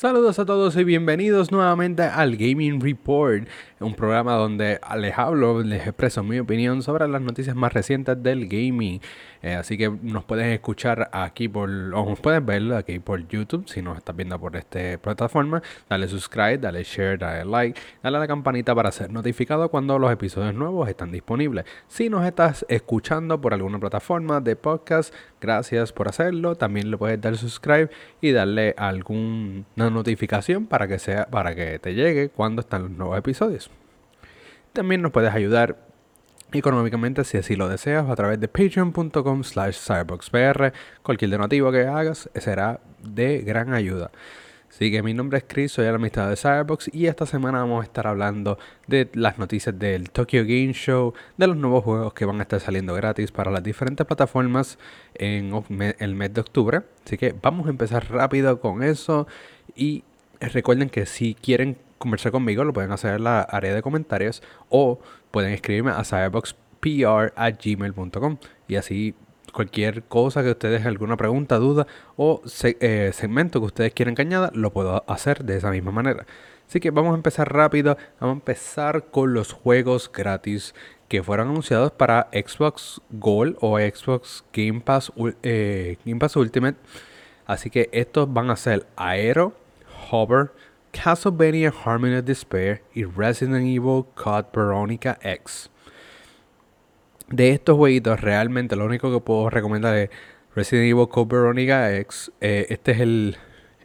Saludos 0.00 0.38
a 0.38 0.46
todos 0.46 0.76
y 0.76 0.84
bienvenidos 0.84 1.52
nuevamente 1.52 2.04
al 2.04 2.38
Gaming 2.38 2.80
Report, 2.80 3.46
un 3.80 3.94
programa 3.94 4.32
donde 4.32 4.80
les 4.96 5.18
hablo, 5.18 5.62
les 5.62 5.86
expreso 5.86 6.22
mi 6.22 6.38
opinión 6.38 6.82
sobre 6.82 7.06
las 7.06 7.20
noticias 7.20 7.54
más 7.54 7.74
recientes 7.74 8.22
del 8.22 8.48
gaming. 8.48 9.02
Eh, 9.42 9.54
así 9.54 9.76
que 9.76 9.90
nos 9.90 10.24
puedes 10.24 10.46
escuchar 10.46 11.10
aquí 11.12 11.48
por, 11.48 11.68
o 11.68 12.08
nos 12.08 12.18
puedes 12.18 12.42
ver 12.42 12.72
aquí 12.72 12.98
por 12.98 13.28
YouTube 13.28 13.68
si 13.68 13.82
nos 13.82 13.98
estás 13.98 14.16
viendo 14.16 14.40
por 14.40 14.56
esta 14.56 14.96
plataforma. 14.96 15.62
Dale 15.90 16.08
subscribe, 16.08 16.56
dale 16.56 16.82
share, 16.82 17.18
dale 17.18 17.44
like, 17.44 17.78
dale 18.02 18.16
a 18.16 18.20
la 18.20 18.26
campanita 18.26 18.74
para 18.74 18.92
ser 18.92 19.10
notificado 19.10 19.68
cuando 19.70 19.98
los 19.98 20.10
episodios 20.10 20.54
nuevos 20.54 20.88
están 20.88 21.12
disponibles. 21.12 21.66
Si 21.88 22.08
nos 22.08 22.24
estás 22.24 22.64
escuchando 22.70 23.38
por 23.38 23.52
alguna 23.52 23.78
plataforma 23.78 24.40
de 24.40 24.56
podcast, 24.56 25.14
gracias 25.42 25.92
por 25.92 26.08
hacerlo. 26.08 26.54
También 26.54 26.90
le 26.90 26.96
puedes 26.96 27.20
dar 27.20 27.36
subscribe 27.36 27.90
y 28.22 28.32
darle 28.32 28.74
alguna 28.78 29.89
notificación 29.90 30.66
para 30.66 30.88
que 30.88 30.98
sea 30.98 31.26
para 31.26 31.54
que 31.54 31.78
te 31.78 31.94
llegue 31.94 32.28
cuando 32.30 32.60
están 32.60 32.82
los 32.82 32.90
nuevos 32.90 33.18
episodios. 33.18 33.70
También 34.72 35.02
nos 35.02 35.12
puedes 35.12 35.34
ayudar 35.34 35.76
económicamente 36.52 37.24
si 37.24 37.38
así 37.38 37.56
lo 37.56 37.68
deseas 37.68 38.08
a 38.08 38.16
través 38.16 38.40
de 38.40 38.48
patreon.com 38.48 39.44
slash 39.44 39.78
cyberboxpr. 39.78 40.72
Cualquier 41.02 41.30
donativo 41.30 41.70
que 41.72 41.86
hagas 41.86 42.30
será 42.34 42.80
de 43.02 43.40
gran 43.42 43.74
ayuda. 43.74 44.10
Así 44.70 44.92
que 44.92 45.02
mi 45.02 45.14
nombre 45.14 45.38
es 45.38 45.44
Chris, 45.48 45.72
soy 45.72 45.86
la 45.86 45.96
amistad 45.96 46.30
de 46.30 46.36
Cyberbox 46.36 46.94
y 46.94 47.06
esta 47.06 47.26
semana 47.26 47.58
vamos 47.58 47.80
a 47.80 47.84
estar 47.84 48.06
hablando 48.06 48.56
de 48.86 49.10
las 49.14 49.36
noticias 49.36 49.76
del 49.76 50.10
Tokyo 50.10 50.42
Game 50.42 50.72
Show, 50.72 51.12
de 51.36 51.48
los 51.48 51.56
nuevos 51.56 51.82
juegos 51.82 52.14
que 52.14 52.24
van 52.24 52.38
a 52.38 52.42
estar 52.42 52.60
saliendo 52.60 52.94
gratis 52.94 53.32
para 53.32 53.50
las 53.50 53.64
diferentes 53.64 54.06
plataformas 54.06 54.78
en 55.14 55.52
el 55.98 56.14
mes 56.14 56.32
de 56.32 56.40
octubre. 56.40 56.82
Así 57.04 57.18
que 57.18 57.34
vamos 57.42 57.66
a 57.66 57.70
empezar 57.70 58.08
rápido 58.12 58.60
con 58.60 58.84
eso 58.84 59.26
y 59.76 60.04
recuerden 60.40 60.90
que 60.90 61.06
si 61.06 61.34
quieren 61.34 61.78
conversar 61.98 62.32
conmigo 62.32 62.64
lo 62.64 62.72
pueden 62.72 62.90
hacer 62.92 63.16
en 63.16 63.24
la 63.24 63.40
área 63.42 63.74
de 63.74 63.82
comentarios 63.82 64.42
o 64.68 65.00
pueden 65.30 65.52
escribirme 65.52 65.90
a 65.90 66.04
cyberboxpr.gmail.com 66.04 68.38
y 68.68 68.76
así 68.76 69.14
cualquier 69.52 70.04
cosa 70.04 70.42
que 70.42 70.50
ustedes, 70.50 70.86
alguna 70.86 71.16
pregunta, 71.16 71.58
duda 71.58 71.86
o 72.16 72.42
eh, 72.62 73.10
segmento 73.12 73.60
que 73.60 73.66
ustedes 73.66 73.92
quieran 73.92 74.14
que 74.14 74.22
añada, 74.22 74.50
lo 74.54 74.72
puedo 74.72 75.04
hacer 75.08 75.44
de 75.44 75.56
esa 75.56 75.70
misma 75.70 75.90
manera. 75.90 76.24
Así 76.70 76.78
que 76.78 76.92
vamos 76.92 77.12
a 77.12 77.16
empezar 77.16 77.52
rápido. 77.52 77.98
Vamos 78.20 78.34
a 78.34 78.38
empezar 78.38 79.06
con 79.10 79.34
los 79.34 79.52
juegos 79.52 80.08
gratis 80.12 80.72
que 81.08 81.24
fueron 81.24 81.48
anunciados 81.48 81.90
para 81.90 82.28
Xbox 82.32 83.00
Gold 83.10 83.56
o 83.60 83.76
Xbox 83.76 84.44
Game 84.52 84.80
Pass, 84.80 85.12
eh, 85.42 85.96
Game 86.04 86.20
Pass 86.20 86.36
Ultimate. 86.36 86.78
Así 87.44 87.70
que 87.70 87.88
estos 87.90 88.32
van 88.32 88.50
a 88.50 88.56
ser 88.56 88.86
Aero, 88.94 89.52
Hover, 90.10 90.52
Castlevania 90.92 91.72
Harmony 91.84 92.16
of 92.16 92.24
Despair 92.24 92.82
y 92.94 93.04
Resident 93.04 93.66
Evil 93.66 94.04
Code 94.14 94.48
Veronica 94.52 95.18
X. 95.22 95.70
De 97.28 97.50
estos 97.50 97.76
jueguitos, 97.76 98.20
realmente 98.20 98.74
lo 98.74 98.86
único 98.86 99.12
que 99.12 99.20
puedo 99.20 99.50
recomendar 99.50 99.96
es 99.96 100.10
Resident 100.54 100.90
Evil 100.90 101.08
Code 101.08 101.36
Veronica 101.36 101.96
X. 101.96 102.32
Eh, 102.40 102.66
este 102.70 102.92
es 102.92 103.00
el 103.00 103.36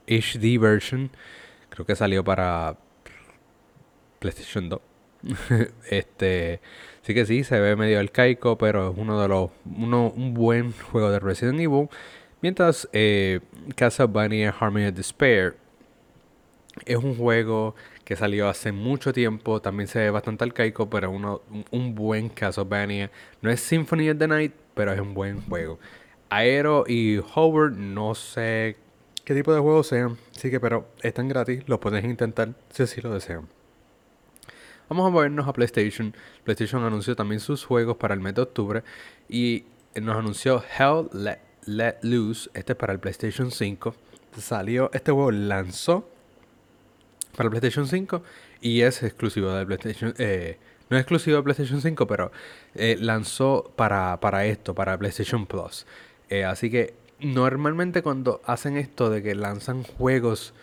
HD 0.08 0.59
version. 0.59 1.12
Creo 1.70 1.86
que 1.86 1.96
salió 1.96 2.23
para 2.23 2.78
PlayStation 4.20 4.70
2. 4.70 4.81
este, 5.90 6.59
sí 7.02 7.14
que 7.14 7.26
sí, 7.26 7.44
se 7.44 7.59
ve 7.59 7.76
medio 7.76 8.00
arcaico, 8.00 8.58
pero 8.58 8.92
es 8.92 8.98
uno 8.98 9.22
de 9.22 9.28
los 9.28 9.52
uno, 9.66 10.09
un 10.09 10.34
buen 10.34 10.72
juego 10.72 11.12
de 11.12 11.20
Resident 11.20 11.59
Evil. 11.59 11.90
Mientras 12.42 12.90
eh, 12.94 13.42
Castlevania 13.75 14.53
Harmony 14.59 14.88
of 14.88 14.96
Despair 14.96 15.56
es 16.86 16.97
un 16.97 17.16
juego 17.16 17.75
que 18.03 18.16
salió 18.16 18.50
hace 18.50 18.72
mucho 18.72 19.13
tiempo, 19.13 19.62
también 19.62 19.88
se 19.88 20.00
ve 20.00 20.09
bastante 20.09 20.44
arcaico, 20.44 20.90
pero 20.90 21.09
uno, 21.09 21.41
un, 21.72 21.96
buen 21.96 22.30
Castlevania. 22.30 23.09
No 23.41 23.50
es 23.50 23.62
Symphony 23.62 24.09
of 24.09 24.18
the 24.18 24.28
Night, 24.28 24.53
pero 24.74 24.91
es 24.91 25.00
un 25.00 25.13
buen 25.13 25.41
juego. 25.41 25.80
Aero 26.30 26.84
y 26.88 27.19
Howard, 27.36 27.74
no 27.74 28.13
sé 28.13 28.78
qué 29.24 29.34
tipo 29.34 29.53
de 29.53 29.59
juegos 29.59 29.88
sean, 29.88 30.18
sí 30.31 30.52
que 30.52 30.59
pero 30.59 30.88
están 31.02 31.28
gratis, 31.28 31.63
lo 31.68 31.80
pueden 31.80 32.09
intentar 32.09 32.53
si 32.69 32.84
así 32.84 33.02
lo 33.02 33.13
desean. 33.13 33.47
Vamos 34.88 35.07
a 35.07 35.09
movernos 35.09 35.47
a 35.47 35.53
PlayStation. 35.53 36.16
PlayStation 36.44 36.84
anunció 36.84 37.16
también 37.16 37.40
sus 37.40 37.66
juegos 37.66 37.97
para 37.97 38.13
el 38.13 38.19
mes 38.19 38.36
de 38.36 38.44
octubre 38.44 38.84
y 39.28 39.63
nos 39.96 40.16
anunció 40.16 40.63
Hell 40.78 41.09
Let, 41.12 41.40
Let 41.66 41.97
Loose, 42.03 42.52
este 42.53 42.74
es 42.74 42.78
para 42.78 42.94
el 42.94 43.00
PlayStation 43.00 43.50
5. 43.50 43.96
Salió, 44.38 44.92
este 44.94 45.12
juego 45.12 45.31
lanzó 45.31 46.07
para 47.35 47.50
PlayStation 47.50 47.88
5 47.88 48.23
y 48.62 48.81
es 48.81 49.03
exclusivo 49.03 49.51
de 49.51 49.66
PlayStation. 49.66 50.13
Eh, 50.18 50.57
no 50.90 50.97
es 50.97 51.01
exclusivo 51.01 51.38
de 51.38 51.44
PlayStation 51.44 51.81
5, 51.81 52.07
pero 52.07 52.31
eh, 52.75 52.97
lanzó 53.00 53.72
para, 53.75 54.19
para, 54.19 54.46
esto, 54.46 54.75
para 54.75 54.97
PlayStation 54.97 55.45
Plus. 55.45 55.85
Eh, 56.29 56.45
así 56.45 56.69
que 56.69 56.94
normalmente 57.19 58.01
cuando 58.01 58.41
hacen 58.45 58.78
esto 58.78 59.09
de 59.09 59.24
que 59.24 59.35
lanzan 59.35 59.84
juegos 59.84 60.53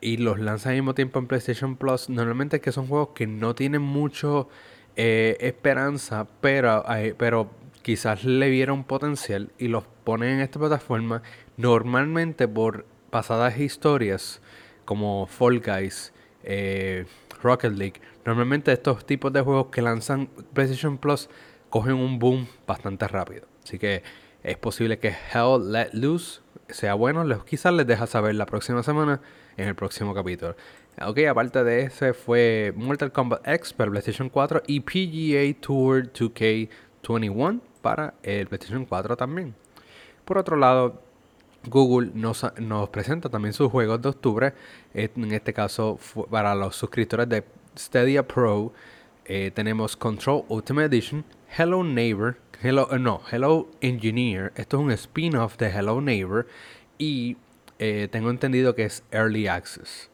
y 0.00 0.18
los 0.18 0.38
lanzan 0.38 0.72
al 0.72 0.76
mismo 0.76 0.94
tiempo 0.94 1.18
en 1.18 1.26
PlayStation 1.26 1.76
Plus, 1.76 2.08
normalmente 2.08 2.56
es 2.56 2.62
que 2.62 2.72
son 2.72 2.86
juegos 2.86 3.10
que 3.14 3.26
no 3.26 3.54
tienen 3.54 3.82
mucho 3.82 4.48
esperanza, 4.96 6.28
pero, 6.40 6.84
pero 7.18 7.50
quizás 7.82 8.22
le 8.22 8.48
vieron 8.48 8.84
potencial 8.84 9.50
y 9.58 9.66
los 9.66 9.84
ponen 10.04 10.34
en 10.34 10.40
esta 10.40 10.60
plataforma 10.60 11.22
normalmente 11.56 12.46
por 12.46 12.86
pasadas 13.10 13.58
historias 13.58 14.40
como 14.84 15.26
Fall 15.26 15.60
Guys, 15.60 16.12
eh, 16.42 17.06
Rocket 17.42 17.72
League. 17.72 18.00
Normalmente 18.24 18.72
estos 18.72 19.04
tipos 19.04 19.32
de 19.32 19.40
juegos 19.40 19.66
que 19.66 19.82
lanzan 19.82 20.28
PlayStation 20.52 20.98
Plus 20.98 21.28
cogen 21.70 21.94
un 21.94 22.18
boom 22.18 22.46
bastante 22.66 23.08
rápido. 23.08 23.46
Así 23.62 23.78
que 23.78 24.02
es 24.42 24.56
posible 24.56 24.98
que 24.98 25.08
Hell 25.08 25.72
Let 25.72 25.90
Loose 25.92 26.40
sea 26.68 26.94
bueno. 26.94 27.44
quizás 27.44 27.72
les 27.72 27.86
deja 27.86 28.06
saber 28.06 28.34
la 28.34 28.46
próxima 28.46 28.82
semana 28.82 29.20
en 29.56 29.68
el 29.68 29.74
próximo 29.74 30.14
capítulo. 30.14 30.56
Ok, 31.04 31.20
aparte 31.28 31.64
de 31.64 31.82
ese 31.82 32.14
fue 32.14 32.72
Mortal 32.76 33.10
Kombat 33.10 33.46
X 33.48 33.72
para 33.72 33.90
PlayStation 33.90 34.28
4 34.28 34.62
y 34.66 34.80
PGA 34.80 35.60
Tour 35.60 36.12
2K21 36.12 37.60
para 37.82 38.14
el 38.22 38.46
PlayStation 38.46 38.84
4 38.84 39.16
también. 39.16 39.54
Por 40.24 40.38
otro 40.38 40.56
lado, 40.56 41.02
Google 41.66 42.10
nos, 42.14 42.46
nos, 42.58 42.88
presenta 42.88 43.28
también 43.28 43.52
sus 43.52 43.70
juegos 43.70 44.00
de 44.02 44.08
octubre. 44.08 44.54
En 44.92 45.32
este 45.32 45.52
caso, 45.52 45.98
para 46.30 46.54
los 46.54 46.76
suscriptores 46.76 47.28
de 47.28 47.44
Stadia 47.76 48.26
Pro, 48.26 48.72
eh, 49.26 49.50
tenemos 49.54 49.96
Control 49.96 50.44
Ultimate 50.48 50.86
Edition, 50.86 51.24
Hello 51.56 51.82
Neighbor, 51.82 52.36
Hello, 52.62 52.88
eh, 52.92 52.98
no, 52.98 53.22
Hello 53.30 53.68
Engineer. 53.80 54.52
Esto 54.54 54.76
es 54.76 54.82
un 54.82 54.90
spin-off 54.92 55.56
de 55.56 55.68
Hello 55.68 56.00
Neighbor. 56.00 56.46
Y 56.98 57.36
eh, 57.78 58.08
tengo 58.10 58.30
entendido 58.30 58.74
que 58.74 58.84
es 58.84 59.02
Early 59.10 59.46
Access. 59.46 60.10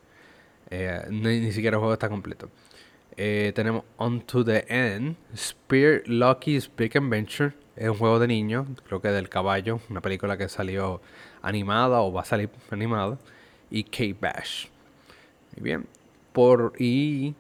Ni, 1.11 1.51
siquiera 1.51 1.77
el 1.77 1.81
juego 1.81 1.93
está 1.93 2.09
completo. 2.09 2.49
tenemos 3.17 3.83
On 3.97 4.21
to 4.21 4.45
the 4.45 4.65
End, 4.69 5.17
Spear 5.37 6.03
Lucky's 6.07 6.71
Big 6.75 6.97
Adventure. 6.97 7.55
Es 7.75 7.89
un 7.89 7.97
juego 7.97 8.21
de 8.21 8.29
niños, 8.29 8.69
creo 8.87 9.01
que 9.01 9.09
del 9.09 9.29
caballo, 9.29 9.81
una 9.89 10.01
película 10.01 10.37
que 10.37 10.49
salió 10.49 11.01
animada 11.43 12.01
o 12.01 12.13
va 12.13 12.23
a 12.23 12.25
salir 12.25 12.51
animada. 12.71 13.19
Y 13.71 13.85
K-Bash. 13.85 14.67
Muy 15.57 15.65
bien. 15.65 15.87
Por, 16.33 16.75
y 16.79 17.35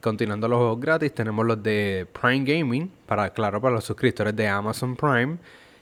continuando 0.00 0.46
los 0.46 0.58
juegos 0.58 0.80
gratis, 0.80 1.12
tenemos 1.12 1.44
los 1.44 1.60
de 1.60 2.06
Prime 2.12 2.44
Gaming, 2.44 2.90
para, 3.04 3.30
claro, 3.30 3.60
para 3.60 3.74
los 3.74 3.84
suscriptores 3.84 4.34
de 4.36 4.46
Amazon 4.46 4.94
Prime 4.94 5.38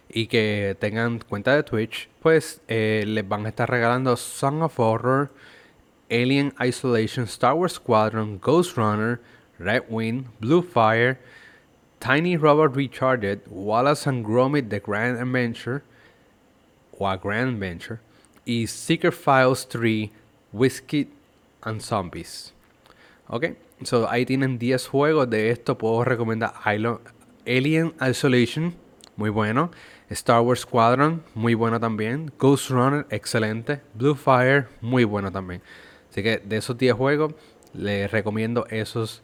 y 0.09 0.27
que 0.27 0.77
tengan 0.79 1.19
cuenta 1.19 1.55
de 1.55 1.63
Twitch, 1.63 2.09
pues 2.23 2.61
eh, 2.69 3.05
les 3.07 3.29
van 3.29 3.45
a 3.47 3.49
estar 3.51 3.69
regalando 3.69 4.17
Song 4.17 4.63
of 4.63 4.79
Horror, 4.79 5.31
Alien 6.11 6.55
Isolation, 6.65 7.25
Star 7.25 7.55
Wars 7.55 7.75
Squadron, 7.75 8.39
Ghost 8.39 8.77
Runner, 8.77 9.21
Red 9.59 9.85
Wind, 9.89 10.27
Blue 10.41 10.63
Fire, 10.63 11.19
Tiny 12.01 12.37
Robot 12.37 12.77
Recharged, 12.77 13.41
Wallace 13.49 14.07
and 14.07 14.25
Gromit 14.25 14.69
The 14.69 14.81
Grand 14.81 15.19
Adventure, 15.19 15.83
o 16.99 17.09
a 17.09 17.17
Grand 17.17 17.59
Venture 17.59 18.01
y 18.45 18.67
Secret 18.67 19.15
Files 19.15 19.69
3 19.69 20.11
Whiskey 20.53 21.09
and 21.63 21.81
Zombies. 21.81 22.53
Ok, 23.29 23.47
so 23.83 24.09
ahí 24.09 24.27
tienen 24.27 24.59
10 24.59 24.87
juegos. 24.87 25.31
De 25.31 25.51
esto 25.51 25.77
puedo 25.79 26.05
recomendar 26.05 26.55
Alien 26.65 27.95
Isolation, 28.01 28.75
muy 29.17 29.31
bueno. 29.31 29.71
Star 30.11 30.43
Wars 30.43 30.61
Squadron, 30.61 31.23
muy 31.35 31.55
bueno 31.55 31.81
también. 31.81 32.31
Ghost 32.39 32.71
Runner, 32.71 33.07
excelente. 33.11 33.81
Blue 33.95 34.15
Fire, 34.15 34.69
muy 34.81 35.05
bueno 35.05 35.33
también. 35.33 35.63
Así 36.11 36.23
que 36.23 36.39
de 36.39 36.59
esos 36.59 36.77
10 36.77 36.95
juegos, 36.95 37.35
les 37.73 38.11
recomiendo 38.11 38.67
esos. 38.69 39.23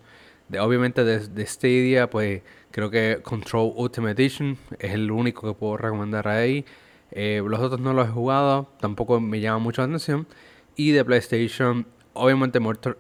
De, 0.49 0.59
obviamente 0.59 1.05
de, 1.05 1.21
de 1.29 1.47
Stadia, 1.47 2.11
pues 2.11 2.43
creo 2.73 2.91
que 2.91 3.21
Control 3.23 3.73
Ultimate 3.77 4.21
Edition 4.21 4.59
es 4.79 4.93
el 4.95 5.11
único 5.11 5.47
que 5.47 5.57
puedo 5.57 5.77
recomendar 5.77 6.27
ahí. 6.27 6.65
Eh, 7.13 7.43
los 7.45 7.61
otros 7.61 7.81
no 7.81 7.93
los 7.93 8.09
he 8.09 8.11
jugado, 8.11 8.69
tampoco 8.81 9.21
me 9.21 9.41
llama 9.41 9.59
mucho 9.59 9.83
la 9.83 9.87
atención. 9.87 10.27
Y 10.77 10.93
de 10.93 11.05
PlayStation, 11.05 11.87
obviamente 12.13 12.61
Mortal, 12.61 12.97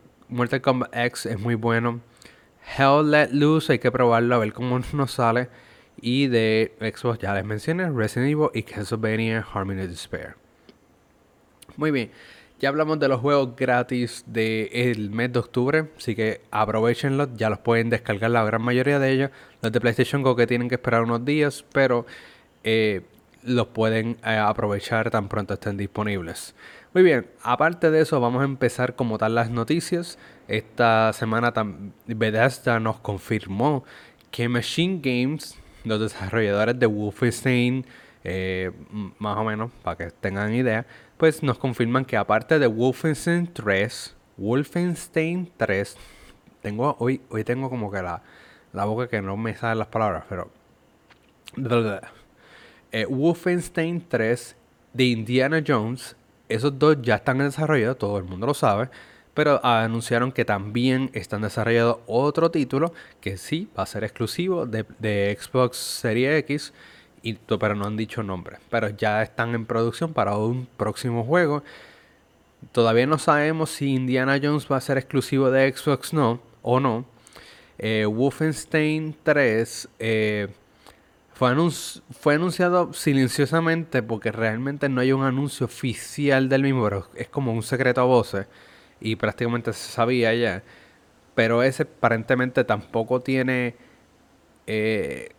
Kombat 0.62 0.94
X 0.94 1.26
es 1.26 1.38
muy 1.38 1.54
bueno. 1.54 2.00
Hell 2.76 3.10
Let 3.10 3.30
Loose 3.32 3.72
hay 3.72 3.78
que 3.78 3.90
probarlo 3.90 4.34
a 4.34 4.38
ver 4.38 4.52
cómo 4.52 4.78
nos 4.92 5.12
sale. 5.12 5.48
Y 6.00 6.28
de 6.28 6.74
Xbox 6.80 7.18
ya 7.18 7.34
les 7.34 7.44
mencioné 7.44 7.90
Resident 7.90 8.30
Evil 8.30 8.48
y 8.54 8.62
Castlevania 8.62 9.46
Harmony 9.52 9.86
Despair. 9.86 10.36
Muy 11.76 11.90
bien, 11.90 12.10
ya 12.60 12.68
hablamos 12.68 12.98
de 12.98 13.08
los 13.08 13.20
juegos 13.20 13.56
gratis 13.56 14.22
del 14.26 15.10
mes 15.10 15.32
de 15.32 15.38
octubre, 15.38 15.88
así 15.96 16.14
que 16.14 16.42
aprovechenlos, 16.50 17.30
ya 17.34 17.48
los 17.48 17.58
pueden 17.58 17.88
descargar 17.88 18.30
la 18.30 18.44
gran 18.44 18.60
mayoría 18.60 18.98
de 18.98 19.10
ellos. 19.12 19.30
Los 19.62 19.72
de 19.72 19.80
PlayStation 19.80 20.22
Go 20.22 20.36
que 20.36 20.46
tienen 20.46 20.68
que 20.68 20.74
esperar 20.74 21.02
unos 21.02 21.24
días, 21.24 21.64
pero 21.72 22.04
eh, 22.62 23.00
los 23.42 23.68
pueden 23.68 24.18
eh, 24.24 24.36
aprovechar 24.36 25.10
tan 25.10 25.28
pronto 25.28 25.54
estén 25.54 25.76
disponibles. 25.76 26.54
Muy 26.92 27.02
bien, 27.02 27.26
aparte 27.42 27.90
de 27.90 28.00
eso 28.00 28.20
vamos 28.20 28.42
a 28.42 28.44
empezar 28.44 28.96
como 28.96 29.18
tal 29.18 29.34
las 29.34 29.50
noticias. 29.50 30.18
Esta 30.48 31.12
semana 31.12 31.52
Bethesda 32.06 32.80
nos 32.80 32.98
confirmó 32.98 33.84
que 34.30 34.48
Machine 34.48 35.00
Games, 35.02 35.56
los 35.84 36.00
desarrolladores 36.00 36.78
de 36.78 36.86
Wolfenstein, 36.86 37.86
eh, 38.24 38.72
más 39.18 39.38
o 39.38 39.44
menos, 39.44 39.70
para 39.82 39.96
que 39.96 40.10
tengan 40.10 40.52
idea, 40.52 40.84
pues 41.16 41.42
nos 41.42 41.58
confirman 41.58 42.04
que 42.04 42.16
aparte 42.16 42.58
de 42.58 42.66
Wolfenstein 42.66 43.52
3, 43.52 44.16
Wolfenstein 44.36 45.50
3, 45.56 45.96
tengo, 46.62 46.96
hoy, 46.98 47.20
hoy 47.30 47.44
tengo 47.44 47.70
como 47.70 47.90
que 47.90 48.02
la, 48.02 48.22
la 48.72 48.84
boca 48.84 49.08
que 49.08 49.22
no 49.22 49.36
me 49.36 49.54
salen 49.54 49.78
las 49.78 49.88
palabras, 49.88 50.24
pero... 50.28 50.50
Eh, 52.92 53.06
Wolfenstein 53.08 54.04
3 54.08 54.56
de 54.92 55.04
Indiana 55.04 55.62
Jones, 55.66 56.16
esos 56.48 56.78
dos 56.78 56.96
ya 57.02 57.16
están 57.16 57.40
en 57.40 57.46
desarrollo, 57.46 57.96
todo 57.96 58.18
el 58.18 58.24
mundo 58.24 58.46
lo 58.46 58.54
sabe, 58.54 58.90
pero 59.34 59.64
anunciaron 59.64 60.32
que 60.32 60.44
también 60.44 61.10
están 61.12 61.42
desarrollando 61.42 62.02
otro 62.06 62.50
título 62.50 62.92
que 63.20 63.36
sí 63.36 63.68
va 63.78 63.84
a 63.84 63.86
ser 63.86 64.04
exclusivo 64.04 64.66
de, 64.66 64.84
de 64.98 65.36
Xbox 65.40 65.76
Series 65.76 66.38
X 66.40 66.72
pero 67.58 67.74
no 67.74 67.86
han 67.86 67.96
dicho 67.96 68.22
nombre. 68.22 68.58
Pero 68.70 68.88
ya 68.90 69.22
están 69.22 69.54
en 69.54 69.66
producción 69.66 70.12
para 70.12 70.36
un 70.36 70.66
próximo 70.76 71.24
juego. 71.24 71.62
Todavía 72.72 73.06
no 73.06 73.18
sabemos 73.18 73.70
si 73.70 73.94
Indiana 73.94 74.38
Jones 74.42 74.66
va 74.70 74.76
a 74.76 74.80
ser 74.80 74.98
exclusivo 74.98 75.50
de 75.50 75.72
Xbox 75.72 76.12
no, 76.12 76.40
o 76.62 76.80
no. 76.80 77.04
Eh, 77.78 78.04
Wolfenstein 78.04 79.16
3 79.22 79.88
eh, 79.98 80.48
fue, 81.40 82.34
anunciado 82.34 82.92
silenciosamente 82.92 84.02
porque 84.02 84.30
realmente 84.30 84.90
no 84.90 85.00
hay 85.00 85.12
un 85.12 85.24
anuncio 85.24 85.64
oficial 85.64 86.50
del 86.50 86.62
mismo, 86.62 86.84
pero 86.84 87.06
es 87.14 87.28
como 87.28 87.52
un 87.52 87.62
secreto 87.62 88.02
a 88.02 88.04
voces 88.04 88.46
y 89.00 89.16
prácticamente 89.16 89.72
se 89.72 89.90
sabía 89.90 90.34
ya. 90.34 90.62
Pero 91.34 91.62
ese 91.62 91.84
aparentemente 91.84 92.64
tampoco 92.64 93.20
tiene 93.22 93.76
eh, 94.66 95.30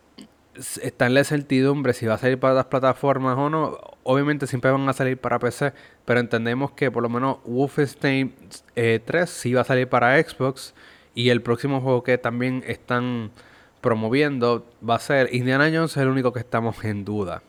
está 0.82 1.06
en 1.06 1.14
la 1.14 1.22
certidumbre 1.22 1.92
si 1.92 2.06
va 2.06 2.14
a 2.14 2.18
salir 2.18 2.40
para 2.40 2.54
las 2.54 2.66
plataformas 2.66 3.38
o 3.38 3.48
no. 3.48 3.78
Obviamente 4.02 4.48
siempre 4.48 4.72
van 4.72 4.88
a 4.88 4.92
salir 4.92 5.18
para 5.18 5.38
PC, 5.38 5.72
pero 6.04 6.18
entendemos 6.18 6.72
que 6.72 6.90
por 6.90 7.04
lo 7.04 7.08
menos 7.10 7.38
Wolfenstein 7.44 8.34
3 8.74 9.06
eh, 9.14 9.26
sí 9.28 9.54
va 9.54 9.60
a 9.60 9.64
salir 9.64 9.88
para 9.88 10.20
Xbox 10.20 10.74
y 11.14 11.28
el 11.28 11.42
próximo 11.42 11.80
juego 11.80 12.02
que 12.02 12.18
también 12.18 12.64
están 12.66 13.30
promoviendo 13.82 14.64
va 14.88 14.94
a 14.94 14.98
ser 14.98 15.28
Indiana 15.34 15.64
Jones, 15.64 15.90
es 15.90 15.96
el 15.98 16.08
único 16.08 16.32
que 16.32 16.40
estamos 16.40 16.82
en 16.84 17.04
duda. 17.04 17.42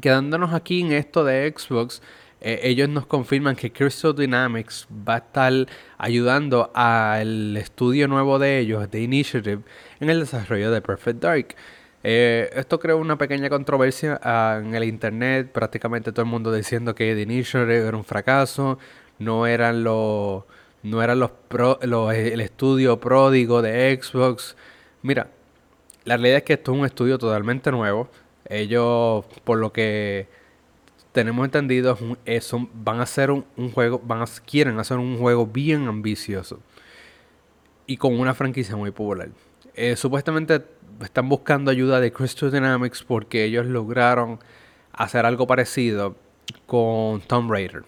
Quedándonos 0.00 0.52
aquí 0.52 0.82
en 0.82 0.92
esto 0.92 1.24
de 1.24 1.50
Xbox, 1.56 2.02
eh, 2.40 2.60
ellos 2.64 2.88
nos 2.88 3.06
confirman 3.06 3.54
que 3.54 3.72
Crystal 3.72 4.14
Dynamics 4.14 4.88
va 4.90 5.14
a 5.14 5.18
estar 5.18 5.52
ayudando 5.96 6.72
al 6.74 7.56
estudio 7.56 8.08
nuevo 8.08 8.38
de 8.40 8.58
ellos, 8.58 8.90
de 8.90 9.00
Initiative, 9.00 9.62
en 10.00 10.10
el 10.10 10.20
desarrollo 10.20 10.72
de 10.72 10.82
Perfect 10.82 11.22
Dark. 11.22 11.54
Eh, 12.02 12.50
esto 12.54 12.80
creó 12.80 12.98
una 12.98 13.16
pequeña 13.16 13.48
controversia 13.48 14.18
ah, 14.24 14.60
en 14.60 14.74
el 14.74 14.82
internet, 14.82 15.52
prácticamente 15.52 16.10
todo 16.10 16.22
el 16.24 16.30
mundo 16.30 16.52
diciendo 16.52 16.96
que 16.96 17.14
The 17.14 17.22
Initiative 17.22 17.86
era 17.86 17.96
un 17.96 18.04
fracaso, 18.04 18.78
no 19.20 19.46
eran 19.46 19.84
los 19.84 20.42
no 20.82 21.00
eran 21.00 21.20
los, 21.20 21.30
el 22.12 22.40
estudio 22.40 22.98
pródigo 22.98 23.62
de 23.62 23.96
Xbox. 24.02 24.56
Mira, 25.02 25.30
la 26.04 26.16
realidad 26.16 26.38
es 26.38 26.42
que 26.44 26.52
esto 26.54 26.72
es 26.72 26.78
un 26.78 26.86
estudio 26.86 27.18
totalmente 27.18 27.70
nuevo. 27.70 28.08
Ellos, 28.48 29.24
por 29.44 29.58
lo 29.58 29.72
que 29.72 30.28
tenemos 31.12 31.44
entendido, 31.44 31.98
van 32.74 33.00
a 33.00 33.02
hacer 33.02 33.30
un, 33.30 33.44
juego, 33.72 34.00
van 34.04 34.22
a, 34.22 34.24
quieren 34.46 34.78
hacer 34.78 34.98
un 34.98 35.18
juego 35.18 35.46
bien 35.46 35.88
ambicioso 35.88 36.60
y 37.86 37.96
con 37.96 38.18
una 38.18 38.34
franquicia 38.34 38.76
muy 38.76 38.92
popular. 38.92 39.30
Eh, 39.74 39.96
supuestamente 39.96 40.64
están 41.02 41.28
buscando 41.28 41.70
ayuda 41.70 42.00
de 42.00 42.12
Crystal 42.12 42.50
Dynamics 42.50 43.02
porque 43.02 43.44
ellos 43.44 43.66
lograron 43.66 44.38
hacer 44.92 45.26
algo 45.26 45.46
parecido 45.46 46.16
con 46.66 47.20
Tomb 47.22 47.50
Raider. 47.50 47.82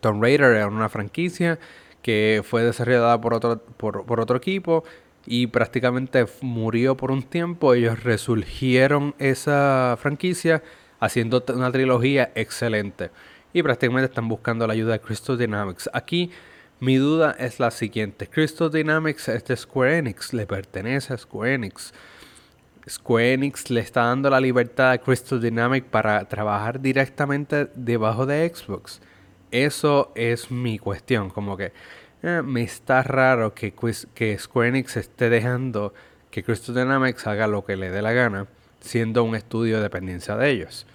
Tomb 0.00 0.22
Raider 0.22 0.56
era 0.56 0.68
una 0.68 0.88
franquicia 0.88 1.58
que 2.02 2.42
fue 2.44 2.62
desarrollada 2.62 3.20
por 3.20 3.34
otro, 3.34 3.58
por 3.58 4.20
otro 4.20 4.36
equipo 4.36 4.84
y 5.30 5.46
prácticamente 5.48 6.24
murió 6.40 6.96
por 6.96 7.10
un 7.10 7.22
tiempo. 7.22 7.74
Ellos 7.74 8.02
resurgieron 8.02 9.14
esa 9.18 9.98
franquicia 10.00 10.62
haciendo 11.00 11.44
una 11.54 11.70
trilogía 11.70 12.32
excelente. 12.34 13.10
Y 13.52 13.62
prácticamente 13.62 14.06
están 14.06 14.26
buscando 14.26 14.66
la 14.66 14.72
ayuda 14.72 14.92
de 14.92 15.00
Crystal 15.00 15.36
Dynamics. 15.36 15.90
Aquí 15.92 16.30
mi 16.80 16.96
duda 16.96 17.36
es 17.38 17.60
la 17.60 17.70
siguiente. 17.70 18.26
Crystal 18.26 18.70
Dynamics 18.70 19.28
es 19.28 19.44
de 19.44 19.56
Square 19.56 19.98
Enix, 19.98 20.32
le 20.32 20.46
pertenece 20.46 21.12
a 21.12 21.18
Square 21.18 21.54
Enix. 21.54 21.92
Square 22.88 23.34
Enix 23.34 23.68
le 23.68 23.80
está 23.80 24.04
dando 24.04 24.30
la 24.30 24.40
libertad 24.40 24.92
a 24.92 24.98
Crystal 24.98 25.38
Dynamics 25.38 25.88
para 25.90 26.24
trabajar 26.26 26.80
directamente 26.80 27.68
debajo 27.74 28.24
de 28.24 28.48
Xbox. 28.48 29.02
Eso 29.50 30.10
es 30.14 30.50
mi 30.50 30.78
cuestión. 30.78 31.28
Como 31.28 31.54
que 31.58 31.72
eh, 32.22 32.42
me 32.44 32.62
está 32.62 33.02
raro 33.02 33.54
que, 33.54 33.74
que 34.14 34.38
Square 34.38 34.68
Enix 34.68 34.96
esté 34.96 35.30
dejando 35.30 35.94
que 36.30 36.42
Crystal 36.42 36.74
Dynamics 36.74 37.26
haga 37.26 37.46
lo 37.46 37.64
que 37.64 37.76
le 37.76 37.90
dé 37.90 38.02
la 38.02 38.12
gana 38.12 38.46
siendo 38.80 39.24
un 39.24 39.34
estudio 39.34 39.76
de 39.76 39.82
dependencia 39.82 40.36
de 40.36 40.50
ellos. 40.50 40.86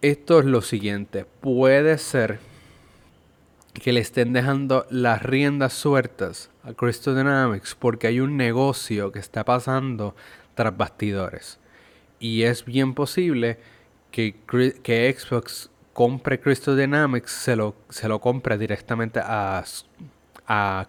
Esto 0.00 0.38
es 0.38 0.44
lo 0.44 0.62
siguiente, 0.62 1.26
puede 1.40 1.98
ser 1.98 2.38
que 3.72 3.92
le 3.92 4.00
estén 4.00 4.32
dejando 4.32 4.86
las 4.90 5.22
riendas 5.22 5.72
sueltas 5.72 6.50
a 6.62 6.72
Crystal 6.72 7.16
Dynamics 7.16 7.76
porque 7.78 8.06
hay 8.08 8.20
un 8.20 8.36
negocio 8.36 9.12
que 9.12 9.18
está 9.18 9.44
pasando 9.44 10.14
tras 10.54 10.76
bastidores. 10.76 11.58
Y 12.20 12.42
es 12.42 12.64
bien 12.64 12.94
posible 12.94 13.58
que, 14.10 14.34
que 14.82 15.16
Xbox 15.16 15.70
compre 15.98 16.38
Crystal 16.38 16.76
Dynamics, 16.76 17.32
se 17.32 17.56
lo, 17.56 17.74
se 17.88 18.06
lo 18.06 18.20
compre 18.20 18.56
directamente 18.56 19.18
a, 19.18 19.64
a, 20.46 20.86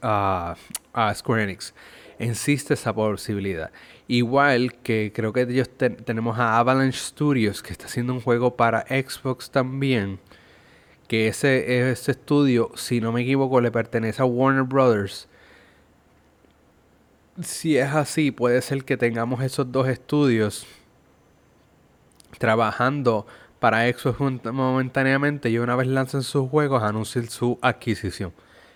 a, 0.00 0.56
a 0.94 1.14
Square 1.14 1.42
Enix. 1.42 1.74
Existe 2.18 2.72
esa 2.72 2.94
posibilidad. 2.94 3.70
Igual 4.08 4.76
que 4.82 5.12
creo 5.14 5.34
que 5.34 5.42
ellos 5.42 5.68
tenemos 5.76 6.38
a 6.38 6.58
Avalanche 6.58 6.98
Studios 6.98 7.62
que 7.62 7.70
está 7.70 7.84
haciendo 7.84 8.14
un 8.14 8.22
juego 8.22 8.56
para 8.56 8.86
Xbox 8.88 9.50
también. 9.50 10.18
Que 11.06 11.28
ese, 11.28 11.90
ese 11.90 12.12
estudio, 12.12 12.70
si 12.76 13.02
no 13.02 13.12
me 13.12 13.20
equivoco, 13.20 13.60
le 13.60 13.70
pertenece 13.70 14.22
a 14.22 14.24
Warner 14.24 14.62
Brothers. 14.62 15.28
Si 17.42 17.76
es 17.76 17.92
así, 17.92 18.30
puede 18.30 18.62
ser 18.62 18.84
que 18.84 18.96
tengamos 18.96 19.42
esos 19.42 19.70
dos 19.70 19.86
estudios 19.86 20.66
trabajando 22.38 23.26
para 23.60 23.86
Xbox 23.92 24.44
momentáneamente 24.52 25.50
y 25.50 25.58
una 25.58 25.76
vez 25.76 25.86
lancen 25.86 26.22
sus 26.22 26.48
juegos 26.48 26.82
anuncien 26.82 27.30
su 27.30 27.58
adquisición. 27.62 28.32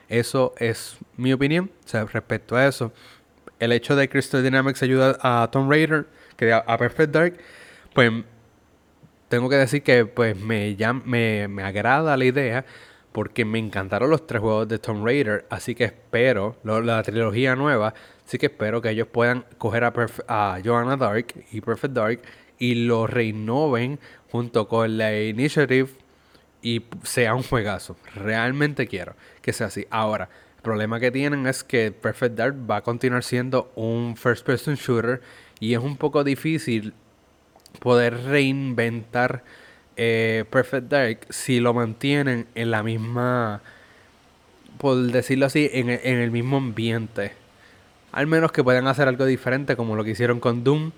Eso 0.09 0.55
es 0.59 0.99
mi 1.17 1.33
opinión 1.33 1.71
respecto 2.13 2.57
a 2.57 2.67
eso 2.67 2.93
el 3.59 3.73
hecho 3.73 3.97
de 3.97 4.09
Crystal 4.09 4.43
Dynamics 4.43 4.83
ayuda 4.83 5.17
a 5.21 5.49
Tomb 5.51 5.71
Raider, 5.71 6.07
que 6.37 6.53
a 6.53 6.79
Perfect 6.79 7.13
Dark, 7.13 7.39
pues 7.95 8.13
tengo 9.29 9.49
que 9.49 9.57
decir 9.57 9.83
que 9.83 10.07
pues 10.07 10.39
me, 10.39 10.77
me, 11.05 11.49
me 11.49 11.63
agrada 11.63 12.17
la 12.17 12.25
idea 12.25 12.65
porque 13.13 13.45
me 13.45 13.59
encantaron 13.59 14.11
los 14.11 14.27
tres 14.27 14.41
juegos 14.41 14.69
de 14.69 14.79
Tomb 14.79 15.05
Raider, 15.05 15.47
así 15.49 15.75
que 15.75 15.85
espero, 15.85 16.57
la 16.65 17.03
trilogía 17.03 17.55
nueva, 17.55 17.95
así 18.27 18.39
que 18.39 18.47
espero 18.47 18.83
que 18.83 18.91
ellos 18.91 19.07
puedan 19.07 19.45
coger 19.57 19.85
a, 19.85 19.93
a 20.27 20.61
Joanna 20.65 20.97
Dark 20.97 21.27
y 21.53 21.61
Perfect 21.61 21.95
Dark 21.95 22.21
y 22.59 22.75
lo 22.75 23.07
renoven 23.07 23.99
junto 24.31 24.69
con 24.69 24.99
la 24.99 25.19
Initiative 25.21 25.89
y 26.63 26.83
sea 27.03 27.35
un 27.35 27.43
juegazo. 27.43 27.97
Realmente 28.15 28.87
quiero 28.87 29.15
que 29.43 29.53
sea 29.53 29.69
así. 29.69 29.87
Ahora, 29.91 30.29
problema 30.65 30.99
que 30.99 31.13
tienen 31.13 31.47
es 31.47 31.63
que 31.63 31.93
Perfect 31.93 32.35
Dark 32.37 32.57
va 32.69 32.79
a 32.79 32.83
continuar 32.83 33.23
siendo 33.23 33.71
un 33.77 34.17
first 34.17 34.45
person 34.45 34.75
shooter 34.75 35.21
y 35.61 35.75
es 35.75 35.81
un 35.81 35.97
poco 35.97 36.25
difícil 36.25 36.95
poder 37.79 38.25
reinventar 38.25 39.45
eh, 39.97 40.45
Perfect 40.51 40.89
Dark 40.89 41.27
si 41.31 41.61
lo 41.61 41.75
mantienen 41.75 42.47
en 42.57 42.71
la 42.73 42.83
misma, 42.83 43.63
por 44.79 44.97
decirlo 44.97 45.47
así, 45.47 45.71
en, 45.73 45.91
en 45.91 46.19
el 46.19 46.33
mismo 46.33 46.57
ambiente. 46.57 47.33
Al 48.11 48.27
menos 48.27 48.51
que 48.51 48.65
puedan 48.65 48.89
hacer 48.89 49.07
algo 49.07 49.27
diferente 49.27 49.77
como 49.77 49.95
lo 49.95 50.03
que 50.03 50.11
hicieron 50.11 50.41
con 50.41 50.65
Doom, 50.65 50.93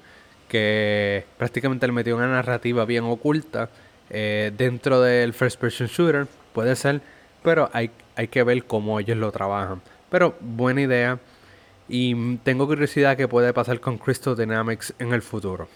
que 0.49 1.25
prácticamente 1.39 1.87
le 1.87 1.93
metió 1.93 2.17
una 2.17 2.29
narrativa 2.29 2.85
bien 2.85 3.05
oculta 3.05 3.69
eh, 4.11 4.53
dentro 4.57 5.01
del 5.01 5.35
first 5.35 5.61
person 5.61 5.87
shooter. 5.87 6.27
Puede 6.53 6.77
ser, 6.77 7.01
pero 7.43 7.69
hay, 7.73 7.91
hay 8.15 8.29
que 8.29 8.43
ver 8.43 8.65
cómo 8.65 8.99
ellos 9.01 9.17
lo 9.17 9.31
trabajan. 9.33 9.83
Pero 10.11 10.37
buena 10.41 10.83
idea. 10.83 11.19
Y 11.89 12.37
tengo 12.39 12.67
curiosidad 12.67 13.17
que 13.17 13.29
puede 13.29 13.53
pasar 13.53 13.81
con 13.81 13.99
Crystal 13.99 14.37
Dynamics 14.37 14.95
en 14.99 15.13
el 15.13 15.23
futuro. 15.23 15.69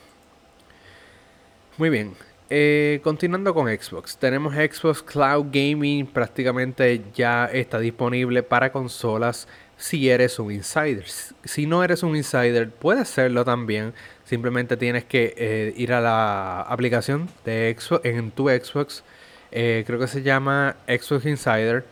Muy 1.77 1.91
bien. 1.91 2.15
Eh, 2.53 3.01
continuando 3.05 3.55
con 3.55 3.69
Xbox. 3.69 4.17
Tenemos 4.17 4.55
Xbox 4.55 5.03
Cloud 5.03 5.47
Gaming. 5.53 6.07
Prácticamente 6.07 7.01
ya 7.15 7.47
está 7.47 7.79
disponible 7.79 8.43
para 8.43 8.73
consolas 8.73 9.47
si 9.77 10.11
eres 10.11 10.39
un 10.39 10.51
insider. 10.51 11.05
Si 11.45 11.67
no 11.67 11.83
eres 11.85 12.03
un 12.03 12.17
insider, 12.17 12.71
puedes 12.71 13.09
serlo 13.09 13.45
también. 13.45 13.95
Simplemente 14.31 14.77
tienes 14.77 15.07
que 15.07 15.35
eh, 15.37 15.75
ir 15.77 15.93
a 15.93 16.01
la 16.01 16.61
aplicación 16.61 17.29
de 17.45 17.75
Xbox 17.77 18.05
en 18.05 18.31
tu 18.31 18.49
Xbox. 18.49 19.03
Eh, 19.51 19.83
creo 19.85 19.99
que 19.99 20.07
se 20.07 20.23
llama 20.23 20.77
Xbox 20.87 21.27
Insider. 21.27 21.85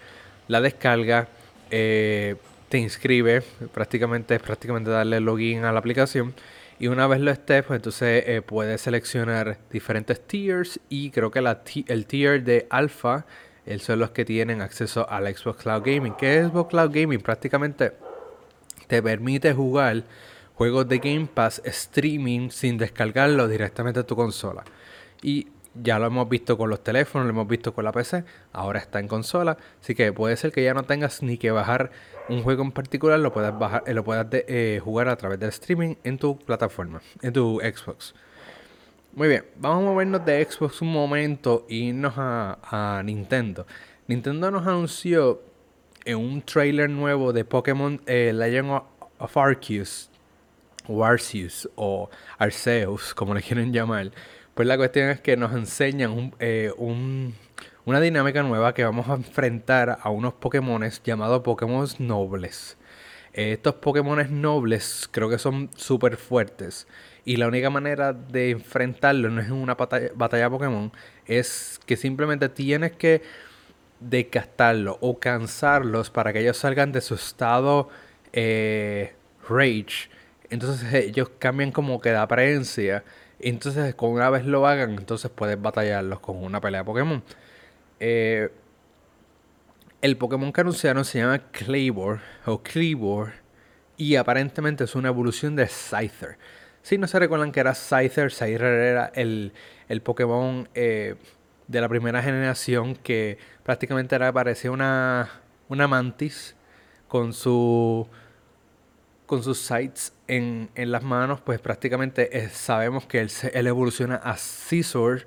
La 0.46 0.60
descarga. 0.60 1.26
Eh, 1.72 2.36
te 2.68 2.78
inscribe. 2.78 3.42
Prácticamente 3.74 4.36
es 4.36 4.40
prácticamente 4.40 4.88
darle 4.88 5.18
login 5.18 5.64
a 5.64 5.72
la 5.72 5.80
aplicación. 5.80 6.32
Y 6.78 6.86
una 6.86 7.08
vez 7.08 7.18
lo 7.18 7.32
estés, 7.32 7.64
pues 7.64 7.78
entonces 7.78 8.40
puedes 8.44 8.82
seleccionar 8.82 9.58
diferentes 9.72 10.24
tiers. 10.24 10.78
Y 10.88 11.10
creo 11.10 11.32
que 11.32 11.40
el 11.88 12.06
tier 12.06 12.44
de 12.44 12.68
alfa 12.70 13.26
son 13.80 13.98
los 13.98 14.10
que 14.10 14.24
tienen 14.24 14.62
acceso 14.62 15.10
al 15.10 15.26
Xbox 15.26 15.64
Cloud 15.64 15.82
Gaming. 15.84 16.14
¿Qué 16.14 16.38
es 16.38 16.46
Xbox 16.46 16.70
Cloud 16.70 16.92
Gaming? 16.92 17.18
Prácticamente 17.18 17.94
te 18.86 19.02
permite 19.02 19.52
jugar 19.52 20.04
juegos 20.58 20.88
de 20.88 20.98
Game 20.98 21.28
Pass 21.32 21.62
streaming 21.64 22.50
sin 22.50 22.78
descargarlo 22.78 23.46
directamente 23.46 24.00
a 24.00 24.02
tu 24.02 24.16
consola. 24.16 24.64
Y 25.22 25.46
ya 25.72 26.00
lo 26.00 26.06
hemos 26.06 26.28
visto 26.28 26.58
con 26.58 26.68
los 26.68 26.82
teléfonos, 26.82 27.28
lo 27.28 27.32
hemos 27.32 27.46
visto 27.46 27.72
con 27.72 27.84
la 27.84 27.92
PC, 27.92 28.24
ahora 28.52 28.80
está 28.80 28.98
en 28.98 29.06
consola, 29.06 29.56
así 29.80 29.94
que 29.94 30.12
puede 30.12 30.36
ser 30.36 30.50
que 30.50 30.64
ya 30.64 30.74
no 30.74 30.82
tengas 30.82 31.22
ni 31.22 31.38
que 31.38 31.52
bajar 31.52 31.92
un 32.28 32.42
juego 32.42 32.64
en 32.64 32.72
particular, 32.72 33.20
lo 33.20 33.32
puedas 33.32 33.56
bajar, 33.56 33.84
eh, 33.86 33.94
lo 33.94 34.02
puedas 34.02 34.26
eh, 34.32 34.80
jugar 34.82 35.08
a 35.08 35.14
través 35.14 35.38
del 35.38 35.50
streaming 35.50 35.94
en 36.02 36.18
tu 36.18 36.36
plataforma, 36.36 37.02
en 37.22 37.32
tu 37.32 37.60
Xbox. 37.60 38.16
Muy 39.12 39.28
bien, 39.28 39.44
vamos 39.60 39.84
a 39.84 39.90
movernos 39.92 40.24
de 40.24 40.44
Xbox 40.44 40.82
un 40.82 40.92
momento 40.92 41.66
e 41.68 41.74
irnos 41.76 42.14
a, 42.16 43.00
Nintendo. 43.04 43.64
Nintendo 44.08 44.50
nos 44.50 44.66
anunció 44.66 45.40
en 46.04 46.18
un 46.18 46.42
trailer 46.42 46.90
nuevo 46.90 47.32
de 47.32 47.44
Pokémon 47.44 48.00
eh, 48.06 48.32
Legend 48.34 48.82
of 49.18 49.36
Arceus, 49.36 50.10
o 50.88 51.04
Arceus, 51.04 51.68
o 51.76 52.10
Arceus, 52.38 53.14
como 53.14 53.34
le 53.34 53.42
quieren 53.42 53.72
llamar. 53.72 54.10
Pues 54.54 54.66
la 54.66 54.76
cuestión 54.76 55.10
es 55.10 55.20
que 55.20 55.36
nos 55.36 55.52
enseñan 55.52 56.34
eh, 56.40 56.72
una 57.84 58.00
dinámica 58.00 58.42
nueva 58.42 58.74
que 58.74 58.84
vamos 58.84 59.08
a 59.08 59.14
enfrentar 59.14 59.98
a 60.02 60.10
unos 60.10 60.34
Pokémon 60.34 60.82
llamados 61.04 61.42
Pokémon 61.42 61.86
nobles. 61.98 62.76
estos 63.32 63.74
Pokémon 63.74 64.18
nobles 64.40 65.08
creo 65.12 65.28
que 65.30 65.38
son 65.38 65.70
súper 65.76 66.16
fuertes. 66.16 66.88
Y 67.24 67.36
la 67.36 67.46
única 67.46 67.70
manera 67.70 68.12
de 68.12 68.50
enfrentarlo 68.50 69.28
no 69.30 69.40
es 69.40 69.48
en 69.48 69.52
una 69.52 69.74
batalla, 69.74 70.10
batalla 70.14 70.50
Pokémon, 70.50 70.90
es 71.26 71.78
que 71.86 71.96
simplemente 71.96 72.48
tienes 72.48 72.92
que 72.92 73.22
desgastarlos 74.00 74.96
o 75.00 75.18
cansarlos 75.18 76.10
para 76.10 76.32
que 76.32 76.40
ellos 76.40 76.56
salgan 76.56 76.90
de 76.92 77.00
su 77.00 77.14
estado 77.14 77.90
eh, 78.32 79.14
rage. 79.48 80.08
Entonces 80.50 80.92
ellos 80.94 81.30
cambian 81.38 81.72
como 81.72 82.00
que 82.00 82.10
de 82.10 82.16
apariencia. 82.16 83.04
Entonces, 83.40 83.94
con 83.94 84.10
una 84.10 84.30
vez 84.30 84.44
lo 84.44 84.66
hagan, 84.66 84.92
entonces 84.92 85.30
puedes 85.30 85.60
batallarlos 85.60 86.20
con 86.20 86.42
una 86.42 86.60
pelea 86.60 86.80
de 86.80 86.84
Pokémon. 86.84 87.22
Eh, 88.00 88.50
el 90.00 90.16
Pokémon 90.16 90.52
que 90.52 90.72
se 90.72 91.18
llama 91.18 91.38
Claybor 91.50 92.20
o 92.46 92.62
Cleavor 92.62 93.32
y 93.96 94.14
aparentemente 94.16 94.84
es 94.84 94.94
una 94.94 95.08
evolución 95.08 95.56
de 95.56 95.66
Scyther. 95.66 96.38
Si 96.82 96.98
no 96.98 97.06
se 97.08 97.18
recuerdan 97.18 97.52
que 97.52 97.60
era 97.60 97.74
Scyther, 97.74 98.30
Scyther 98.30 98.62
era 98.62 99.12
el, 99.14 99.52
Pokémon 100.04 100.68
eh, 100.74 101.16
de 101.66 101.80
la 101.80 101.88
primera 101.88 102.22
generación 102.22 102.94
que 102.94 103.38
prácticamente 103.64 104.14
era, 104.14 104.32
parecía 104.32 104.70
una, 104.70 105.28
una 105.68 105.88
mantis 105.88 106.54
con 107.08 107.32
su 107.32 108.06
con 109.28 109.44
sus 109.44 109.58
sights 109.58 110.12
en, 110.26 110.68
las 110.74 111.04
manos, 111.04 111.40
pues 111.40 111.60
prácticamente 111.60 112.36
eh, 112.36 112.48
sabemos 112.48 113.06
que 113.06 113.20
él, 113.20 113.30
él, 113.52 113.66
evoluciona 113.68 114.16
a 114.16 114.36
Scizor, 114.36 115.26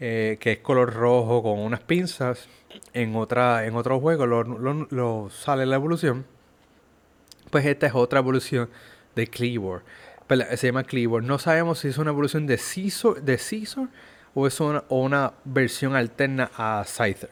eh, 0.00 0.38
que 0.40 0.52
es 0.52 0.58
color 0.60 0.94
rojo 0.94 1.42
con 1.42 1.58
unas 1.58 1.80
pinzas. 1.80 2.48
En, 2.94 3.14
otra, 3.16 3.66
en 3.66 3.74
otro 3.74 4.00
juego 4.00 4.26
lo, 4.26 4.44
lo, 4.44 5.28
sale 5.30 5.66
la 5.66 5.74
evolución. 5.74 6.24
Pues 7.50 7.66
esta 7.66 7.86
es 7.88 7.94
otra 7.94 8.20
evolución 8.20 8.70
de 9.14 9.26
Cleavor 9.26 9.82
se 10.56 10.66
llama 10.66 10.84
Cleaver. 10.84 11.22
No 11.22 11.38
sabemos 11.38 11.80
si 11.80 11.88
es 11.88 11.98
una 11.98 12.10
evolución 12.10 12.46
de 12.46 12.56
Caesar, 12.56 13.22
de 13.22 13.36
Caesar 13.36 13.88
o 14.34 14.46
es 14.46 14.60
una, 14.60 14.84
una 14.88 15.32
versión 15.44 15.96
alterna 15.96 16.50
a 16.56 16.84
Scyther. 16.86 17.30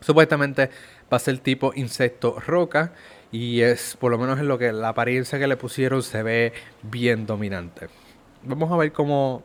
Supuestamente 0.00 0.70
va 1.12 1.16
a 1.16 1.20
ser 1.20 1.38
tipo 1.38 1.72
insecto 1.74 2.38
roca 2.40 2.92
y 3.34 3.62
es 3.62 3.96
por 3.96 4.12
lo 4.12 4.18
menos 4.18 4.38
en 4.38 4.46
lo 4.46 4.58
que 4.58 4.70
la 4.70 4.90
apariencia 4.90 5.40
que 5.40 5.48
le 5.48 5.56
pusieron 5.56 6.04
se 6.04 6.22
ve 6.22 6.52
bien 6.82 7.26
dominante. 7.26 7.88
Vamos 8.44 8.70
a 8.70 8.76
ver 8.76 8.92
cómo, 8.92 9.42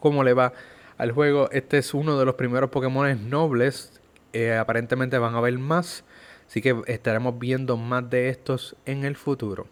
cómo 0.00 0.24
le 0.24 0.32
va 0.32 0.54
al 0.96 1.12
juego. 1.12 1.50
Este 1.50 1.76
es 1.76 1.92
uno 1.92 2.18
de 2.18 2.24
los 2.24 2.34
primeros 2.36 2.70
Pokémon 2.70 3.28
nobles. 3.28 4.00
Eh, 4.32 4.56
aparentemente 4.56 5.18
van 5.18 5.34
a 5.34 5.38
haber 5.38 5.58
más. 5.58 6.02
Así 6.48 6.62
que 6.62 6.80
estaremos 6.86 7.38
viendo 7.38 7.76
más 7.76 8.08
de 8.08 8.30
estos 8.30 8.74
en 8.86 9.04
el 9.04 9.16
futuro. 9.16 9.66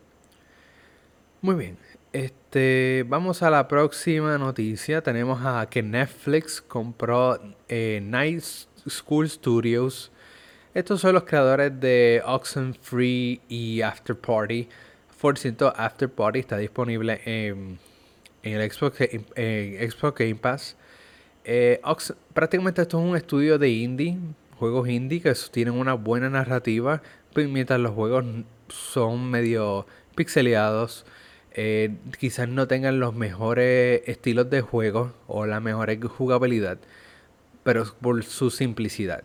Muy 1.41 1.55
bien. 1.55 1.79
Este, 2.13 3.07
vamos 3.09 3.43
a 3.43 3.49
la 3.49 3.67
próxima 3.67 4.37
noticia. 4.37 5.01
Tenemos 5.01 5.41
a 5.43 5.67
que 5.71 5.83
Netflix 5.83 6.61
compró 6.61 7.41
eh, 7.67 8.01
Night 8.03 8.43
School 8.87 9.31
Studios. 9.31 10.13
Estos 10.73 11.01
son 11.01 11.15
los 11.15 11.25
creadores 11.25 11.81
de 11.81 12.23
Oxenfree 12.25 13.41
y 13.49 13.81
After 13.83 14.15
Party. 14.15 14.69
Por 15.21 15.37
cierto, 15.37 15.73
After 15.77 16.09
Party 16.09 16.39
está 16.39 16.59
disponible 16.59 17.21
en, 17.25 17.81
el 18.45 18.71
Xbox, 18.71 18.99
Game 20.17 20.37
Pass. 20.37 20.77
Eh, 21.45 21.81
prácticamente 22.33 22.83
esto 22.83 23.01
es 23.01 23.05
un 23.05 23.17
estudio 23.17 23.59
de 23.59 23.69
indie, 23.69 24.17
juegos 24.61 24.89
indie 24.89 25.21
que 25.21 25.35
tienen 25.51 25.75
una 25.75 25.95
buena 25.95 26.31
narrativa, 26.31 27.03
mientras 27.35 27.81
los 27.81 27.91
juegos 27.91 28.25
son 28.69 29.29
medio 29.29 29.89
pixeleados. 30.15 31.05
Eh, 31.51 31.97
quizás 32.21 32.49
no 32.49 32.69
tengan 32.69 33.01
los 33.01 33.13
mejores 33.13 34.03
estilos 34.07 34.49
de 34.51 34.61
juego 34.61 35.15
o 35.27 35.47
la 35.47 35.59
mejor 35.59 36.01
jugabilidad, 36.07 36.79
pero 37.65 37.93
por 38.01 38.23
su 38.23 38.51
simplicidad. 38.51 39.25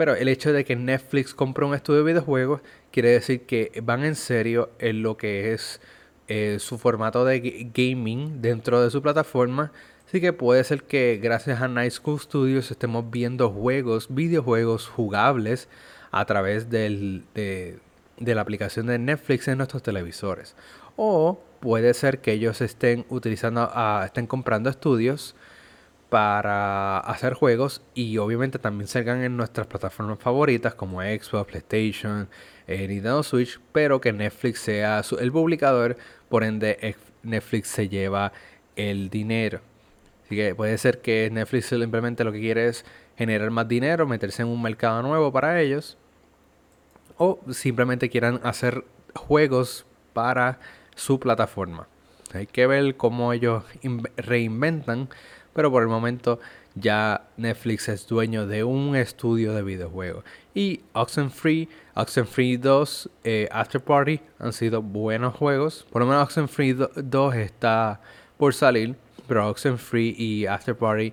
Pero 0.00 0.14
el 0.14 0.28
hecho 0.28 0.54
de 0.54 0.64
que 0.64 0.76
Netflix 0.76 1.34
compre 1.34 1.66
un 1.66 1.74
estudio 1.74 1.98
de 2.02 2.12
videojuegos 2.12 2.62
quiere 2.90 3.10
decir 3.10 3.42
que 3.42 3.82
van 3.84 4.02
en 4.02 4.14
serio 4.14 4.70
en 4.78 5.02
lo 5.02 5.18
que 5.18 5.52
es 5.52 5.78
eh, 6.26 6.56
su 6.58 6.78
formato 6.78 7.26
de 7.26 7.70
gaming 7.74 8.40
dentro 8.40 8.80
de 8.80 8.90
su 8.90 9.02
plataforma. 9.02 9.72
Así 10.06 10.22
que 10.22 10.32
puede 10.32 10.64
ser 10.64 10.84
que 10.84 11.20
gracias 11.22 11.60
a 11.60 11.68
Night 11.68 11.92
School 11.92 12.18
Studios 12.18 12.70
estemos 12.70 13.10
viendo 13.10 13.50
juegos, 13.50 14.06
videojuegos 14.08 14.88
jugables 14.88 15.68
a 16.12 16.24
través 16.24 16.70
de 16.70 17.78
la 18.16 18.40
aplicación 18.40 18.86
de 18.86 18.98
Netflix 18.98 19.48
en 19.48 19.58
nuestros 19.58 19.82
televisores. 19.82 20.56
O 20.96 21.42
puede 21.60 21.92
ser 21.92 22.20
que 22.20 22.32
ellos 22.32 22.62
estén 22.62 23.04
utilizando, 23.10 23.70
ah, 23.74 24.04
estén 24.06 24.26
comprando 24.26 24.70
estudios 24.70 25.36
para 26.10 26.98
hacer 26.98 27.34
juegos 27.34 27.82
y 27.94 28.18
obviamente 28.18 28.58
también 28.58 28.88
salgan 28.88 29.22
en 29.22 29.36
nuestras 29.36 29.68
plataformas 29.68 30.18
favoritas 30.18 30.74
como 30.74 31.00
Xbox, 31.00 31.46
PlayStation, 31.46 32.28
eh, 32.66 32.88
Nintendo 32.88 33.22
Switch, 33.22 33.60
pero 33.72 34.00
que 34.00 34.12
Netflix 34.12 34.60
sea 34.60 35.02
el 35.18 35.32
publicador, 35.32 35.96
por 36.28 36.42
ende 36.44 36.96
Netflix 37.22 37.68
se 37.68 37.88
lleva 37.88 38.32
el 38.74 39.08
dinero. 39.08 39.60
Así 40.24 40.34
que 40.36 40.54
puede 40.54 40.76
ser 40.78 41.00
que 41.00 41.30
Netflix 41.30 41.66
simplemente 41.66 42.24
lo 42.24 42.32
que 42.32 42.40
quiere 42.40 42.66
es 42.66 42.84
generar 43.16 43.50
más 43.50 43.68
dinero, 43.68 44.06
meterse 44.06 44.42
en 44.42 44.48
un 44.48 44.60
mercado 44.60 45.02
nuevo 45.02 45.32
para 45.32 45.60
ellos, 45.60 45.96
o 47.18 47.38
simplemente 47.50 48.08
quieran 48.08 48.40
hacer 48.42 48.84
juegos 49.14 49.86
para 50.12 50.58
su 50.96 51.20
plataforma. 51.20 51.86
Hay 52.32 52.46
que 52.46 52.66
ver 52.66 52.96
cómo 52.96 53.32
ellos 53.32 53.64
reinventan 54.16 55.08
pero 55.52 55.70
por 55.70 55.82
el 55.82 55.88
momento 55.88 56.40
ya 56.74 57.24
Netflix 57.36 57.88
es 57.88 58.06
dueño 58.06 58.46
de 58.46 58.64
un 58.64 58.94
estudio 58.96 59.54
de 59.54 59.62
videojuegos. 59.62 60.24
Y 60.54 60.80
Oxenfree, 60.92 61.68
Oxenfree 61.94 62.56
2, 62.56 63.10
eh, 63.24 63.48
After 63.50 63.80
Party 63.80 64.20
han 64.38 64.52
sido 64.52 64.82
buenos 64.82 65.34
juegos. 65.34 65.86
Por 65.90 66.02
lo 66.02 66.06
menos 66.06 66.24
Oxenfree 66.24 66.74
2 66.74 67.34
está 67.34 68.00
por 68.36 68.54
salir, 68.54 68.94
pero 69.26 69.48
Oxenfree 69.48 70.14
y 70.16 70.46
After 70.46 70.76
Party 70.76 71.12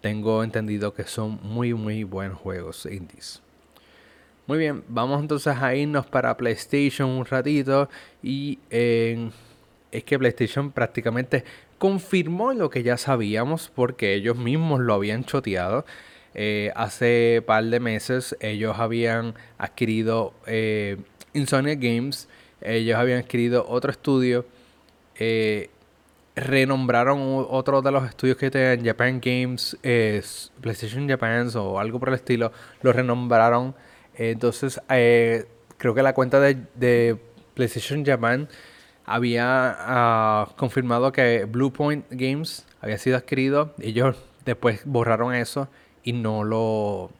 tengo 0.00 0.42
entendido 0.42 0.92
que 0.92 1.04
son 1.04 1.38
muy 1.42 1.72
muy 1.72 2.04
buenos 2.04 2.38
juegos 2.38 2.86
indies. 2.86 3.40
Muy 4.46 4.58
bien, 4.58 4.84
vamos 4.88 5.22
entonces 5.22 5.56
a 5.56 5.74
irnos 5.74 6.04
para 6.04 6.36
PlayStation 6.36 7.08
un 7.08 7.24
ratito 7.24 7.88
y 8.22 8.58
es 8.70 10.04
que 10.04 10.18
PlayStation 10.18 10.70
prácticamente 10.70 11.44
confirmó 11.78 12.52
lo 12.52 12.70
que 12.70 12.82
ya 12.82 12.96
sabíamos 12.96 13.70
porque 13.74 14.14
ellos 14.14 14.36
mismos 14.36 14.80
lo 14.80 14.94
habían 14.94 15.24
choteado. 15.24 15.84
Eh, 16.34 16.72
hace 16.74 17.42
par 17.46 17.64
de 17.64 17.78
meses 17.78 18.36
ellos 18.40 18.76
habían 18.78 19.34
adquirido 19.56 20.34
eh, 20.46 20.96
Insomnia 21.32 21.76
Games, 21.76 22.28
ellos 22.60 22.96
habían 22.96 23.20
adquirido 23.20 23.64
otro 23.68 23.92
estudio, 23.92 24.44
eh, 25.16 25.70
renombraron 26.34 27.46
otro 27.48 27.82
de 27.82 27.92
los 27.92 28.08
estudios 28.08 28.36
que 28.36 28.50
tenían, 28.50 28.84
Japan 28.84 29.20
Games, 29.20 29.76
PlayStation 30.60 31.08
Japan 31.08 31.48
o 31.54 31.78
algo 31.78 32.00
por 32.00 32.08
el 32.08 32.16
estilo, 32.16 32.50
lo 32.82 32.92
renombraron 32.92 33.74
entonces, 34.16 34.80
eh, 34.90 35.46
creo 35.76 35.94
que 35.94 36.02
la 36.02 36.14
cuenta 36.14 36.40
de, 36.40 37.18
PlayStation 37.54 38.04
Japan 38.04 38.48
había 39.04 39.76
ah, 39.78 40.48
confirmado 40.56 41.12
que 41.12 41.44
Bluepoint 41.44 42.06
Games 42.10 42.66
había 42.80 42.98
sido 42.98 43.16
adquirido. 43.16 43.74
Ellos 43.80 44.16
después 44.44 44.82
borraron 44.84 45.34
eso 45.34 45.68
y 46.02 46.12
no 46.12 46.44
lo, 46.44 47.10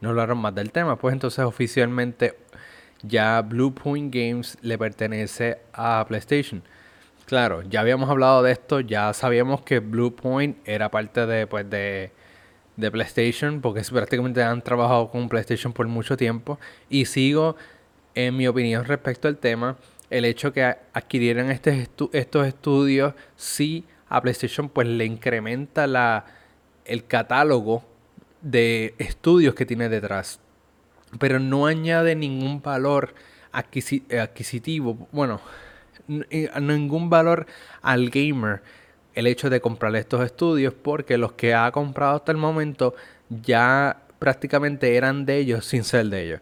no 0.00 0.10
hablaron 0.10 0.38
más 0.38 0.54
del 0.54 0.72
tema. 0.72 0.96
Pues 0.96 1.12
entonces 1.12 1.44
oficialmente 1.44 2.36
ya 3.02 3.40
Bluepoint 3.42 4.14
Games 4.14 4.58
le 4.62 4.78
pertenece 4.78 5.58
a 5.72 6.04
PlayStation. 6.06 6.62
Claro, 7.26 7.62
ya 7.62 7.80
habíamos 7.80 8.08
hablado 8.08 8.42
de 8.42 8.52
esto, 8.52 8.80
ya 8.80 9.12
sabíamos 9.12 9.62
que 9.62 9.80
Bluepoint 9.80 10.56
era 10.64 10.90
parte 10.90 11.26
de, 11.26 11.46
pues, 11.46 11.68
de 11.68 12.12
de 12.76 12.90
PlayStation, 12.90 13.60
porque 13.60 13.82
prácticamente 13.90 14.42
han 14.42 14.62
trabajado 14.62 15.10
con 15.10 15.28
PlayStation 15.28 15.72
por 15.72 15.86
mucho 15.86 16.16
tiempo. 16.16 16.58
Y 16.88 17.06
sigo, 17.06 17.56
en 18.14 18.36
mi 18.36 18.46
opinión 18.46 18.84
respecto 18.84 19.28
al 19.28 19.38
tema, 19.38 19.76
el 20.10 20.24
hecho 20.24 20.52
que 20.52 20.62
adquirieran 20.92 21.50
este 21.50 21.88
estos 22.12 22.46
estudios, 22.46 23.14
sí 23.36 23.84
a 24.08 24.20
PlayStation 24.20 24.68
pues 24.68 24.86
le 24.86 25.04
incrementa 25.04 25.86
la, 25.86 26.24
el 26.84 27.06
catálogo 27.06 27.84
de 28.40 28.94
estudios 28.98 29.54
que 29.54 29.66
tiene 29.66 29.88
detrás. 29.88 30.40
Pero 31.18 31.38
no 31.38 31.66
añade 31.66 32.14
ningún 32.14 32.62
valor 32.62 33.14
adquisitivo, 33.52 35.08
bueno, 35.12 35.40
eh, 36.30 36.50
ningún 36.60 37.10
valor 37.10 37.46
al 37.82 38.10
gamer 38.10 38.62
el 39.14 39.26
hecho 39.26 39.48
de 39.48 39.60
comprar 39.60 39.96
estos 39.96 40.24
estudios 40.24 40.74
porque 40.74 41.16
los 41.16 41.32
que 41.32 41.54
ha 41.54 41.72
comprado 41.72 42.16
hasta 42.16 42.32
el 42.32 42.38
momento 42.38 42.94
ya 43.30 44.02
prácticamente 44.18 44.94
eran 44.96 45.24
de 45.24 45.38
ellos 45.38 45.64
sin 45.64 45.84
ser 45.84 46.06
de 46.06 46.24
ellos. 46.24 46.40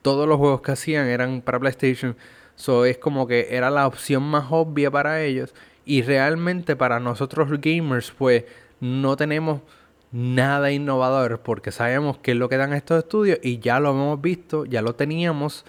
Todos 0.00 0.28
los 0.28 0.38
juegos 0.38 0.62
que 0.62 0.72
hacían 0.72 1.08
eran 1.08 1.42
para 1.42 1.58
PlayStation, 1.58 2.16
so 2.56 2.84
es 2.84 2.98
como 2.98 3.26
que 3.26 3.48
era 3.50 3.70
la 3.70 3.86
opción 3.86 4.22
más 4.22 4.46
obvia 4.50 4.90
para 4.90 5.22
ellos 5.22 5.54
y 5.84 6.02
realmente 6.02 6.76
para 6.76 7.00
nosotros 7.00 7.48
gamers 7.60 8.12
pues 8.12 8.44
no 8.80 9.16
tenemos 9.16 9.60
nada 10.12 10.70
innovador 10.70 11.40
porque 11.40 11.72
sabemos 11.72 12.18
qué 12.18 12.30
es 12.30 12.36
lo 12.36 12.48
que 12.48 12.56
dan 12.56 12.72
estos 12.72 13.02
estudios 13.02 13.38
y 13.42 13.58
ya 13.58 13.80
lo 13.80 13.90
hemos 13.90 14.20
visto, 14.20 14.64
ya 14.64 14.80
lo 14.80 14.94
teníamos. 14.94 15.64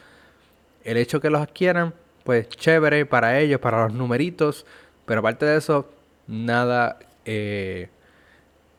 El 0.84 0.98
hecho 0.98 1.20
que 1.20 1.32
los 1.32 1.42
adquieran, 1.42 1.96
pues 2.24 2.48
chévere 2.50 3.08
para 3.08 3.40
ellos, 3.40 3.60
para 3.60 3.86
los 3.86 3.94
numeritos, 3.94 4.68
pero 5.06 5.22
aparte 5.22 5.48
de 5.48 5.58
eso, 5.58 5.90
nada, 6.28 7.00
eh, 7.26 7.90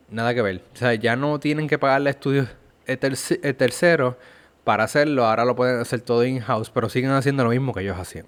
nada 0.09 0.35
que 0.35 0.43
ver. 0.43 0.63
O 0.73 0.77
sea, 0.77 0.95
ya 0.95 1.17
no 1.17 1.41
tienen 1.41 1.67
que 1.67 1.79
pagarle 1.79 2.11
estudios 2.11 2.49
el, 2.87 3.01
tercero 3.57 4.17
para 4.67 4.83
hacerlo. 4.83 5.25
Ahora 5.25 5.45
lo 5.45 5.55
pueden 5.55 5.79
hacer 5.79 6.01
todo 6.01 6.25
in-house, 6.25 6.71
pero 6.71 6.89
siguen 6.89 7.13
haciendo 7.13 7.45
lo 7.45 7.51
mismo 7.51 7.73
que 7.73 7.83
ellos 7.83 7.97
hacían. 7.97 8.27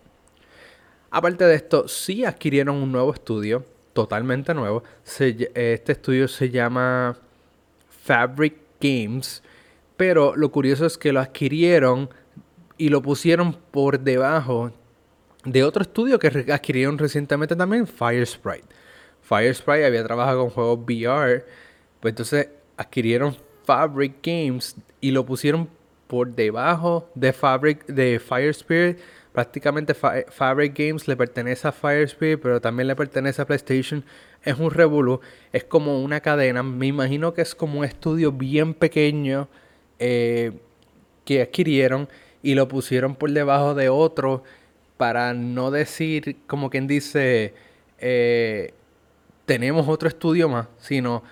Aparte 1.11 1.45
de 1.45 1.57
esto, 1.57 1.89
sí 1.89 2.25
adquirieron 2.25 2.77
un 2.77 2.93
nuevo 2.93 3.13
estudio, 3.13 3.65
totalmente 3.93 4.55
nuevo. 4.55 4.85
este 5.05 5.93
estudio 5.93 6.29
se 6.29 6.51
llama 6.51 7.19
Fabric 8.05 8.55
Games, 8.81 9.43
pero 9.97 10.37
lo 10.37 10.53
curioso 10.53 10.87
es 10.87 10.97
que 10.97 11.13
lo 11.13 11.19
adquirieron 11.19 12.09
y 12.77 12.91
lo 12.91 13.03
pusieron 13.03 13.55
por 13.73 13.99
debajo 13.99 14.71
de 15.45 15.65
otro 15.65 15.83
estudio 15.83 16.21
que 16.21 16.29
adquirieron 16.53 16.99
recientemente 16.99 17.57
también, 17.57 17.85
Fire 17.85 18.25
Sprite. 18.25 18.69
Firespray 19.23 19.83
había 19.83 20.05
trabajado 20.05 20.43
con 20.43 20.51
juegos 20.51 20.79
VR, 20.87 21.45
pues 21.99 22.13
entonces 22.13 22.49
adquirieron 22.77 23.37
Fabric 23.65 24.19
Games 24.23 24.77
y 25.01 25.11
lo 25.11 25.27
pusieron 25.27 25.69
por 26.09 26.35
debajo 26.35 27.09
de 27.15 27.33
Fabric 27.33 27.87
de 27.87 28.19
Fire 28.19 28.51
Spirit. 28.51 28.99
Prácticamente 29.33 29.95
Fabric 29.95 30.77
Games 30.77 31.07
le 31.07 31.17
pertenece 31.17 31.69
a 31.69 31.73
Fire 31.73 32.03
Spirit, 32.03 32.41
pero 32.43 32.61
también 32.61 32.89
le 32.89 32.97
pertenece 32.97 33.41
a 33.41 33.47
PlayStation. 33.47 34.05
Es 34.43 34.59
un 34.59 34.71
revolú, 34.71 35.21
es 35.53 35.63
como 35.63 36.03
una 36.03 36.21
cadena. 36.21 36.65
Me 36.65 36.87
imagino 36.87 37.35
que 37.35 37.43
es 37.43 37.55
como 37.55 37.79
un 37.79 37.85
estudio 37.85 38.33
bien 38.33 38.75
pequeño 38.75 39.49
eh, 40.01 40.53
que 41.25 41.43
adquirieron 41.43 42.09
y 42.43 42.55
lo 42.55 42.67
pusieron 42.67 43.15
por 43.15 43.31
debajo 43.31 43.75
de 43.75 43.89
otro 43.89 44.43
para 44.97 45.35
no 45.35 45.71
decir, 45.71 46.39
como 46.47 46.71
quien 46.71 46.87
dice, 46.87 47.55
eh, 47.99 48.73
tenemos 49.47 49.89
otro 49.89 50.09
estudio 50.09 50.49
más, 50.49 50.69
sino 50.79 51.23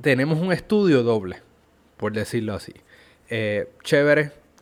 tenemos 0.00 0.38
un 0.38 0.52
estudio 0.52 1.02
doble, 1.02 1.42
por 1.96 2.12
decirlo 2.12 2.54
así. 2.54 2.72
Eh, 3.30 3.68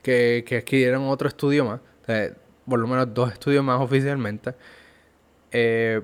que, 0.02 0.44
que 0.46 0.57
adquirieron 0.57 1.09
otro 1.09 1.29
estudio 1.29 1.64
más, 1.64 1.81
por 2.68 2.79
lo 2.79 2.87
menos 2.87 3.12
dos 3.12 3.33
estudios 3.33 3.64
más 3.64 3.81
oficialmente. 3.81 4.55
Eh, 5.52 6.02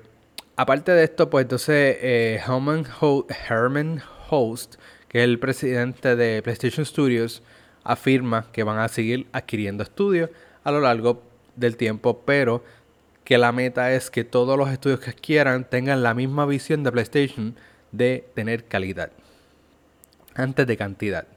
aparte 0.55 0.91
de 0.91 1.03
esto, 1.03 1.29
pues 1.29 1.43
entonces 1.43 1.97
eh, 2.01 2.41
Herman, 2.45 2.85
Herman 3.49 4.01
Host, 4.29 4.75
que 5.07 5.19
es 5.19 5.25
el 5.25 5.39
presidente 5.39 6.15
de 6.15 6.41
PlayStation 6.41 6.85
Studios, 6.85 7.43
afirma 7.83 8.47
que 8.51 8.63
van 8.63 8.79
a 8.79 8.87
seguir 8.87 9.27
adquiriendo 9.31 9.83
estudios 9.83 10.29
a 10.63 10.71
lo 10.71 10.79
largo 10.79 11.21
del 11.55 11.77
tiempo, 11.77 12.23
pero 12.25 12.63
que 13.23 13.37
la 13.37 13.51
meta 13.51 13.93
es 13.93 14.09
que 14.09 14.23
todos 14.23 14.57
los 14.57 14.69
estudios 14.69 14.99
que 14.99 15.11
adquieran 15.11 15.69
tengan 15.69 16.03
la 16.03 16.13
misma 16.13 16.45
visión 16.45 16.83
de 16.83 16.91
PlayStation 16.91 17.55
de 17.91 18.27
tener 18.33 18.65
calidad 18.65 19.11
antes 20.35 20.65
de 20.65 20.77
cantidad. 20.77 21.27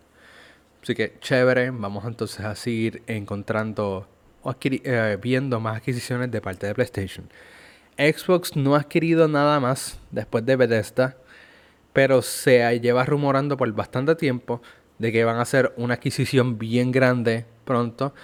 Así 0.87 0.95
que 0.95 1.19
chévere, 1.19 1.71
vamos 1.73 2.05
entonces 2.05 2.47
a 2.47 2.55
seguir 2.55 3.03
encontrando 3.09 4.07
o 4.45 4.55
eh, 4.63 5.19
viendo 5.21 5.59
más 5.59 5.79
adquisiciones 5.79 6.31
de 6.31 6.41
parte 6.41 6.69
de 6.69 6.77
PlayStation. 6.77 7.29
Xbox 7.99 8.55
no 8.55 8.77
ha 8.77 8.83
adquirido 8.83 9.27
nada 9.27 9.59
más 9.59 9.99
después 10.13 10.47
de 10.47 10.55
Bethesda, 10.55 11.17
pero 11.93 12.23
se 12.23 12.79
lleva 12.79 13.05
rumorando 13.05 13.57
por 13.57 13.73
bastante 13.73 14.15
tiempo 14.15 14.63
de 15.01 15.11
que 15.11 15.25
van 15.25 15.39
a 15.39 15.43
hacer 15.43 15.73
una 15.77 15.95
adquisición 15.95 16.57
bien 16.57 16.93
grande 16.93 17.47
pronto 17.65 18.15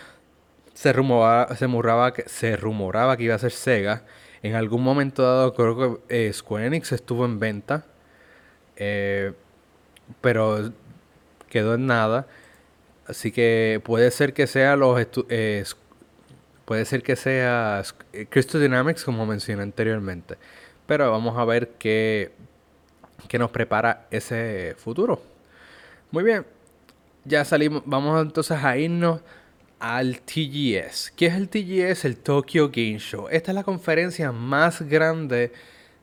se 0.72 0.92
rumoraba, 0.92 1.56
que 3.16 3.24
iba 3.24 3.34
a 3.34 3.38
ser 3.40 3.50
Sega. 3.50 4.04
En 4.40 4.54
algún 4.54 4.84
momento 4.84 5.24
dado 5.24 5.52
creo 5.52 6.00
que 6.06 6.28
eh, 6.28 6.32
Square 6.32 6.66
Enix 6.66 6.92
estuvo 6.92 7.24
en 7.24 7.40
venta. 7.40 7.86
Eh, 8.76 9.32
pero 10.20 10.70
quedó 11.48 11.74
en 11.74 11.88
nada. 11.88 12.28
Así 13.12 13.30
que 13.30 13.78
puede 13.84 14.10
ser 14.10 14.32
que 14.32 14.46
sea 14.46 14.74
los 14.74 14.98
eh, 15.28 15.64
puede 16.64 16.86
ser 16.86 17.02
que 17.02 17.14
sea 17.14 17.82
Crystal 18.30 18.58
Dynamics 18.58 19.04
como 19.04 19.26
mencioné 19.26 19.62
anteriormente. 19.62 20.36
Pero 20.86 21.10
vamos 21.10 21.36
a 21.36 21.44
ver 21.44 21.72
qué, 21.78 22.32
qué 23.28 23.38
nos 23.38 23.50
prepara 23.50 24.06
ese 24.10 24.74
futuro. 24.78 25.22
Muy 26.10 26.24
bien. 26.24 26.46
Ya 27.26 27.44
salimos. 27.44 27.82
Vamos 27.84 28.22
entonces 28.22 28.56
a 28.64 28.78
irnos 28.78 29.20
al 29.78 30.22
TGS. 30.22 31.12
¿Qué 31.14 31.26
es 31.26 31.34
el 31.34 31.50
TGS? 31.50 32.06
El 32.06 32.16
Tokyo 32.16 32.70
Game 32.70 32.98
Show. 32.98 33.28
Esta 33.30 33.50
es 33.50 33.54
la 33.54 33.62
conferencia 33.62 34.32
más 34.32 34.80
grande 34.80 35.52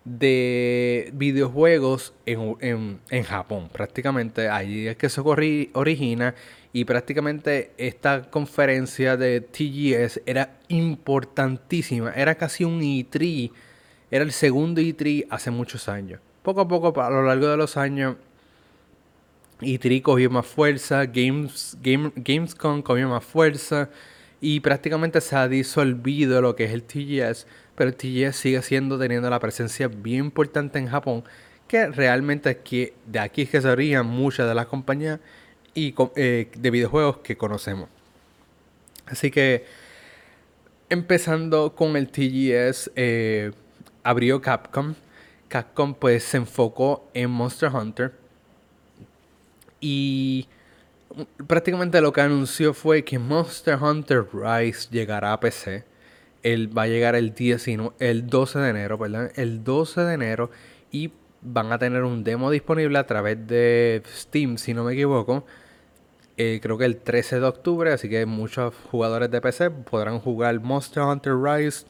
de 0.06 1.10
videojuegos 1.16 2.14
en, 2.28 3.00
Japón. 3.24 3.68
Prácticamente 3.72 4.48
allí 4.48 4.88
es 4.88 4.96
que 4.96 5.10
se 5.10 5.22
origina 5.22 6.36
y 6.72 6.86
prácticamente 6.86 7.72
esta 7.78 8.30
conferencia 8.30 9.18
de 9.18 9.42
TGS 9.42 10.22
era 10.26 10.60
importantísima. 10.68 12.12
Era 12.12 12.36
casi 12.36 12.64
un 12.64 12.82
E3. 12.82 13.52
Era 14.12 14.24
el 14.24 14.32
segundo 14.32 14.80
E3 14.80 15.28
hace 15.30 15.50
muchos 15.52 15.90
años. 15.90 16.20
poco 16.44 16.62
a 16.62 16.68
poco, 16.68 17.02
a 17.02 17.10
lo 17.10 17.24
largo 17.24 17.48
de 17.48 17.58
los 17.58 17.76
años, 17.76 18.16
E3 19.62 20.02
cogió 20.02 20.30
más 20.30 20.46
fuerza, 20.46 21.06
Games, 21.06 21.78
Game, 21.82 22.12
Gamescom 22.16 22.82
cogió 22.82 23.10
más 23.10 23.24
fuerza 23.24 23.90
y 24.40 24.62
prácticamente 24.62 25.22
se 25.22 25.36
ha 25.36 25.48
disolvido 25.48 26.42
lo 26.42 26.56
que 26.56 26.66
es 26.66 26.72
el 26.72 26.84
TGS, 26.84 27.46
pero 27.76 27.90
el 27.90 27.96
TGS 27.96 28.36
sigue 28.36 28.62
siendo 28.62 28.98
teniendo 28.98 29.30
la 29.30 29.40
presencia 29.40 29.88
bien 29.88 30.26
importante 30.26 30.80
en 30.80 30.88
Japón, 30.88 31.24
que 31.68 31.88
realmente 31.88 32.62
de 33.06 33.20
aquí 33.20 33.42
es 33.42 33.50
que 33.50 33.62
se 33.62 34.04
muchas 34.04 34.48
de 34.48 34.56
las 34.56 34.68
compañías 34.68 35.20
y, 35.74 35.96
eh, 36.16 36.50
de 36.58 36.72
videojuegos 36.72 37.18
que 37.18 37.38
conocemos. 37.38 37.90
Así 39.06 39.32
que 39.32 39.66
empezando 40.90 41.76
con 41.76 41.96
el 41.96 42.10
TGS, 42.10 42.92
eh, 42.96 43.52
abrió 44.04 44.42
Capcom. 44.42 44.96
Capcom 45.48 45.94
pues 45.94 46.24
se 46.24 46.38
enfocó 46.38 47.10
en 47.14 47.30
Monster 47.30 47.70
Hunter. 47.74 48.14
Y 49.80 50.48
prácticamente 51.48 52.02
lo 52.02 52.12
que 52.12 52.22
anunció 52.22 52.74
fue 52.74 53.04
que 53.04 53.18
Monster 53.18 53.76
Hunter 53.82 54.26
Rise 54.34 54.90
llegará 54.92 55.34
a 55.34 55.40
PC. 55.40 55.84
Él 56.44 56.76
va 56.76 56.84
a 56.84 56.88
llegar 56.88 57.16
el, 57.16 57.34
19, 57.34 57.96
el 58.00 58.28
12 58.28 58.60
de 58.60 58.70
enero, 58.70 58.98
perdón, 58.98 59.32
el 59.36 59.64
12 59.64 60.02
de 60.02 60.14
enero 60.14 60.52
y 60.92 61.12
van 61.42 61.72
a 61.72 61.80
tener 61.80 62.04
un 62.04 62.24
demo 62.24 62.52
disponible 62.52 62.98
a 63.00 63.06
través 63.06 63.48
de 63.48 64.02
Steam, 64.08 64.58
si 64.58 64.74
no 64.74 64.84
me 64.84 64.94
equivoco. 64.94 65.46
Eh, 66.38 66.60
creo 66.62 66.78
que 66.78 66.86
el 66.86 66.98
13 66.98 67.40
de 67.40 67.46
octubre, 67.46 67.92
así 67.92 68.10
que 68.10 68.26
muchos 68.26 68.74
jugadores 68.92 69.30
de 69.30 69.42
PC 69.42 69.72
podrán 69.72 70.20
jugar 70.20 70.60
Monster 70.62 71.04
Hunter 71.04 71.36
Rise 71.36 71.86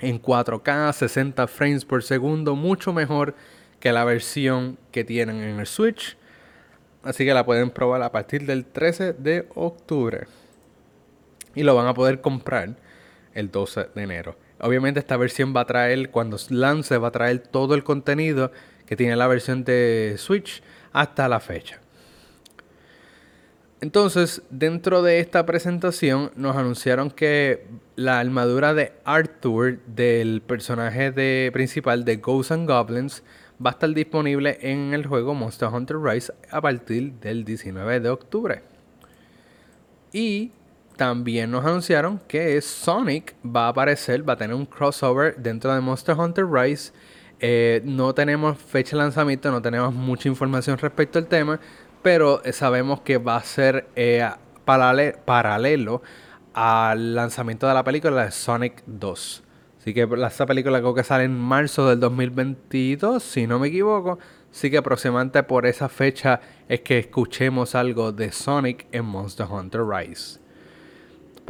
en 0.00 0.20
4K, 0.20 0.92
60 0.92 1.46
frames 1.46 1.84
por 1.84 2.02
segundo, 2.02 2.54
mucho 2.54 2.92
mejor 2.92 3.34
que 3.78 3.92
la 3.92 4.04
versión 4.04 4.78
que 4.92 5.04
tienen 5.04 5.36
en 5.36 5.58
el 5.58 5.66
Switch. 5.66 6.16
Así 7.02 7.24
que 7.24 7.32
la 7.32 7.46
pueden 7.46 7.70
probar 7.70 8.02
a 8.02 8.12
partir 8.12 8.44
del 8.44 8.66
13 8.66 9.14
de 9.14 9.48
octubre. 9.54 10.26
Y 11.54 11.62
lo 11.62 11.74
van 11.74 11.86
a 11.86 11.94
poder 11.94 12.20
comprar 12.20 12.76
el 13.32 13.50
12 13.50 13.88
de 13.94 14.02
enero. 14.02 14.36
Obviamente 14.60 15.00
esta 15.00 15.16
versión 15.16 15.54
va 15.54 15.62
a 15.62 15.66
traer, 15.66 16.10
cuando 16.10 16.36
lance, 16.50 16.96
va 16.98 17.08
a 17.08 17.12
traer 17.12 17.38
todo 17.38 17.74
el 17.74 17.84
contenido 17.84 18.52
que 18.86 18.96
tiene 18.96 19.16
la 19.16 19.26
versión 19.26 19.64
de 19.64 20.14
Switch 20.18 20.62
hasta 20.92 21.28
la 21.28 21.40
fecha. 21.40 21.80
Entonces, 23.80 24.42
dentro 24.50 25.02
de 25.02 25.20
esta 25.20 25.46
presentación 25.46 26.32
nos 26.36 26.54
anunciaron 26.56 27.10
que 27.10 27.66
la 27.96 28.20
armadura 28.20 28.74
de 28.74 28.92
Arthur 29.04 29.78
del 29.86 30.42
personaje 30.42 31.12
de, 31.12 31.50
principal 31.52 32.04
de 32.04 32.16
Ghosts 32.16 32.52
and 32.52 32.68
Goblins 32.68 33.22
va 33.64 33.70
a 33.70 33.72
estar 33.72 33.88
disponible 33.90 34.58
en 34.60 34.92
el 34.92 35.06
juego 35.06 35.34
Monster 35.34 35.68
Hunter 35.68 35.98
Rise 35.98 36.32
a 36.50 36.60
partir 36.60 37.12
del 37.14 37.44
19 37.44 38.00
de 38.00 38.10
octubre. 38.10 38.62
Y 40.12 40.52
también 41.00 41.50
nos 41.50 41.64
anunciaron 41.64 42.20
que 42.28 42.60
Sonic 42.60 43.34
va 43.42 43.64
a 43.64 43.68
aparecer, 43.68 44.28
va 44.28 44.34
a 44.34 44.36
tener 44.36 44.54
un 44.54 44.66
crossover 44.66 45.34
dentro 45.38 45.72
de 45.72 45.80
Monster 45.80 46.14
Hunter 46.14 46.44
Rise. 46.46 46.92
Eh, 47.38 47.80
no 47.86 48.12
tenemos 48.12 48.58
fecha 48.58 48.98
de 48.98 49.02
lanzamiento, 49.04 49.50
no 49.50 49.62
tenemos 49.62 49.94
mucha 49.94 50.28
información 50.28 50.76
respecto 50.76 51.18
al 51.18 51.26
tema, 51.26 51.58
pero 52.02 52.42
sabemos 52.52 53.00
que 53.00 53.16
va 53.16 53.36
a 53.36 53.42
ser 53.42 53.88
eh, 53.96 54.28
paralelo 54.66 56.02
al 56.52 57.14
lanzamiento 57.14 57.66
de 57.66 57.72
la 57.72 57.82
película 57.82 58.26
de 58.26 58.30
Sonic 58.30 58.82
2. 58.84 59.42
Así 59.78 59.94
que 59.94 60.06
esa 60.26 60.44
película 60.44 60.80
creo 60.80 60.92
que 60.92 61.02
sale 61.02 61.24
en 61.24 61.34
marzo 61.34 61.88
del 61.88 61.98
2022, 61.98 63.22
si 63.22 63.46
no 63.46 63.58
me 63.58 63.68
equivoco. 63.68 64.18
Así 64.52 64.70
que 64.70 64.76
aproximadamente 64.76 65.42
por 65.44 65.64
esa 65.64 65.88
fecha 65.88 66.42
es 66.68 66.82
que 66.82 66.98
escuchemos 66.98 67.74
algo 67.74 68.12
de 68.12 68.32
Sonic 68.32 68.86
en 68.92 69.06
Monster 69.06 69.46
Hunter 69.50 69.80
Rise. 69.86 70.40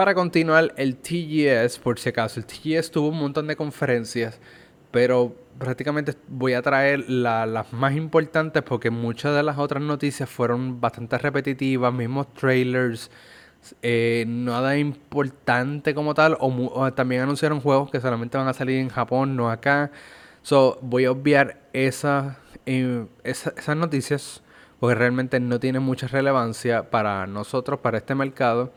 Para 0.00 0.14
continuar, 0.14 0.72
el 0.78 0.96
TGS, 0.96 1.78
por 1.78 1.98
si 1.98 2.08
acaso, 2.08 2.40
el 2.40 2.46
TGS 2.46 2.90
tuvo 2.90 3.08
un 3.08 3.18
montón 3.18 3.46
de 3.48 3.54
conferencias, 3.54 4.40
pero 4.90 5.36
prácticamente 5.58 6.14
voy 6.26 6.54
a 6.54 6.62
traer 6.62 7.10
las 7.10 7.70
más 7.74 7.94
importantes 7.94 8.62
porque 8.62 8.88
muchas 8.88 9.36
de 9.36 9.42
las 9.42 9.58
otras 9.58 9.82
noticias 9.82 10.26
fueron 10.30 10.80
bastante 10.80 11.18
repetitivas, 11.18 11.92
mismos 11.92 12.32
trailers, 12.32 13.10
eh, 13.82 14.24
nada 14.26 14.78
importante 14.78 15.94
como 15.94 16.14
tal. 16.14 16.38
O, 16.40 16.90
también 16.94 17.20
anunciaron 17.20 17.60
juegos 17.60 17.90
que 17.90 18.00
solamente 18.00 18.38
van 18.38 18.48
a 18.48 18.54
salir 18.54 18.78
en 18.78 18.88
Japón, 18.88 19.36
no 19.36 19.50
acá. 19.50 19.90
So, 20.40 20.78
voy 20.80 21.04
a 21.04 21.10
obviar 21.10 21.60
esas, 21.74 22.38
eh, 22.64 23.04
esas 23.22 23.76
noticias 23.76 24.42
porque 24.78 24.94
realmente 24.94 25.38
no 25.40 25.60
tienen 25.60 25.82
mucha 25.82 26.06
relevancia 26.06 26.88
para 26.88 27.26
nosotros, 27.26 27.80
para 27.80 27.98
este 27.98 28.14
mercado. 28.14 28.72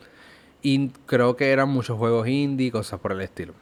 Y 0.64 0.90
creo 1.06 1.36
que 1.36 1.52
eran 1.52 1.70
muchos 1.70 1.98
juegos 1.98 2.28
indie, 2.28 2.72
cosas 2.72 3.00
por 3.00 3.12
el 3.12 3.22
estilo. 3.22 3.54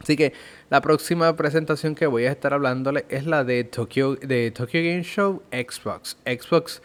Así 0.00 0.16
que 0.16 0.32
la 0.70 0.80
próxima 0.80 1.36
presentación 1.36 1.94
que 1.94 2.06
voy 2.06 2.24
a 2.24 2.30
estar 2.30 2.54
hablándole 2.54 3.04
es 3.10 3.26
la 3.26 3.44
de 3.44 3.64
Tokyo, 3.64 4.16
de 4.16 4.50
Tokyo 4.50 4.80
Game 4.80 5.02
Show 5.02 5.42
Xbox. 5.52 6.16
Xbox 6.24 6.80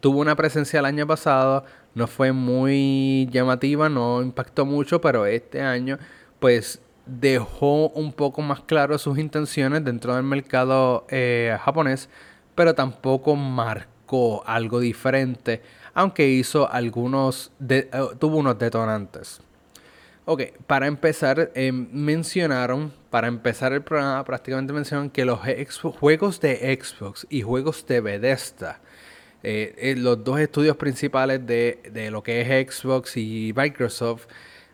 tuvo 0.00 0.20
una 0.20 0.34
presencia 0.34 0.80
el 0.80 0.86
año 0.86 1.06
pasado, 1.06 1.64
no 1.94 2.08
fue 2.08 2.32
muy 2.32 3.28
llamativa, 3.30 3.88
no 3.88 4.20
impactó 4.20 4.66
mucho, 4.66 5.00
pero 5.00 5.26
este 5.26 5.62
año 5.62 5.98
pues 6.40 6.80
dejó 7.06 7.88
un 7.90 8.12
poco 8.12 8.42
más 8.42 8.60
claro 8.60 8.98
sus 8.98 9.18
intenciones 9.18 9.84
dentro 9.84 10.14
del 10.16 10.24
mercado 10.24 11.06
eh, 11.08 11.56
japonés, 11.60 12.08
pero 12.56 12.74
tampoco 12.74 13.36
marcó 13.36 14.42
algo 14.44 14.80
diferente, 14.80 15.62
aunque 15.96 16.28
hizo 16.28 16.70
algunos, 16.70 17.50
eh, 17.68 17.88
tuvo 18.18 18.36
unos 18.36 18.58
detonantes. 18.58 19.40
Ok, 20.26 20.42
para 20.66 20.86
empezar, 20.86 21.50
eh, 21.54 21.72
mencionaron, 21.72 22.92
para 23.08 23.28
empezar 23.28 23.72
el 23.72 23.82
programa, 23.82 24.22
prácticamente 24.22 24.74
mencionaron 24.74 25.08
que 25.08 25.24
los 25.24 25.40
juegos 25.98 26.40
de 26.40 26.78
Xbox 26.78 27.26
y 27.30 27.40
juegos 27.40 27.86
de 27.86 28.00
Bethesda 28.02 28.80
eh, 29.42 29.94
los 29.96 30.22
dos 30.22 30.38
estudios 30.38 30.76
principales 30.76 31.46
de, 31.46 32.08
lo 32.10 32.22
que 32.22 32.42
es 32.42 32.70
Xbox 32.70 33.16
y 33.16 33.54
Microsoft 33.56 34.26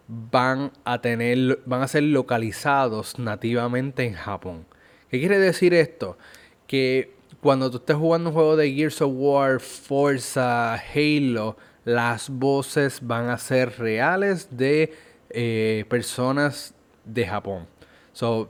van 0.08 0.72
a 0.84 1.00
tener, 1.00 1.60
van 1.66 1.82
a 1.82 1.88
ser 1.88 2.02
localizados 2.02 3.18
nativamente 3.18 4.04
en 4.04 4.14
Japón. 4.14 4.66
¿Qué 5.08 5.20
quiere 5.20 5.38
decir 5.38 5.72
esto? 5.72 6.18
Que 6.66 7.14
cuando 7.42 7.68
tú 7.72 7.78
estés 7.78 7.96
jugando 7.96 8.30
un 8.30 8.34
juego 8.34 8.56
de 8.56 8.72
Gears 8.72 9.02
of 9.02 9.10
War, 9.16 9.58
Forza, 9.58 10.74
Halo, 10.74 11.56
las 11.84 12.30
voces 12.30 13.00
van 13.02 13.30
a 13.30 13.36
ser 13.36 13.80
reales 13.80 14.46
de 14.56 14.94
eh, 15.30 15.84
personas 15.88 16.72
de 17.04 17.26
Japón. 17.26 17.66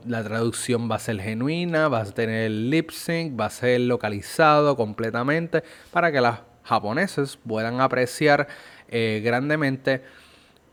La 0.05 0.23
traducción 0.23 0.91
va 0.91 0.97
a 0.97 0.99
ser 0.99 1.19
genuina, 1.19 1.87
va 1.87 2.01
a 2.01 2.05
tener 2.05 2.51
lip 2.51 2.91
sync, 2.91 3.39
va 3.39 3.47
a 3.47 3.49
ser 3.49 3.81
localizado 3.81 4.77
completamente 4.77 5.63
para 5.89 6.11
que 6.11 6.21
las 6.21 6.41
japoneses 6.63 7.39
puedan 7.47 7.81
apreciar 7.81 8.47
eh, 8.89 9.23
grandemente 9.25 10.03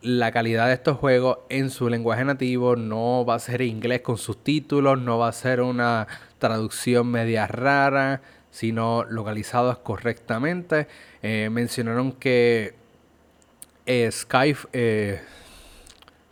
la 0.03 0.33
calidad 0.33 0.67
de 0.67 0.75
estos 0.75 0.99
juegos 0.99 1.39
en 1.49 1.71
su 1.71 1.89
lenguaje 1.89 2.25
nativo. 2.25 2.77
No 2.77 3.25
va 3.25 3.35
a 3.35 3.39
ser 3.39 3.63
inglés 3.63 4.01
con 4.01 4.19
subtítulos, 4.19 5.01
no 5.01 5.19
va 5.19 5.29
a 5.29 5.33
ser 5.33 5.61
una 5.61 6.07
traducción 6.39 7.11
media 7.11 7.47
rara, 7.47 8.23
sino 8.51 9.05
localizados 9.05 9.79
correctamente. 9.79 10.89
Eh, 11.23 11.49
mencionaron 11.51 12.13
que 12.13 12.75
eh, 13.87 14.11
Skype 14.11 15.21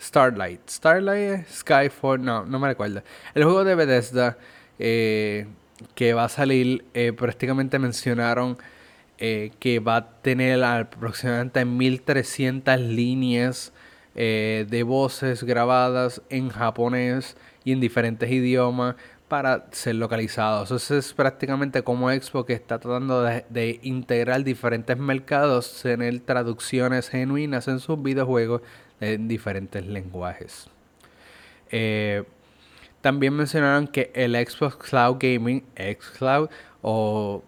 Starlight. 0.00 0.68
Starlight, 0.68 1.46
Skyfall, 1.48 2.22
no, 2.22 2.44
no 2.44 2.58
me 2.58 2.68
recuerdo. 2.68 3.02
El 3.34 3.44
juego 3.44 3.64
de 3.64 3.74
Bethesda 3.74 4.38
eh, 4.78 5.46
que 5.94 6.14
va 6.14 6.24
a 6.24 6.28
salir, 6.28 6.84
eh, 6.94 7.12
prácticamente 7.12 7.78
mencionaron 7.78 8.58
eh, 9.18 9.52
que 9.58 9.80
va 9.80 9.96
a 9.96 10.10
tener 10.22 10.62
aproximadamente 10.62 11.64
1300 11.64 12.80
líneas 12.80 13.72
de 14.14 14.82
voces 14.82 15.44
grabadas 15.44 16.22
en 16.28 16.48
japonés 16.48 17.36
y 17.62 17.70
en 17.70 17.78
diferentes 17.78 18.28
idiomas 18.28 18.96
para 19.28 19.66
ser 19.70 19.94
localizados. 19.94 20.72
Eso 20.72 20.96
es 20.96 21.12
prácticamente 21.12 21.82
como 21.82 22.10
Expo 22.10 22.44
que 22.44 22.54
está 22.54 22.80
tratando 22.80 23.22
de, 23.22 23.44
de 23.48 23.78
integrar 23.84 24.42
diferentes 24.42 24.98
mercados, 24.98 25.82
tener 25.82 26.18
traducciones 26.18 27.08
genuinas 27.10 27.68
en 27.68 27.78
sus 27.78 28.02
videojuegos 28.02 28.62
en 29.00 29.28
diferentes 29.28 29.86
lenguajes. 29.86 30.68
Eh, 31.70 32.24
también 33.00 33.34
mencionaron 33.34 33.86
que 33.86 34.10
el 34.14 34.34
Xbox 34.34 34.76
Cloud 34.76 35.18
Gaming, 35.20 35.64
xCloud, 35.76 36.48
o 36.82 37.42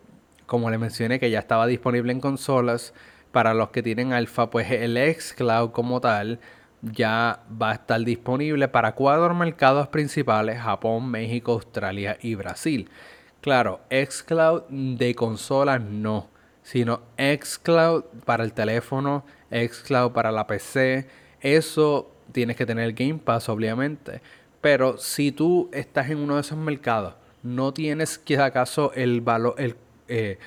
como 0.51 0.69
le 0.69 0.79
mencioné 0.79 1.21
que 1.21 1.31
ya 1.31 1.39
estaba 1.39 1.69
disponible 1.69 2.11
en 2.11 2.19
consolas, 2.19 2.93
para 3.31 3.55
los 3.55 3.71
que 3.71 3.85
tienen 3.85 4.13
alfa, 4.13 4.51
pues 4.51 4.69
el 4.73 4.99
xCloud 4.99 5.71
como 5.71 6.01
tal 6.01 6.41
ya 6.83 7.45
va 7.51 7.71
a 7.71 7.75
estar 7.75 8.01
disponible 8.01 8.67
para 8.67 8.97
cuatro 8.97 9.33
mercados 9.33 9.87
principales, 9.87 10.61
Japón, 10.61 11.09
México, 11.09 11.53
Australia 11.53 12.19
y 12.21 12.35
Brasil. 12.35 12.91
Claro, 13.41 13.83
xCloud 13.91 14.63
de 14.71 15.15
consolas 15.15 15.81
no, 15.83 16.31
sino 16.65 17.03
xCloud 17.17 18.03
para 18.25 18.43
el 18.43 18.53
teléfono, 18.53 19.25
xCloud 19.53 20.11
para 20.11 20.33
la 20.33 20.49
PC. 20.49 21.07
Eso 21.41 22.11
tienes 22.33 22.57
que 22.57 22.67
tener 22.67 22.93
Game 22.95 23.21
Pass, 23.25 23.49
obviamente. 23.49 24.21
Pero 24.61 24.99
si 24.99 25.31
tú 25.31 25.71
estás 25.73 26.11
en 26.11 26.19
uno 26.19 26.35
de 26.35 26.41
esos 26.41 26.59
mercados, 26.59 27.15
no 27.45 27.73
tienes 27.73 28.19
que 28.19 28.37
acaso 28.37 28.93
el 28.95 29.21
valor, 29.21 29.55
el 29.57 29.77
eh, 30.11 30.39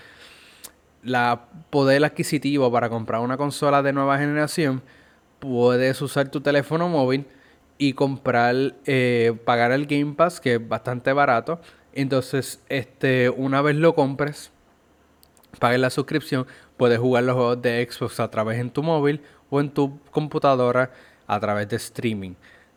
la 1.02 1.48
poder 1.70 2.04
adquisitivo 2.06 2.72
para 2.72 2.90
comprar 2.90 3.22
una 3.22 3.38
consola 3.38 3.82
de 3.82 3.94
nueva 3.94 4.18
generación, 4.18 4.84
puedes 5.40 6.02
usar 6.02 6.30
tu 6.30 6.42
teléfono 6.42 6.88
móvil 6.90 7.26
y 7.78 7.94
comprar, 7.94 8.56
eh, 8.86 9.36
pagar 9.46 9.72
el 9.72 9.86
Game 9.88 10.14
Pass, 10.14 10.40
que 10.40 10.56
es 10.56 10.68
bastante 10.68 11.12
barato 11.12 11.60
entonces, 11.94 12.60
este, 12.70 13.30
una 13.30 13.62
vez 13.62 13.76
lo 13.76 13.94
compres, 13.94 14.52
pagues 15.60 15.80
la 15.80 15.92
suscripción, 15.92 16.48
puedes 16.76 17.00
jugar 17.00 17.24
los 17.24 17.36
juegos 17.36 17.62
de 17.62 17.88
Xbox 17.90 18.20
a 18.20 18.32
través 18.32 18.60
en 18.60 18.72
tu 18.72 18.82
móvil 18.82 19.22
o 19.52 19.60
en 19.60 19.70
tu 19.70 20.00
computadora 20.10 20.92
a 21.28 21.40
través 21.40 21.70
de 21.70 21.76
streaming. 21.76 22.34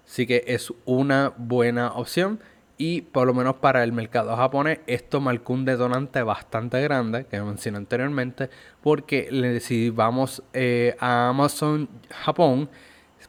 Así 0.07 0.27
que 0.27 0.45
es 0.47 0.73
una 0.85 1.33
buena 1.37 1.93
opción. 1.93 2.39
Y 2.79 3.01
por 3.01 3.27
lo 3.27 3.33
menos 3.33 3.57
para 3.57 3.83
el 3.85 3.93
mercado 3.93 4.37
japonés, 4.37 4.81
esto 4.87 5.21
marcó 5.21 5.55
un 5.55 5.65
detonante 5.65 6.23
bastante 6.23 6.81
grande, 6.83 7.25
que 7.25 7.41
mencioné 7.41 7.79
anteriormente, 7.79 8.51
porque 8.83 9.61
si 9.63 9.89
vamos 9.89 10.43
eh, 10.53 10.95
a 11.01 11.31
Amazon 11.31 11.89
Japón, 12.11 12.69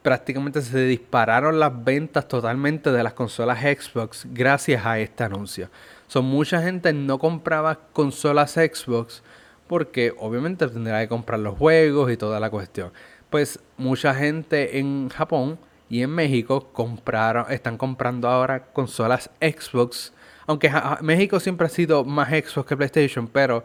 prácticamente 0.01 0.61
se 0.61 0.79
dispararon 0.85 1.59
las 1.59 1.83
ventas 1.83 2.27
totalmente 2.27 2.91
de 2.91 3.03
las 3.03 3.13
consolas 3.13 3.61
Xbox 3.61 4.25
gracias 4.31 4.85
a 4.85 4.99
este 4.99 5.23
anuncio. 5.23 5.69
Son 6.07 6.25
mucha 6.25 6.61
gente 6.61 6.93
no 6.93 7.19
compraba 7.19 7.79
consolas 7.93 8.53
Xbox 8.53 9.23
porque 9.67 10.13
obviamente 10.17 10.67
tendrá 10.67 11.01
que 11.01 11.09
comprar 11.09 11.39
los 11.39 11.57
juegos 11.57 12.11
y 12.11 12.17
toda 12.17 12.39
la 12.39 12.49
cuestión. 12.49 12.91
Pues 13.29 13.59
mucha 13.77 14.13
gente 14.13 14.79
en 14.79 15.09
Japón 15.09 15.59
y 15.89 16.01
en 16.01 16.09
México 16.09 16.69
compraron, 16.73 17.45
están 17.49 17.77
comprando 17.77 18.27
ahora 18.27 18.65
consolas 18.73 19.29
Xbox. 19.41 20.13
Aunque 20.45 20.71
México 21.01 21.39
siempre 21.39 21.67
ha 21.67 21.69
sido 21.69 22.03
más 22.03 22.29
Xbox 22.29 22.67
que 22.67 22.77
PlayStation, 22.77 23.27
pero 23.27 23.63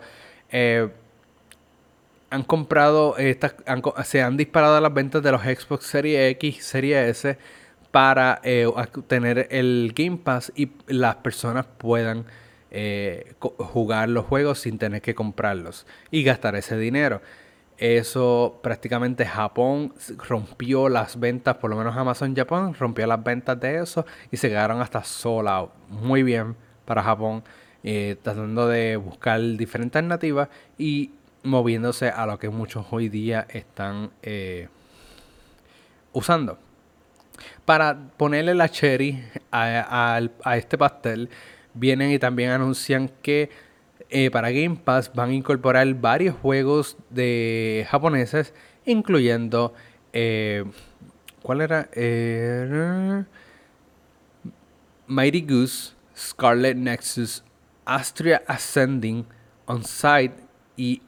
eh, 0.51 0.89
han 2.31 2.43
comprado, 2.43 3.17
estas, 3.19 3.55
se 4.05 4.23
han 4.23 4.37
disparado 4.37 4.81
las 4.81 4.95
ventas 4.95 5.23
de 5.23 5.33
los 5.33 5.43
Xbox 5.43 5.87
Series 5.87 6.33
X, 6.33 6.65
Series 6.65 7.09
S 7.09 7.39
para 7.91 8.41
eh, 8.43 8.67
tener 9.07 9.49
el 9.51 9.93
Game 9.95 10.17
Pass 10.17 10.51
y 10.57 10.73
las 10.87 11.17
personas 11.17 11.67
puedan 11.77 12.25
eh, 12.71 13.35
jugar 13.39 14.09
los 14.09 14.25
juegos 14.25 14.61
sin 14.61 14.79
tener 14.79 15.03
que 15.03 15.15
comprarlos 15.15 15.87
y 16.11 16.23
gastar 16.23 16.57
ese 16.57 16.79
dinero. 16.79 17.21
Eso 17.79 18.61
prácticamente 18.63 19.27
Japón 19.27 19.95
rompió 20.29 20.89
las 20.89 21.19
ventas, 21.19 21.57
por 21.57 21.71
lo 21.71 21.77
menos 21.77 21.97
Amazon 21.97 22.37
Japón 22.37 22.75
rompió 22.79 23.07
las 23.07 23.23
ventas 23.23 23.59
de 23.59 23.81
eso 23.81 24.07
y 24.31 24.37
se 24.37 24.49
quedaron 24.49 24.81
hasta 24.81 25.03
sola. 25.03 25.67
Muy 25.89 26.23
bien 26.23 26.55
para 26.85 27.03
Japón, 27.03 27.43
eh, 27.83 28.17
tratando 28.23 28.69
de 28.69 28.97
buscar 28.97 29.41
diferentes 29.41 29.97
alternativas 29.97 30.49
y 30.79 31.11
moviéndose 31.43 32.09
a 32.09 32.27
lo 32.27 32.39
que 32.39 32.49
muchos 32.49 32.87
hoy 32.91 33.09
día 33.09 33.47
están 33.51 34.11
eh, 34.23 34.69
usando. 36.13 36.59
Para 37.65 38.11
ponerle 38.17 38.55
la 38.55 38.69
cherry 38.69 39.25
a, 39.51 40.21
este 40.55 40.79
pastel, 40.79 41.31
vienen 41.75 42.11
y 42.11 42.19
también 42.19 42.51
anuncian 42.51 43.11
que 43.23 43.51
eh, 44.13 44.31
para 44.31 44.51
Game 44.51 44.77
Pass 44.77 45.11
van 45.13 45.31
a 45.31 45.35
incorporar 45.35 45.93
varios 45.95 46.37
juegos 46.37 46.97
de 47.11 47.87
japoneses, 47.91 48.55
incluyendo 48.85 49.75
eh, 50.13 50.65
¿cuál 51.43 51.63
era? 51.63 51.89
Mighty 55.07 55.41
Goose, 55.43 55.95
Scarlet 56.17 56.77
Nexus, 56.77 57.43
Astria 57.85 58.43
Ascending, 58.47 59.27
On-Site 59.67 60.35
y 60.77 61.03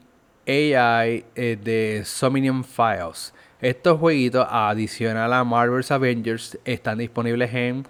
AI 0.46 1.24
eh, 1.34 1.56
de 1.62 2.02
Somnium 2.04 2.64
Files. 2.64 3.32
Estos 3.60 3.98
jueguitos, 3.98 4.46
adicional 4.50 5.32
a 5.32 5.44
Marvel's 5.44 5.90
Avengers, 5.90 6.58
están 6.64 6.98
disponibles 6.98 7.54
en, 7.54 7.86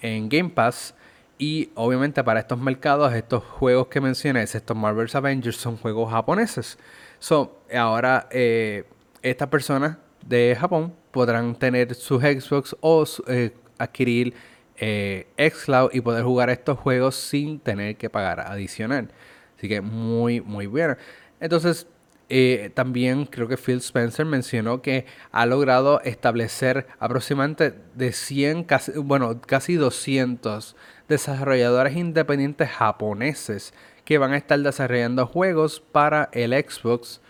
en 0.00 0.28
Game 0.28 0.48
Pass. 0.50 0.94
Y 1.40 1.70
obviamente 1.74 2.22
para 2.22 2.40
estos 2.40 2.58
mercados, 2.58 3.14
estos 3.14 3.42
juegos 3.42 3.86
que 3.86 3.98
mencioné, 3.98 4.42
estos 4.42 4.76
Marvel's 4.76 5.14
Avengers, 5.14 5.56
son 5.56 5.78
juegos 5.78 6.10
japoneses. 6.10 6.78
So, 7.18 7.62
ahora 7.74 8.28
eh, 8.30 8.84
estas 9.22 9.48
personas 9.48 9.96
de 10.26 10.54
Japón 10.60 10.92
podrán 11.10 11.54
tener 11.54 11.94
sus 11.94 12.22
Xbox 12.22 12.76
o 12.82 13.06
eh, 13.26 13.54
adquirir 13.78 14.34
Xcloud 14.76 15.94
y 15.94 16.02
poder 16.02 16.24
jugar 16.24 16.50
estos 16.50 16.78
juegos 16.78 17.14
sin 17.14 17.58
tener 17.58 17.96
que 17.96 18.10
pagar 18.10 18.40
adicional. 18.40 19.10
Así 19.56 19.66
que 19.66 19.80
muy, 19.80 20.42
muy 20.42 20.66
bien. 20.66 20.98
Entonces, 21.40 21.86
eh, 22.32 22.70
también 22.74 23.26
creo 23.26 23.48
que 23.48 23.56
Phil 23.56 23.78
Spencer 23.78 24.24
mencionó 24.24 24.82
que 24.82 25.04
ha 25.32 25.46
logrado 25.46 26.00
establecer 26.02 26.86
aproximadamente 27.00 27.74
de 27.96 28.12
100, 28.12 28.62
casi, 28.64 28.92
bueno, 28.92 29.40
casi 29.40 29.74
200 29.74 30.76
desarrolladores 31.08 31.96
independientes 31.96 32.70
japoneses 32.70 33.74
que 34.04 34.18
van 34.18 34.32
a 34.32 34.36
estar 34.36 34.60
desarrollando 34.60 35.26
juegos 35.26 35.80
para 35.80 36.28
el 36.32 36.52
Xbox 36.52 37.20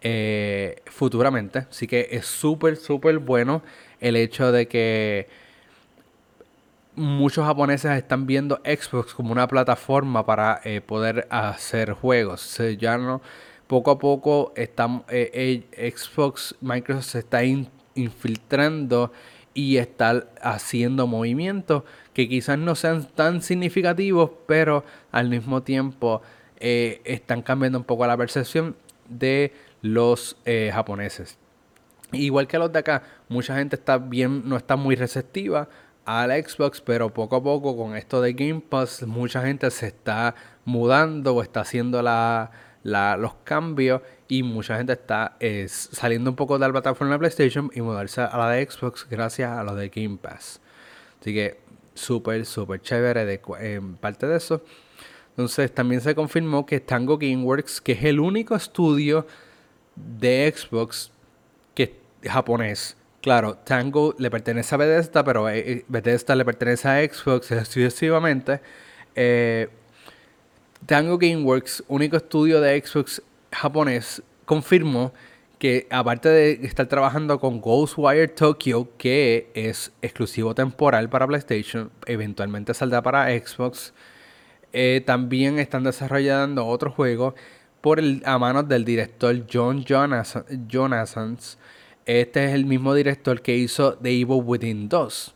eh, 0.00 0.82
futuramente. 0.86 1.66
Así 1.70 1.86
que 1.86 2.08
es 2.10 2.26
súper, 2.26 2.76
súper 2.76 3.18
bueno 3.20 3.62
el 4.00 4.16
hecho 4.16 4.50
de 4.50 4.66
que 4.66 5.28
muchos 6.96 7.46
japoneses 7.46 7.92
están 7.92 8.26
viendo 8.26 8.60
Xbox 8.64 9.14
como 9.14 9.30
una 9.30 9.46
plataforma 9.46 10.26
para 10.26 10.60
eh, 10.64 10.80
poder 10.80 11.28
hacer 11.30 11.92
juegos. 11.92 12.60
ya 12.76 12.98
no 12.98 13.22
poco 13.68 13.90
a 13.92 13.98
poco 13.98 14.52
eh, 14.56 14.72
eh, 15.08 15.92
Xbox, 15.94 16.56
Microsoft 16.60 17.04
se 17.04 17.18
está 17.20 17.44
infiltrando 17.44 19.12
y 19.54 19.76
está 19.76 20.26
haciendo 20.40 21.06
movimientos 21.06 21.84
que 22.14 22.28
quizás 22.28 22.58
no 22.58 22.74
sean 22.74 23.06
tan 23.14 23.42
significativos, 23.42 24.30
pero 24.46 24.84
al 25.12 25.28
mismo 25.28 25.62
tiempo 25.62 26.22
eh, 26.58 27.00
están 27.04 27.42
cambiando 27.42 27.78
un 27.78 27.84
poco 27.84 28.06
la 28.06 28.16
percepción 28.16 28.74
de 29.08 29.52
los 29.82 30.36
japoneses. 30.72 31.38
Igual 32.10 32.48
que 32.48 32.58
los 32.58 32.72
de 32.72 32.78
acá, 32.80 33.02
mucha 33.28 33.54
gente 33.56 33.76
está 33.76 33.98
bien, 33.98 34.48
no 34.48 34.56
está 34.56 34.76
muy 34.76 34.96
receptiva 34.96 35.68
al 36.04 36.30
Xbox, 36.30 36.80
pero 36.80 37.12
poco 37.12 37.36
a 37.36 37.42
poco 37.42 37.76
con 37.76 37.94
esto 37.94 38.22
de 38.22 38.32
Game 38.32 38.62
Pass, 38.66 39.06
mucha 39.06 39.42
gente 39.42 39.70
se 39.70 39.88
está 39.88 40.34
mudando 40.64 41.34
o 41.34 41.42
está 41.42 41.60
haciendo 41.60 42.00
la, 42.00 42.50
los 42.88 43.34
cambios 43.44 44.02
y 44.28 44.42
mucha 44.42 44.76
gente 44.76 44.92
está 44.92 45.36
saliendo 45.66 46.30
un 46.30 46.36
poco 46.36 46.58
de 46.58 46.66
la 46.66 46.72
plataforma 46.72 47.14
de 47.14 47.18
PlayStation 47.18 47.70
y 47.74 47.80
mudarse 47.80 48.20
a 48.20 48.36
la 48.36 48.50
de 48.50 48.68
Xbox 48.68 49.06
gracias 49.08 49.50
a 49.50 49.62
lo 49.62 49.74
de 49.74 49.88
Game 49.88 50.18
Pass. 50.18 50.60
Así 51.20 51.34
que 51.34 51.60
súper, 51.94 52.46
súper 52.46 52.80
chévere 52.80 53.40
en 53.60 53.96
parte 53.96 54.26
de 54.26 54.36
eso. 54.36 54.62
Entonces 55.30 55.72
también 55.72 56.00
se 56.00 56.14
confirmó 56.14 56.66
que 56.66 56.80
Tango 56.80 57.16
Gameworks, 57.16 57.80
que 57.80 57.92
es 57.92 58.04
el 58.04 58.18
único 58.18 58.56
estudio 58.56 59.24
de 59.94 60.52
Xbox 60.54 61.12
que 61.74 61.94
es 62.22 62.30
japonés. 62.32 62.96
Claro, 63.20 63.56
Tango 63.56 64.14
le 64.18 64.30
pertenece 64.30 64.74
a 64.74 64.78
Bethesda, 64.78 65.22
pero 65.22 65.48
eh, 65.48 65.58
eh, 65.58 65.84
Bethesda 65.88 66.34
le 66.34 66.44
pertenece 66.44 66.88
a 66.88 67.08
Xbox 67.08 67.50
exclusivamente. 67.52 68.60
Eh, 69.14 69.68
Tango 70.86 71.18
Gameworks, 71.18 71.84
único 71.88 72.16
estudio 72.16 72.60
de 72.60 72.80
Xbox 72.80 73.22
japonés, 73.52 74.22
confirmó 74.44 75.12
que 75.58 75.86
aparte 75.90 76.28
de 76.28 76.52
estar 76.62 76.86
trabajando 76.86 77.40
con 77.40 77.60
Ghostwire 77.60 78.28
Tokyo, 78.28 78.88
que 78.96 79.50
es 79.54 79.92
exclusivo 80.02 80.54
temporal 80.54 81.08
para 81.08 81.26
PlayStation, 81.26 81.90
eventualmente 82.06 82.74
saldrá 82.74 83.02
para 83.02 83.26
Xbox, 83.38 83.92
eh, 84.72 85.02
también 85.04 85.58
están 85.58 85.84
desarrollando 85.84 86.66
otro 86.66 86.90
juego 86.90 87.34
por 87.80 88.00
a 88.24 88.38
manos 88.38 88.68
del 88.68 88.84
director 88.84 89.46
John 89.52 89.84
Jonathan, 89.84 91.38
Este 92.06 92.44
es 92.44 92.52
el 92.52 92.64
mismo 92.64 92.94
director 92.94 93.42
que 93.42 93.56
hizo 93.56 93.94
The 93.94 94.10
Evil 94.10 94.42
Within 94.44 94.88
2. 94.88 95.34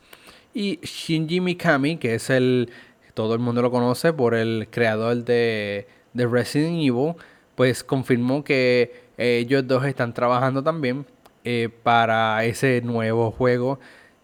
Y 0.55 0.79
Shinji 0.83 1.41
Mikami, 1.41 1.97
que 1.97 2.15
es 2.15 2.31
el 2.31 2.71
todo 3.15 3.35
el 3.35 3.41
mundo 3.41 3.63
lo 3.63 3.71
conoce 3.71 4.13
por 4.13 4.35
el 4.35 4.69
creador 4.71 5.25
de, 5.25 5.87
Resident 6.15 6.77
Evil, 6.77 7.15
pues 7.55 7.85
confirmó 7.85 8.45
que 8.45 9.03
ellos 9.17 9.67
dos 9.67 9.85
están 9.85 10.15
trabajando 10.15 10.63
también 10.63 11.07
eh, 11.45 11.69
para 11.83 12.45
ese 12.45 12.81
nuevo 12.83 13.31
juego 13.33 13.81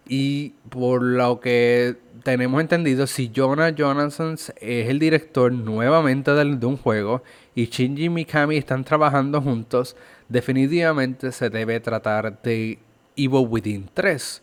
Y 0.07 0.51
por 0.71 1.03
lo 1.03 1.41
que 1.41 1.97
tenemos 2.23 2.61
entendido, 2.61 3.07
si 3.07 3.31
Jonah 3.35 3.71
Jonathan 3.71 4.35
es 4.35 4.53
el 4.61 4.99
director 4.99 5.53
nuevamente 5.53 6.33
de, 6.33 6.57
de 6.57 6.67
un 6.67 6.77
juego 6.77 7.23
y 7.55 7.67
Shinji 7.67 8.09
Mikami 8.09 8.57
están 8.57 8.85
trabajando 8.85 9.43
juntos, 9.43 9.97
definitivamente 10.29 11.33
se 11.33 11.51
debe 11.51 11.81
tratar 11.81 12.41
de 12.43 12.79
Evil 13.17 13.47
Within 13.49 13.91
3. 13.93 14.43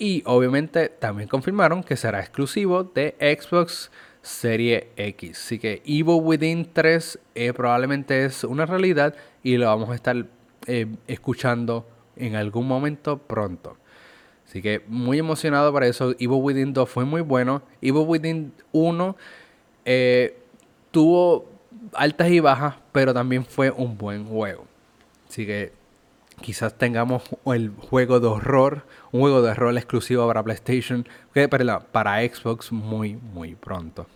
Y 0.00 0.22
obviamente 0.24 0.88
también 0.88 1.28
confirmaron 1.28 1.84
que 1.84 1.94
será 1.94 2.20
exclusivo 2.20 2.84
de 2.84 3.14
Xbox 3.20 3.90
Serie 4.22 4.88
X. 4.96 5.38
Así 5.44 5.58
que 5.58 5.82
Evil 5.84 6.22
Within 6.22 6.70
3 6.72 7.18
eh, 7.34 7.52
probablemente 7.52 8.24
es 8.24 8.42
una 8.44 8.64
realidad 8.64 9.14
y 9.42 9.58
lo 9.58 9.66
vamos 9.66 9.90
a 9.90 9.94
estar 9.94 10.24
eh, 10.66 10.86
escuchando 11.06 11.86
en 12.16 12.34
algún 12.34 12.66
momento 12.66 13.18
pronto. 13.18 13.76
Así 14.48 14.62
que 14.62 14.82
muy 14.88 15.18
emocionado 15.18 15.70
para 15.70 15.86
eso. 15.86 16.12
Evil 16.12 16.40
Within 16.40 16.72
2 16.72 16.88
fue 16.88 17.04
muy 17.04 17.20
bueno. 17.20 17.62
Evil 17.82 18.04
Within 18.06 18.54
1 18.72 19.16
eh, 19.84 20.38
tuvo 20.92 21.46
altas 21.92 22.30
y 22.30 22.40
bajas, 22.40 22.76
pero 22.92 23.12
también 23.12 23.44
fue 23.44 23.70
un 23.70 23.98
buen 23.98 24.24
juego. 24.24 24.64
Así 25.28 25.44
que 25.44 25.72
quizás 26.40 26.76
tengamos 26.78 27.22
el 27.44 27.70
juego 27.70 28.18
de 28.18 28.28
horror, 28.28 28.86
un 29.12 29.20
juego 29.20 29.42
de 29.42 29.54
rol 29.54 29.76
exclusivo 29.76 30.26
para 30.26 30.42
PlayStation, 30.42 31.06
que, 31.34 31.48
para 31.48 32.20
Xbox 32.20 32.72
muy, 32.72 33.16
muy 33.16 33.54
pronto. 33.54 34.06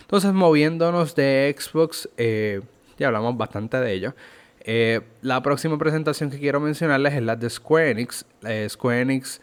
Entonces, 0.00 0.32
moviéndonos 0.32 1.14
de 1.14 1.54
Xbox, 1.58 2.08
eh, 2.16 2.60
ya 2.98 3.06
hablamos 3.06 3.36
bastante 3.36 3.78
de 3.78 3.92
ello. 3.92 4.14
Eh, 4.60 5.00
la 5.22 5.42
próxima 5.42 5.78
presentación 5.78 6.30
que 6.30 6.38
quiero 6.38 6.60
mencionarles 6.60 7.14
es 7.14 7.22
la 7.22 7.34
de 7.34 7.48
Square 7.48 7.90
Enix. 7.90 8.24
Eh, 8.44 8.66
Square 8.68 9.00
Enix 9.00 9.40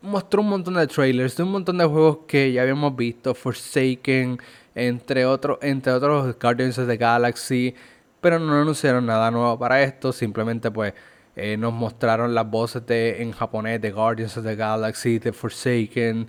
mostró 0.00 0.42
un 0.42 0.48
montón 0.48 0.74
de 0.74 0.86
trailers 0.86 1.36
de 1.36 1.42
un 1.42 1.50
montón 1.50 1.78
de 1.78 1.84
juegos 1.84 2.18
que 2.28 2.52
ya 2.52 2.62
habíamos 2.62 2.94
visto, 2.94 3.34
Forsaken, 3.34 4.38
entre 4.74 5.26
otros, 5.26 5.58
entre 5.62 5.92
otros 5.92 6.38
Guardians 6.38 6.78
of 6.78 6.86
the 6.86 6.96
Galaxy, 6.96 7.74
pero 8.20 8.38
no 8.38 8.60
anunciaron 8.60 9.06
nada 9.06 9.30
nuevo 9.30 9.58
para 9.58 9.82
esto, 9.82 10.12
simplemente 10.12 10.70
pues 10.70 10.94
eh, 11.36 11.56
nos 11.56 11.72
mostraron 11.72 12.34
las 12.34 12.48
voces 12.48 12.86
de, 12.86 13.22
en 13.22 13.32
japonés 13.32 13.80
de 13.80 13.90
Guardians 13.90 14.36
of 14.36 14.44
the 14.44 14.54
Galaxy, 14.54 15.18
de 15.18 15.32
Forsaken, 15.32 16.28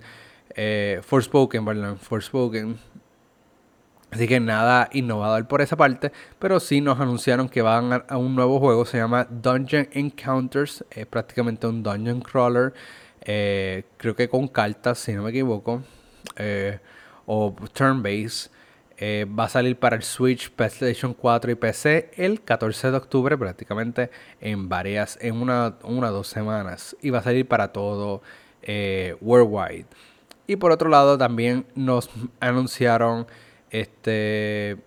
eh, 0.54 1.00
Forspoken, 1.02 1.64
perdón, 1.64 1.98
Forspoken. 1.98 2.78
Así 4.10 4.26
que 4.26 4.40
nada 4.40 4.88
innovador 4.92 5.46
por 5.46 5.60
esa 5.60 5.76
parte, 5.76 6.12
pero 6.38 6.58
sí 6.60 6.80
nos 6.80 7.00
anunciaron 7.00 7.48
que 7.48 7.60
van 7.62 8.04
a, 8.08 8.16
un 8.16 8.34
nuevo 8.34 8.58
juego, 8.58 8.84
se 8.86 8.98
llama 8.98 9.26
Dungeon 9.28 9.88
Encounters, 9.92 10.84
es 10.90 11.06
prácticamente 11.06 11.66
un 11.66 11.82
dungeon 11.82 12.20
crawler, 12.20 12.72
eh, 13.22 13.84
creo 13.96 14.14
que 14.14 14.28
con 14.28 14.48
cartas, 14.48 14.98
si 14.98 15.12
no 15.12 15.22
me 15.22 15.30
equivoco, 15.30 15.82
o 17.26 17.54
turn-based. 17.72 18.55
Eh, 18.98 19.26
va 19.26 19.44
a 19.44 19.48
salir 19.48 19.78
para 19.78 19.96
el 19.96 20.02
Switch, 20.02 20.50
PlayStation 20.50 21.12
4 21.12 21.50
y 21.50 21.54
PC 21.54 22.10
el 22.16 22.40
14 22.40 22.90
de 22.90 22.96
octubre, 22.96 23.36
prácticamente 23.36 24.10
en 24.40 24.68
varias, 24.70 25.18
en 25.20 25.36
una 25.36 25.76
o 25.82 26.12
dos 26.12 26.28
semanas. 26.28 26.96
Y 27.02 27.10
va 27.10 27.18
a 27.18 27.22
salir 27.22 27.46
para 27.46 27.72
todo 27.72 28.22
eh, 28.62 29.16
worldwide. 29.20 29.86
Y 30.46 30.56
por 30.56 30.70
otro 30.72 30.88
lado, 30.88 31.18
también 31.18 31.66
nos 31.74 32.08
anunciaron 32.40 33.26
este 33.70 34.78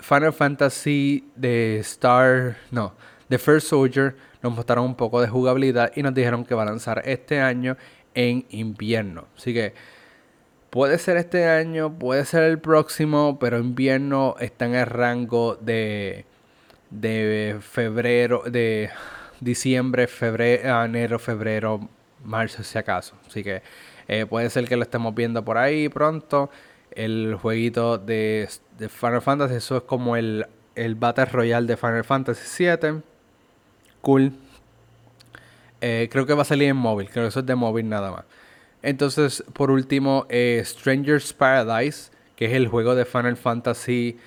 Final 0.00 0.32
Fantasy 0.32 1.28
de 1.34 1.78
Star, 1.78 2.58
no, 2.70 2.92
The 3.28 3.38
First 3.38 3.68
Soldier. 3.68 4.16
Nos 4.42 4.54
mostraron 4.54 4.84
un 4.84 4.94
poco 4.94 5.20
de 5.20 5.28
jugabilidad 5.28 5.90
y 5.96 6.02
nos 6.02 6.14
dijeron 6.14 6.44
que 6.44 6.54
va 6.54 6.62
a 6.62 6.66
lanzar 6.66 7.02
este 7.04 7.40
año 7.40 7.76
en 8.14 8.44
invierno. 8.50 9.26
Así 9.36 9.54
que 9.54 9.74
Puede 10.70 10.98
ser 10.98 11.16
este 11.16 11.46
año, 11.46 11.98
puede 11.98 12.26
ser 12.26 12.42
el 12.42 12.58
próximo, 12.58 13.38
pero 13.38 13.58
invierno 13.58 14.36
está 14.38 14.66
en 14.66 14.74
el 14.74 14.86
rango 14.86 15.56
de, 15.56 16.26
de 16.90 17.56
febrero, 17.60 18.42
de 18.46 18.90
diciembre, 19.40 20.06
febrero, 20.06 20.84
enero, 20.84 21.18
febrero, 21.18 21.88
marzo, 22.22 22.62
si 22.62 22.76
acaso. 22.76 23.14
Así 23.26 23.42
que 23.42 23.62
eh, 24.08 24.26
puede 24.26 24.50
ser 24.50 24.68
que 24.68 24.76
lo 24.76 24.82
estemos 24.82 25.14
viendo 25.14 25.42
por 25.44 25.56
ahí 25.56 25.88
pronto. 25.88 26.50
El 26.90 27.36
jueguito 27.40 27.96
de, 27.96 28.48
Final 28.88 29.22
Fantasy, 29.22 29.54
eso 29.54 29.78
es 29.78 29.82
como 29.84 30.16
el, 30.16 30.46
el 30.74 30.94
Battle 30.96 31.26
Royale 31.26 31.66
de 31.66 31.76
Final 31.78 32.04
Fantasy 32.04 32.64
VII. 32.64 33.02
Cool. 34.02 34.32
Eh, 35.80 36.08
creo 36.10 36.26
que 36.26 36.34
va 36.34 36.42
a 36.42 36.44
salir 36.44 36.68
en 36.68 36.76
móvil, 36.76 37.08
creo 37.08 37.24
que 37.24 37.28
eso 37.28 37.40
es 37.40 37.46
de 37.46 37.54
móvil 37.54 37.88
nada 37.88 38.10
más. 38.10 38.24
Entonces, 38.82 39.44
por 39.52 39.70
último, 39.70 40.26
eh, 40.28 40.62
Stranger's 40.64 41.32
Paradise, 41.32 42.10
que 42.36 42.46
es 42.46 42.52
el 42.52 42.68
juego 42.68 42.94
de 42.94 43.04
Final 43.04 43.36
Fantasy 43.36 44.18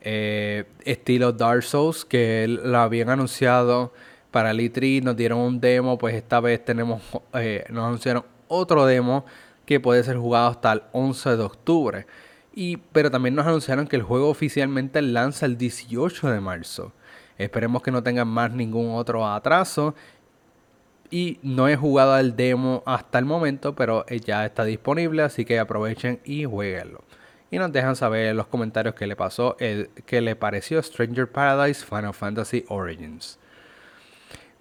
eh, 0.00 0.64
estilo 0.84 1.32
Dark 1.32 1.62
Souls, 1.62 2.04
que 2.04 2.46
lo 2.48 2.78
habían 2.78 3.10
anunciado 3.10 3.92
para 4.30 4.50
el 4.50 4.58
E3, 4.58 5.02
nos 5.02 5.16
dieron 5.16 5.38
un 5.38 5.60
demo, 5.60 5.98
pues 5.98 6.14
esta 6.14 6.40
vez 6.40 6.64
tenemos, 6.64 7.02
eh, 7.34 7.64
nos 7.70 7.86
anunciaron 7.86 8.24
otro 8.48 8.86
demo 8.86 9.24
que 9.66 9.78
puede 9.78 10.02
ser 10.02 10.16
jugado 10.16 10.48
hasta 10.48 10.72
el 10.72 10.82
11 10.92 11.36
de 11.36 11.42
octubre. 11.42 12.06
Y, 12.52 12.78
pero 12.78 13.10
también 13.10 13.34
nos 13.34 13.46
anunciaron 13.46 13.86
que 13.86 13.96
el 13.96 14.02
juego 14.02 14.28
oficialmente 14.28 15.02
lanza 15.02 15.46
el 15.46 15.56
18 15.56 16.30
de 16.30 16.40
marzo. 16.40 16.92
Esperemos 17.38 17.82
que 17.82 17.90
no 17.90 18.02
tengan 18.02 18.28
más 18.28 18.52
ningún 18.52 18.94
otro 18.94 19.26
atraso 19.26 19.94
y 21.10 21.38
no 21.42 21.68
he 21.68 21.76
jugado 21.76 22.18
el 22.18 22.36
demo 22.36 22.82
hasta 22.86 23.18
el 23.18 23.24
momento, 23.24 23.74
pero 23.74 24.04
eh, 24.08 24.20
ya 24.20 24.46
está 24.46 24.64
disponible, 24.64 25.22
así 25.22 25.44
que 25.44 25.58
aprovechen 25.58 26.20
y 26.24 26.44
jueguenlo. 26.44 27.02
Y 27.50 27.58
nos 27.58 27.72
dejan 27.72 27.96
saber 27.96 28.28
en 28.28 28.36
los 28.36 28.46
comentarios 28.46 28.94
qué 28.94 29.06
le 29.06 29.16
pasó, 29.16 29.56
el, 29.58 29.90
qué 30.06 30.20
le 30.20 30.36
pareció 30.36 30.80
Stranger 30.82 31.30
Paradise 31.30 31.84
Final 31.84 32.14
Fantasy 32.14 32.64
Origins. 32.68 33.38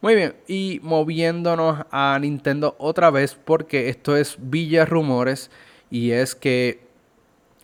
Muy 0.01 0.15
bien, 0.15 0.35
y 0.47 0.79
moviéndonos 0.81 1.85
a 1.91 2.17
Nintendo 2.19 2.75
otra 2.79 3.11
vez, 3.11 3.35
porque 3.35 3.89
esto 3.89 4.15
es 4.17 4.37
Villa 4.39 4.85
Rumores, 4.85 5.51
y 5.91 6.11
es 6.11 6.35
que 6.35 6.87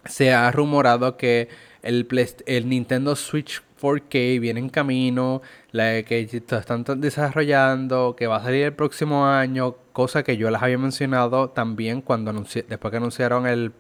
se 0.05 0.33
ha 0.33 0.51
rumorado 0.51 1.17
que 1.17 1.47
el, 1.81 2.07
el 2.45 2.69
Nintendo 2.69 3.15
Switch 3.15 3.63
4K 3.81 4.39
viene 4.39 4.59
en 4.59 4.69
camino, 4.69 5.41
la 5.71 6.03
que 6.03 6.21
están 6.21 6.83
desarrollando, 7.01 8.15
que 8.17 8.27
va 8.27 8.37
a 8.37 8.43
salir 8.43 8.65
el 8.65 8.73
próximo 8.73 9.25
año, 9.25 9.75
cosa 9.93 10.23
que 10.23 10.37
yo 10.37 10.49
les 10.49 10.61
había 10.61 10.77
mencionado 10.77 11.49
también 11.49 12.01
cuando 12.01 12.31
después 12.33 12.91
que 12.91 12.97
anunciaron 12.97 13.47
el, 13.47 13.73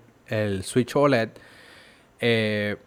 Switch 0.63 0.95
OLED. 0.95 1.29
Eh, 2.19 2.77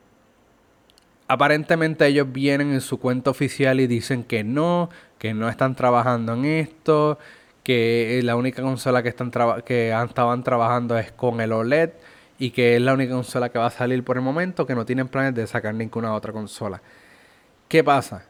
aparentemente 1.29 2.07
ellos 2.07 2.33
vienen 2.33 2.73
en 2.73 2.81
su 2.81 2.99
cuenta 2.99 3.31
oficial 3.31 3.81
y 3.81 3.87
dicen 3.87 4.25
que 4.25 4.43
no, 4.45 4.91
que 5.19 5.35
no 5.35 5.49
están 5.49 5.75
trabajando 5.77 6.35
en 6.35 6.45
esto, 6.47 7.19
que 7.63 8.21
la 8.25 8.37
única 8.37 8.63
consola 8.63 9.03
que 9.03 9.11
están 9.11 9.31
que 9.65 9.93
estaban 9.93 10.43
trabajando 10.43 10.99
es 10.99 11.13
con 11.13 11.41
el 11.41 11.53
OLED 11.53 11.91
y 12.39 12.51
que 12.51 12.77
es 12.77 12.83
la 12.83 12.95
única 12.95 13.15
consola 13.15 13.49
que 13.51 13.59
va 13.59 13.67
a 13.67 13.71
salir 13.71 14.05
por 14.05 14.17
el 14.17 14.23
momento, 14.23 14.67
que 14.67 14.75
no 14.75 14.87
tienen 14.87 15.09
planes 15.09 15.35
de 15.35 15.47
sacar 15.47 15.75
ninguna 15.75 16.15
otra 16.15 16.33
consola. 16.33 16.81
¿Qué 17.67 17.83
pasa? 17.83 18.27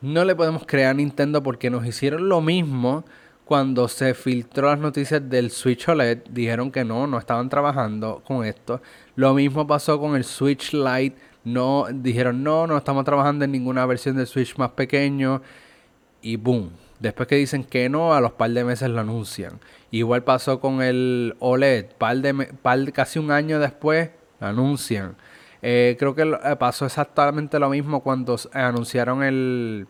No 0.00 0.24
le 0.24 0.36
podemos 0.36 0.66
creer 0.66 0.88
a 0.88 0.94
Nintendo 0.94 1.42
porque 1.42 1.70
nos 1.70 1.86
hicieron 1.86 2.28
lo 2.28 2.40
mismo 2.40 3.04
cuando 3.46 3.88
se 3.88 4.12
filtró 4.12 4.68
las 4.68 4.78
noticias 4.78 5.28
del 5.30 5.50
Switch 5.50 5.88
OLED. 5.88 6.24
Dijeron 6.30 6.70
que 6.70 6.84
no, 6.84 7.06
no 7.06 7.18
estaban 7.18 7.48
trabajando 7.48 8.22
con 8.26 8.44
esto. 8.44 8.82
Lo 9.14 9.32
mismo 9.34 9.66
pasó 9.66 9.98
con 9.98 10.16
el 10.16 10.24
Switch 10.24 10.72
Lite. 10.74 11.16
No, 11.44 11.86
dijeron 11.90 12.42
no, 12.42 12.66
no 12.66 12.76
estamos 12.76 13.04
trabajando 13.04 13.44
en 13.44 13.52
ninguna 13.52 13.86
versión 13.86 14.16
del 14.16 14.26
Switch 14.26 14.56
más 14.58 14.70
pequeño. 14.70 15.42
Y 16.20 16.36
boom. 16.36 16.72
Después 16.98 17.28
que 17.28 17.36
dicen 17.36 17.64
que 17.64 17.88
no, 17.88 18.14
a 18.14 18.20
los 18.20 18.32
par 18.32 18.50
de 18.50 18.64
meses 18.64 18.90
lo 18.90 19.00
anuncian. 19.00 19.60
Igual 19.96 20.24
pasó 20.24 20.60
con 20.60 20.82
el 20.82 21.36
OLED. 21.38 21.86
Casi 22.92 23.18
un 23.18 23.30
año 23.30 23.58
después 23.58 24.10
anuncian. 24.40 25.16
Eh, 25.62 25.96
creo 25.98 26.14
que 26.14 26.22
eh, 26.22 26.56
pasó 26.58 26.84
exactamente 26.86 27.58
lo 27.58 27.70
mismo 27.70 28.02
cuando 28.02 28.38
anunciaron 28.52 29.22
el 29.22 29.86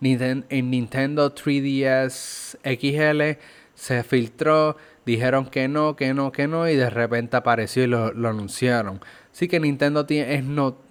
Nintendo 0.00 1.34
3DS 1.34 2.58
XL. 2.62 3.40
Se 3.74 4.02
filtró, 4.02 4.76
dijeron 5.06 5.46
que 5.46 5.66
no, 5.68 5.96
que 5.96 6.12
no, 6.12 6.30
que 6.30 6.46
no, 6.46 6.68
y 6.68 6.76
de 6.76 6.90
repente 6.90 7.36
apareció 7.36 7.84
y 7.84 7.86
lo, 7.86 8.06
anunciaron. 8.06 9.00
Así 9.32 9.48
que 9.48 9.60
Nintendo 9.60 10.04
es 10.08 10.44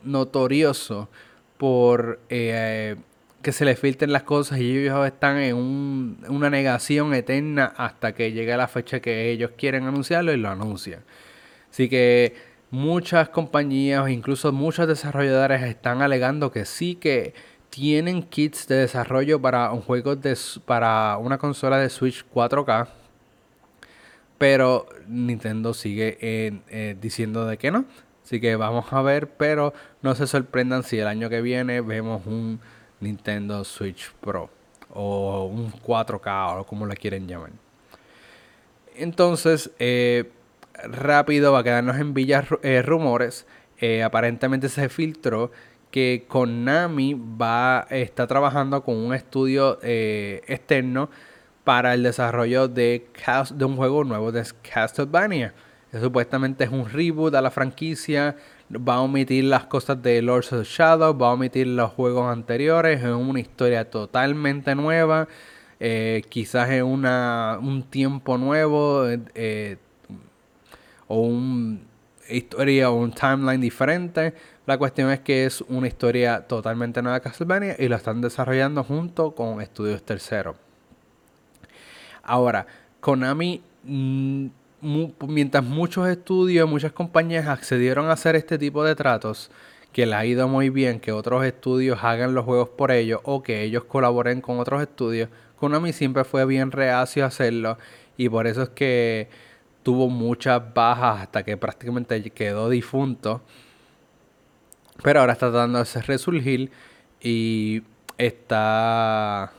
notorioso 0.04 1.10
por 1.58 2.20
eh, 2.30 2.96
que 3.48 3.54
se 3.54 3.64
le 3.64 3.78
filtren 3.78 4.12
las 4.12 4.24
cosas 4.24 4.60
y 4.60 4.78
ellos 4.78 5.08
están 5.08 5.38
en 5.38 5.56
una 5.56 6.50
negación 6.50 7.14
eterna 7.14 7.74
hasta 7.78 8.14
que 8.14 8.34
llegue 8.34 8.58
la 8.58 8.68
fecha 8.68 9.00
que 9.00 9.32
ellos 9.32 9.52
quieren 9.58 9.86
anunciarlo 9.86 10.34
y 10.34 10.36
lo 10.36 10.50
anuncian. 10.50 11.06
Así 11.72 11.88
que 11.88 12.36
muchas 12.72 13.30
compañías, 13.30 14.10
incluso 14.10 14.52
muchos 14.52 14.86
desarrolladores 14.86 15.64
están 15.64 16.02
alegando 16.02 16.52
que 16.52 16.66
sí 16.66 16.96
que 16.96 17.34
tienen 17.70 18.24
kits 18.24 18.68
de 18.68 18.76
desarrollo 18.76 19.42
para 19.42 19.72
un 19.72 19.80
juego 19.80 20.18
de, 20.18 20.38
para 20.66 21.16
una 21.18 21.38
consola 21.38 21.78
de 21.78 21.90
Switch 21.90 22.26
4K. 22.36 22.90
pero 24.38 24.88
Nintendo 25.08 25.74
sigue 25.74 26.18
eh, 26.20 26.98
diciendo 27.00 27.46
de 27.46 27.58
que 27.58 27.72
no. 27.72 27.86
Así 28.26 28.42
que 28.42 28.58
vamos 28.58 28.92
a 28.92 29.02
ver, 29.02 29.30
pero 29.30 29.74
no 30.02 30.16
se 30.16 30.28
sorprendan 30.28 30.84
si 30.84 31.00
el 31.00 31.08
año 31.08 31.30
que 31.30 31.42
viene 31.42 31.80
vemos 31.80 32.26
un 32.26 32.60
Nintendo 33.00 33.64
Switch 33.64 34.12
Pro 34.22 34.50
o 34.94 35.46
un 35.46 35.72
4K 35.72 36.60
o 36.60 36.66
como 36.66 36.86
le 36.86 36.96
quieren 36.96 37.28
llamar. 37.28 37.52
Entonces, 38.96 39.72
eh, 39.80 40.32
rápido 40.84 41.52
va 41.52 41.60
a 41.60 41.64
quedarnos 41.64 41.98
en 41.98 42.14
villas 42.14 42.46
eh, 42.64 42.82
rumores. 42.82 43.46
aparentemente 44.04 44.70
se 44.70 44.90
filtró 44.90 45.52
que 45.92 46.26
Konami 46.28 47.14
va 47.14 47.86
está 47.90 48.26
trabajando 48.26 48.84
con 48.84 48.96
un 48.96 49.14
estudio 49.14 49.80
externo 49.84 51.10
para 51.68 51.94
el 51.94 52.02
desarrollo 52.02 52.70
de, 52.70 53.10
de 53.54 53.66
un 53.66 53.76
juego 53.76 54.06
nuevo 54.06 54.32
de 54.32 54.46
Castlevania. 54.62 55.54
Supuestamente 55.92 56.64
es 56.64 56.70
un 56.70 56.90
reboot 56.90 57.36
a 57.36 57.42
la 57.42 57.52
franquicia. 57.52 58.38
Va 58.76 58.96
a 58.96 59.02
omitir 59.02 59.46
las 59.46 59.66
cosas 59.66 60.02
de 60.02 60.22
Lords 60.22 60.52
of 60.52 60.68
Shadow. 60.68 61.18
Va 61.18 61.30
a 61.30 61.34
omitir 61.34 61.68
los 61.68 61.92
juegos 61.92 62.32
anteriores. 62.32 63.02
Es 63.02 63.10
una 63.10 63.40
historia 63.40 63.90
totalmente 63.90 64.76
nueva. 64.76 65.28
Eh, 65.80 66.24
quizás 66.28 66.70
es 66.72 66.84
una, 66.84 67.60
un 67.62 67.84
tiempo 67.84 68.38
nuevo. 68.38 69.06
Eh, 69.08 69.78
o 71.08 71.22
una 71.22 71.80
historia 72.30 72.90
o 72.90 72.96
un 72.96 73.12
timeline 73.12 73.62
diferente. 73.62 74.34
La 74.66 74.78
cuestión 74.78 75.12
es 75.12 75.22
que 75.22 75.46
es 75.46 75.62
una 75.62 75.88
historia 75.88 76.42
totalmente 76.46 77.02
nueva 77.02 77.20
de 77.20 77.22
Castlevania 77.22 77.76
y 77.80 77.88
lo 77.88 77.96
están 77.96 78.20
desarrollando 78.20 78.84
junto 78.84 79.32
con 79.32 79.62
estudios 79.62 80.04
terceros. 80.04 80.58
Ahora, 82.24 82.68
Konami, 83.00 83.62
mientras 84.82 85.64
muchos 85.64 86.08
estudios, 86.08 86.70
muchas 86.70 86.92
compañías 86.92 87.48
accedieron 87.48 88.10
a 88.10 88.14
hacer 88.14 88.36
este 88.36 88.58
tipo 88.58 88.84
de 88.84 88.96
tratos, 88.96 89.52
que 89.92 90.06
le 90.06 90.16
ha 90.16 90.26
ido 90.26 90.48
muy 90.48 90.70
bien 90.70 91.00
que 91.00 91.12
otros 91.12 91.44
estudios 91.46 92.00
hagan 92.04 92.34
los 92.34 92.46
juegos 92.46 92.70
por 92.70 92.92
ellos 92.92 93.22
o 93.24 93.42
que 93.42 93.64
ellos 93.64 93.86
colaboren 93.86 94.42
con 94.42 94.60
otros 94.60 94.82
estudios, 94.82 95.30
Konami 95.58 95.92
siempre 95.92 96.24
fue 96.24 96.46
bien 96.46 96.72
reacio 96.72 97.24
a 97.24 97.28
hacerlo 97.28 97.78
y 98.16 98.30
por 98.30 98.48
eso 98.48 98.64
es 98.64 98.70
que 98.70 99.28
tuvo 99.84 100.10
muchas 100.10 100.62
bajas 100.74 101.22
hasta 101.22 101.44
que 101.44 101.58
prácticamente 101.58 102.22
quedó 102.32 102.70
difunto. 102.70 103.42
Pero 105.04 105.20
ahora 105.20 105.34
está 105.34 105.50
tratando 105.50 105.84
de 105.84 106.02
resurgir 106.02 106.72
y 107.22 107.84
está 108.18 109.52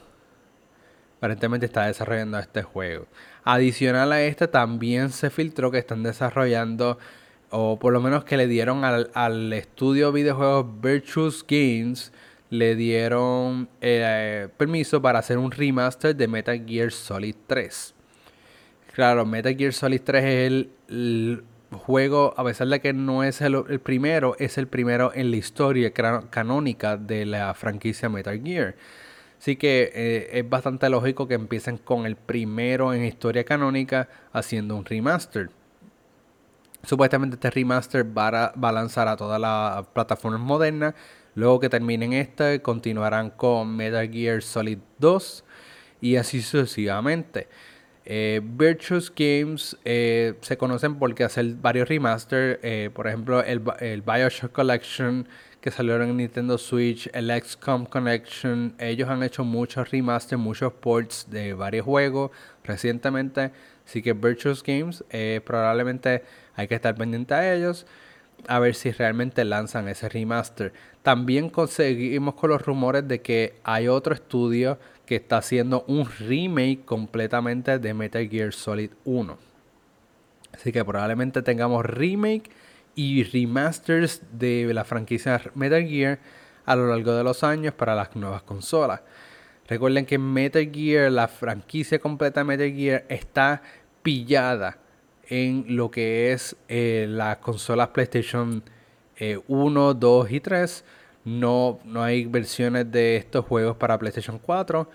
aparentemente 1.18 1.66
está 1.66 1.86
desarrollando 1.86 2.38
este 2.38 2.62
juego. 2.62 3.06
Adicional 3.44 4.12
a 4.12 4.22
este, 4.22 4.46
también 4.46 5.10
se 5.10 5.30
filtró 5.30 5.70
que 5.70 5.78
están 5.78 6.02
desarrollando, 6.04 6.98
o 7.50 7.78
por 7.78 7.92
lo 7.92 8.00
menos 8.00 8.24
que 8.24 8.36
le 8.36 8.46
dieron 8.46 8.84
al, 8.84 9.52
estudio 9.52 10.12
videojuegos 10.12 10.80
Virtuous 10.80 11.44
Games, 11.46 12.12
le 12.50 12.76
dieron 12.76 13.68
eh, 13.80 14.48
permiso 14.56 15.02
para 15.02 15.18
hacer 15.18 15.38
un 15.38 15.50
remaster 15.50 16.14
de 16.14 16.28
Metal 16.28 16.64
Gear 16.64 16.92
Solid 16.92 17.34
3. 17.46 17.94
Claro, 18.94 19.26
Metal 19.26 19.56
Gear 19.56 19.72
Solid 19.72 20.00
3 20.02 20.24
es 20.24 20.66
el, 20.88 21.44
juego, 21.70 22.32
a 22.36 22.44
pesar 22.44 22.68
de 22.68 22.80
que 22.80 22.92
no 22.92 23.24
es 23.24 23.40
el, 23.40 23.62
el, 23.68 23.80
primero, 23.80 24.36
es 24.38 24.56
el 24.56 24.68
primero 24.68 25.12
en 25.14 25.30
la 25.30 25.36
historia 25.36 25.92
canónica 25.92 26.96
de 26.96 27.26
la 27.26 27.52
franquicia 27.54 28.08
Metal 28.08 28.40
Gear. 28.42 28.76
Así 29.38 29.56
que 29.56 29.92
eh, 29.94 30.30
es 30.32 30.48
bastante 30.48 30.88
lógico 30.90 31.28
que 31.28 31.34
empiecen 31.34 31.78
con 31.78 32.06
el 32.06 32.16
primero 32.16 32.92
en 32.92 33.04
historia 33.04 33.44
canónica 33.44 34.08
haciendo 34.32 34.76
un 34.76 34.84
remaster. 34.84 35.50
Supuestamente 36.82 37.34
este 37.34 37.50
remaster 37.50 38.04
va 38.04 38.46
a, 38.46 38.72
lanzar 38.72 39.06
a 39.06 39.16
todas 39.16 39.40
las 39.40 39.86
plataformas 39.88 40.40
modernas. 40.40 40.94
Luego 41.34 41.60
que 41.60 41.68
terminen 41.68 42.14
esta, 42.14 42.58
continuarán 42.60 43.30
con 43.30 43.76
Metal 43.76 44.10
Gear 44.10 44.42
Solid 44.42 44.78
2 44.98 45.44
y 46.00 46.16
así 46.16 46.42
sucesivamente. 46.42 47.46
Eh, 48.04 48.40
Virtuous 48.42 49.12
Games 49.14 49.76
eh, 49.84 50.34
se 50.40 50.56
conocen 50.56 50.98
porque 50.98 51.22
hacen 51.22 51.60
varios 51.62 51.88
remasters. 51.88 52.58
por 52.90 53.06
ejemplo, 53.06 53.44
el 53.44 54.02
Bioshock 54.02 54.50
Collection 54.50 55.28
que 55.60 55.70
salieron 55.70 56.10
en 56.10 56.16
Nintendo 56.18 56.56
Switch, 56.56 57.10
el 57.12 57.30
XCOM 57.30 57.86
Connection. 57.86 58.74
Ellos 58.78 59.08
han 59.08 59.22
hecho 59.22 59.44
muchos 59.44 59.90
remasters, 59.90 60.40
muchos 60.40 60.72
ports 60.72 61.26
de 61.30 61.54
varios 61.54 61.84
juegos 61.84 62.30
recientemente. 62.64 63.50
Así 63.86 64.02
que 64.02 64.12
Virtuous 64.12 64.62
Games 64.62 65.04
eh, 65.10 65.40
probablemente 65.44 66.22
hay 66.54 66.68
que 66.68 66.74
estar 66.74 66.94
pendiente 66.94 67.34
a 67.34 67.54
ellos. 67.54 67.86
A 68.46 68.60
ver 68.60 68.76
si 68.76 68.92
realmente 68.92 69.44
lanzan 69.44 69.88
ese 69.88 70.08
remaster. 70.08 70.72
También 71.02 71.50
conseguimos 71.50 72.34
con 72.34 72.50
los 72.50 72.62
rumores 72.62 73.08
de 73.08 73.20
que 73.20 73.54
hay 73.64 73.88
otro 73.88 74.14
estudio 74.14 74.78
que 75.06 75.16
está 75.16 75.38
haciendo 75.38 75.84
un 75.88 76.06
remake 76.06 76.84
completamente 76.84 77.78
de 77.80 77.94
Metal 77.94 78.28
Gear 78.28 78.52
Solid 78.52 78.90
1. 79.04 79.38
Así 80.52 80.70
que 80.70 80.84
probablemente 80.84 81.42
tengamos 81.42 81.84
remake 81.84 82.50
y 82.98 83.22
remasters 83.22 84.22
de 84.32 84.74
la 84.74 84.82
franquicia 84.82 85.40
Metal 85.54 85.86
Gear 85.86 86.18
a 86.66 86.74
lo 86.74 86.88
largo 86.88 87.12
de 87.12 87.22
los 87.22 87.44
años 87.44 87.72
para 87.72 87.94
las 87.94 88.16
nuevas 88.16 88.42
consolas. 88.42 89.02
Recuerden 89.68 90.04
que 90.04 90.18
Metal 90.18 90.68
Gear, 90.68 91.12
la 91.12 91.28
franquicia 91.28 92.00
completa 92.00 92.40
de 92.40 92.44
Metal 92.44 92.72
Gear, 92.72 93.04
está 93.08 93.62
pillada 94.02 94.78
en 95.28 95.64
lo 95.68 95.92
que 95.92 96.32
es 96.32 96.56
eh, 96.66 97.06
las 97.08 97.36
consolas 97.36 97.90
PlayStation 97.90 98.64
1, 99.46 99.90
eh, 99.90 99.94
2 99.96 100.30
y 100.32 100.40
3. 100.40 100.84
No, 101.24 101.78
no 101.84 102.02
hay 102.02 102.26
versiones 102.26 102.90
de 102.90 103.16
estos 103.16 103.44
juegos 103.44 103.76
para 103.76 103.96
PlayStation 103.96 104.40
4. 104.40 104.90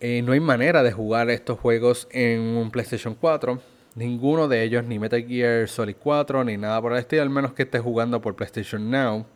Eh, 0.00 0.22
no 0.22 0.32
hay 0.32 0.40
manera 0.40 0.82
de 0.82 0.92
jugar 0.92 1.28
estos 1.28 1.58
juegos 1.58 2.08
en 2.12 2.40
un 2.40 2.70
PlayStation 2.70 3.14
4 3.14 3.60
ninguno 3.98 4.48
de 4.48 4.62
ellos, 4.62 4.84
ni 4.84 4.98
Metal 4.98 5.22
Gear 5.26 5.68
Solid 5.68 5.96
4, 5.96 6.44
ni 6.44 6.56
nada 6.56 6.80
por 6.80 6.92
el 6.92 6.98
estilo, 6.98 7.22
al 7.22 7.30
menos 7.30 7.52
que 7.52 7.64
esté 7.64 7.80
jugando 7.80 8.20
por 8.20 8.36
PlayStation 8.36 8.90
Now. 8.90 9.26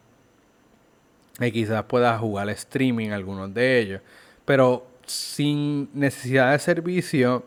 Y 1.40 1.50
quizás 1.50 1.82
pueda 1.84 2.16
jugar 2.18 2.48
streaming 2.50 3.10
algunos 3.10 3.52
de 3.52 3.78
ellos. 3.78 4.00
Pero 4.44 4.86
sin 5.04 5.90
necesidad 5.92 6.52
de 6.52 6.58
servicio, 6.58 7.44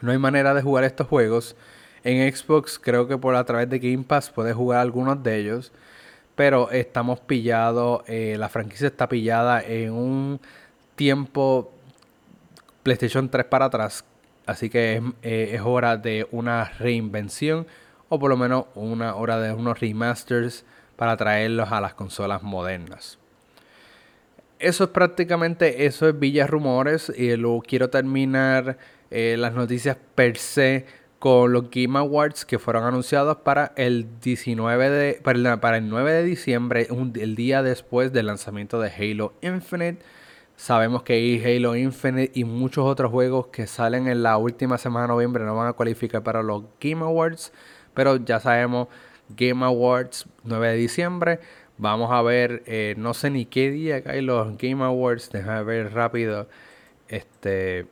no 0.00 0.12
hay 0.12 0.18
manera 0.18 0.54
de 0.54 0.62
jugar 0.62 0.84
estos 0.84 1.06
juegos. 1.06 1.56
En 2.04 2.34
Xbox 2.34 2.78
creo 2.78 3.06
que 3.06 3.18
por 3.18 3.34
a 3.34 3.44
través 3.44 3.68
de 3.68 3.78
Game 3.78 4.04
Pass 4.04 4.30
puedes 4.30 4.54
jugar 4.54 4.80
algunos 4.80 5.22
de 5.22 5.36
ellos. 5.36 5.72
Pero 6.34 6.70
estamos 6.70 7.20
pillados, 7.20 8.02
eh, 8.06 8.36
la 8.38 8.48
franquicia 8.48 8.88
está 8.88 9.08
pillada 9.08 9.62
en 9.62 9.92
un 9.92 10.40
tiempo 10.94 11.72
PlayStation 12.82 13.28
3 13.28 13.46
para 13.46 13.66
atrás 13.66 14.04
Así 14.46 14.70
que 14.70 15.02
eh, 15.22 15.50
es, 15.54 15.60
hora 15.64 15.96
de 15.96 16.26
una 16.30 16.64
reinvención 16.64 17.66
o 18.08 18.18
por 18.18 18.30
lo 18.30 18.36
menos 18.36 18.66
una 18.74 19.16
hora 19.16 19.40
de 19.40 19.52
unos 19.52 19.80
remasters 19.80 20.64
para 20.94 21.16
traerlos 21.16 21.72
a 21.72 21.80
las 21.80 21.94
consolas 21.94 22.42
modernas. 22.42 23.18
Eso 24.58 24.84
es 24.84 24.90
prácticamente, 24.90 25.84
eso 25.84 26.08
es 26.08 26.18
Villa 26.18 26.46
Rumores 26.46 27.12
y 27.14 27.36
lo 27.36 27.60
quiero 27.60 27.90
terminar 27.90 28.78
eh, 29.10 29.36
las 29.38 29.52
noticias 29.52 29.98
per 30.14 30.38
se 30.38 30.86
con 31.18 31.52
los 31.52 31.70
Game 31.70 31.98
Awards 31.98 32.44
que 32.44 32.58
fueron 32.58 32.84
anunciados 32.84 33.38
para 33.38 33.72
el 33.76 34.06
19 34.20 34.90
de, 34.90 35.20
para 35.22 35.76
el, 35.76 35.88
9 35.88 36.12
de 36.12 36.22
diciembre, 36.22 36.88
el 36.90 37.34
día 37.34 37.62
después 37.62 38.12
del 38.12 38.26
lanzamiento 38.26 38.80
de 38.80 38.90
Halo 38.90 39.34
Infinite. 39.42 40.02
Sabemos 40.56 41.02
que 41.02 41.42
Halo 41.44 41.76
Infinite 41.76 42.32
y 42.34 42.44
muchos 42.44 42.86
otros 42.86 43.10
juegos 43.10 43.48
que 43.48 43.66
salen 43.66 44.08
en 44.08 44.22
la 44.22 44.38
última 44.38 44.78
semana 44.78 45.02
de 45.02 45.08
noviembre 45.08 45.44
no 45.44 45.54
van 45.54 45.68
a 45.68 45.74
cualificar 45.74 46.22
para 46.22 46.42
los 46.42 46.64
Game 46.80 47.04
Awards. 47.04 47.52
Pero 47.94 48.16
ya 48.16 48.40
sabemos, 48.40 48.88
Game 49.28 49.64
Awards 49.64 50.26
9 50.44 50.68
de 50.68 50.76
diciembre. 50.76 51.40
Vamos 51.78 52.10
a 52.10 52.22
ver, 52.22 52.62
eh, 52.66 52.94
no 52.96 53.12
sé 53.12 53.30
ni 53.30 53.44
qué 53.44 53.70
día 53.70 54.02
hay 54.06 54.22
los 54.22 54.56
Game 54.56 54.82
Awards. 54.82 55.30
Déjame 55.30 55.62
ver 55.62 55.92
rápido. 55.92 56.48
Este. 57.08 57.86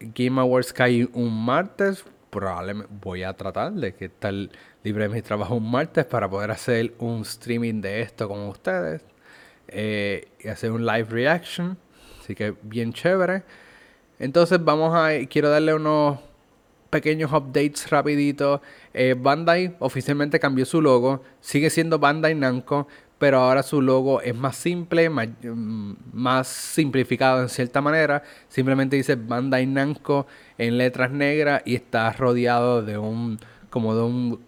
Game 0.00 0.40
Awards 0.40 0.72
cae 0.72 1.08
un 1.12 1.44
martes. 1.44 2.04
Probablemente 2.30 2.90
voy 3.02 3.22
a 3.22 3.34
tratar 3.34 3.72
de 3.72 3.94
que 3.94 4.06
estar 4.06 4.32
libre 4.82 5.08
de 5.08 5.08
mi 5.10 5.22
trabajo 5.22 5.54
un 5.56 5.70
martes 5.70 6.06
para 6.06 6.28
poder 6.28 6.50
hacer 6.50 6.94
un 6.98 7.22
streaming 7.22 7.80
de 7.82 8.00
esto 8.02 8.28
con 8.28 8.40
ustedes 8.48 9.02
eh, 9.68 10.28
y 10.40 10.48
hacer 10.48 10.72
un 10.72 10.84
live 10.84 11.08
reaction. 11.10 11.76
Así 12.20 12.34
que 12.34 12.54
bien 12.62 12.92
chévere. 12.92 13.42
Entonces 14.18 14.62
vamos 14.62 14.94
a... 14.94 15.10
Quiero 15.28 15.50
darle 15.50 15.74
unos 15.74 16.18
pequeños 16.90 17.32
updates 17.32 17.90
rapiditos. 17.90 18.60
Eh, 18.94 19.14
Bandai 19.18 19.76
oficialmente 19.78 20.40
cambió 20.40 20.64
su 20.64 20.80
logo. 20.80 21.22
Sigue 21.40 21.70
siendo 21.70 21.98
Bandai 21.98 22.34
Namco. 22.34 22.88
pero 23.18 23.38
ahora 23.40 23.62
su 23.62 23.80
logo 23.80 24.20
es 24.20 24.34
más 24.36 24.56
simple, 24.56 25.08
mm, 25.08 25.96
más, 26.12 26.48
simplificado 26.48 27.40
en 27.42 27.48
cierta 27.48 27.80
manera. 27.80 28.22
Simplemente 28.48 28.96
dice 28.96 29.14
Bandai 29.16 29.66
Namco 29.66 30.26
en 30.58 30.76
letras 30.76 31.10
negras 31.10 31.62
y 31.64 31.76
está 31.76 32.12
rodeado 32.12 32.82
de 32.82 32.98
un 32.98 33.38
como 33.70 33.94
de 33.94 34.02
un, 34.02 34.40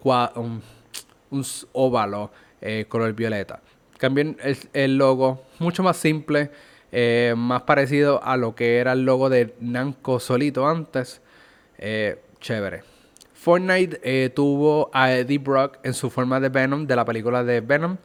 un, 1.29 1.43
óvalo 1.73 2.31
eh, 2.61 2.85
color 2.89 3.13
violeta. 3.13 3.59
Cambian 3.99 4.37
el, 4.73 4.97
logo 4.97 5.43
mucho 5.59 5.83
más 5.83 5.97
simple, 5.97 6.49
eh, 6.91 7.35
más 7.37 7.61
parecido 7.61 8.23
a 8.23 8.35
lo 8.35 8.55
que 8.55 8.77
era 8.77 8.93
el 8.93 9.05
logo 9.05 9.29
de 9.29 9.53
Namco 9.59 10.19
solito 10.19 10.67
antes. 10.67 11.21
Eh, 11.77 12.19
chévere. 12.39 12.81
Fortnite 13.33 14.31
tuvo 14.31 14.89
a 14.91 15.13
Eddie 15.13 15.37
Brock 15.37 15.77
en 15.83 15.93
su 15.93 16.09
forma 16.09 16.39
de 16.39 16.49
Venom 16.49 16.87
de 16.87 16.95
la 16.95 17.05
película 17.05 17.43
de 17.43 17.61
Venom 17.61 17.97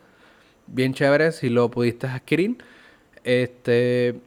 bien 0.67 0.95
chévere 0.95 1.33
si 1.33 1.49
lo 1.49 1.71
pudiste 1.71 2.07
adquirir. 2.07 2.59
Este, 3.23 4.21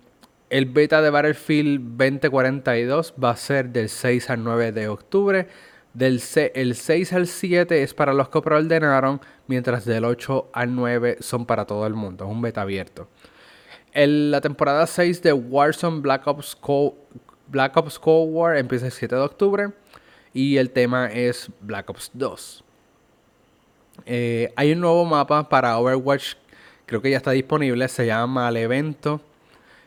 el 0.49 0.65
beta 0.65 1.01
de 1.01 1.09
Battlefield 1.09 1.97
2042 1.97 3.13
va 3.22 3.32
a 3.32 3.38
ser 3.38 3.70
del 3.70 3.89
6 3.89 4.30
al 4.30 4.43
9 4.43 4.72
de 4.72 4.88
octubre. 4.88 5.47
Del 5.97 6.21
el 6.53 6.75
6 6.75 7.13
al 7.13 7.25
7 7.25 7.81
es 7.81 7.95
para 7.95 8.13
los 8.13 8.29
que 8.29 8.39
preordenaron, 8.39 9.19
mientras 9.47 9.83
del 9.83 10.05
8 10.05 10.51
al 10.53 10.75
9 10.75 11.17
son 11.21 11.47
para 11.47 11.65
todo 11.65 11.87
el 11.87 11.95
mundo. 11.95 12.25
Es 12.25 12.29
un 12.29 12.39
beta 12.39 12.61
abierto. 12.61 13.07
En 13.93 14.29
la 14.29 14.39
temporada 14.39 14.85
6 14.85 15.23
de 15.23 15.33
Warzone 15.33 16.01
Black 16.01 16.27
Ops, 16.27 16.55
Cold, 16.55 16.93
Black 17.47 17.75
Ops 17.77 17.97
Cold 17.97 18.31
War 18.31 18.57
empieza 18.57 18.85
el 18.85 18.91
7 18.91 19.15
de 19.15 19.21
octubre 19.21 19.69
y 20.35 20.57
el 20.57 20.69
tema 20.69 21.07
es 21.07 21.49
Black 21.61 21.89
Ops 21.89 22.11
2. 22.13 22.63
Eh, 24.05 24.53
hay 24.55 24.73
un 24.73 24.81
nuevo 24.81 25.03
mapa 25.03 25.49
para 25.49 25.79
Overwatch, 25.79 26.35
creo 26.85 27.01
que 27.01 27.09
ya 27.09 27.17
está 27.17 27.31
disponible, 27.31 27.87
se 27.87 28.05
llama 28.05 28.49
El 28.49 28.57
Evento. 28.57 29.19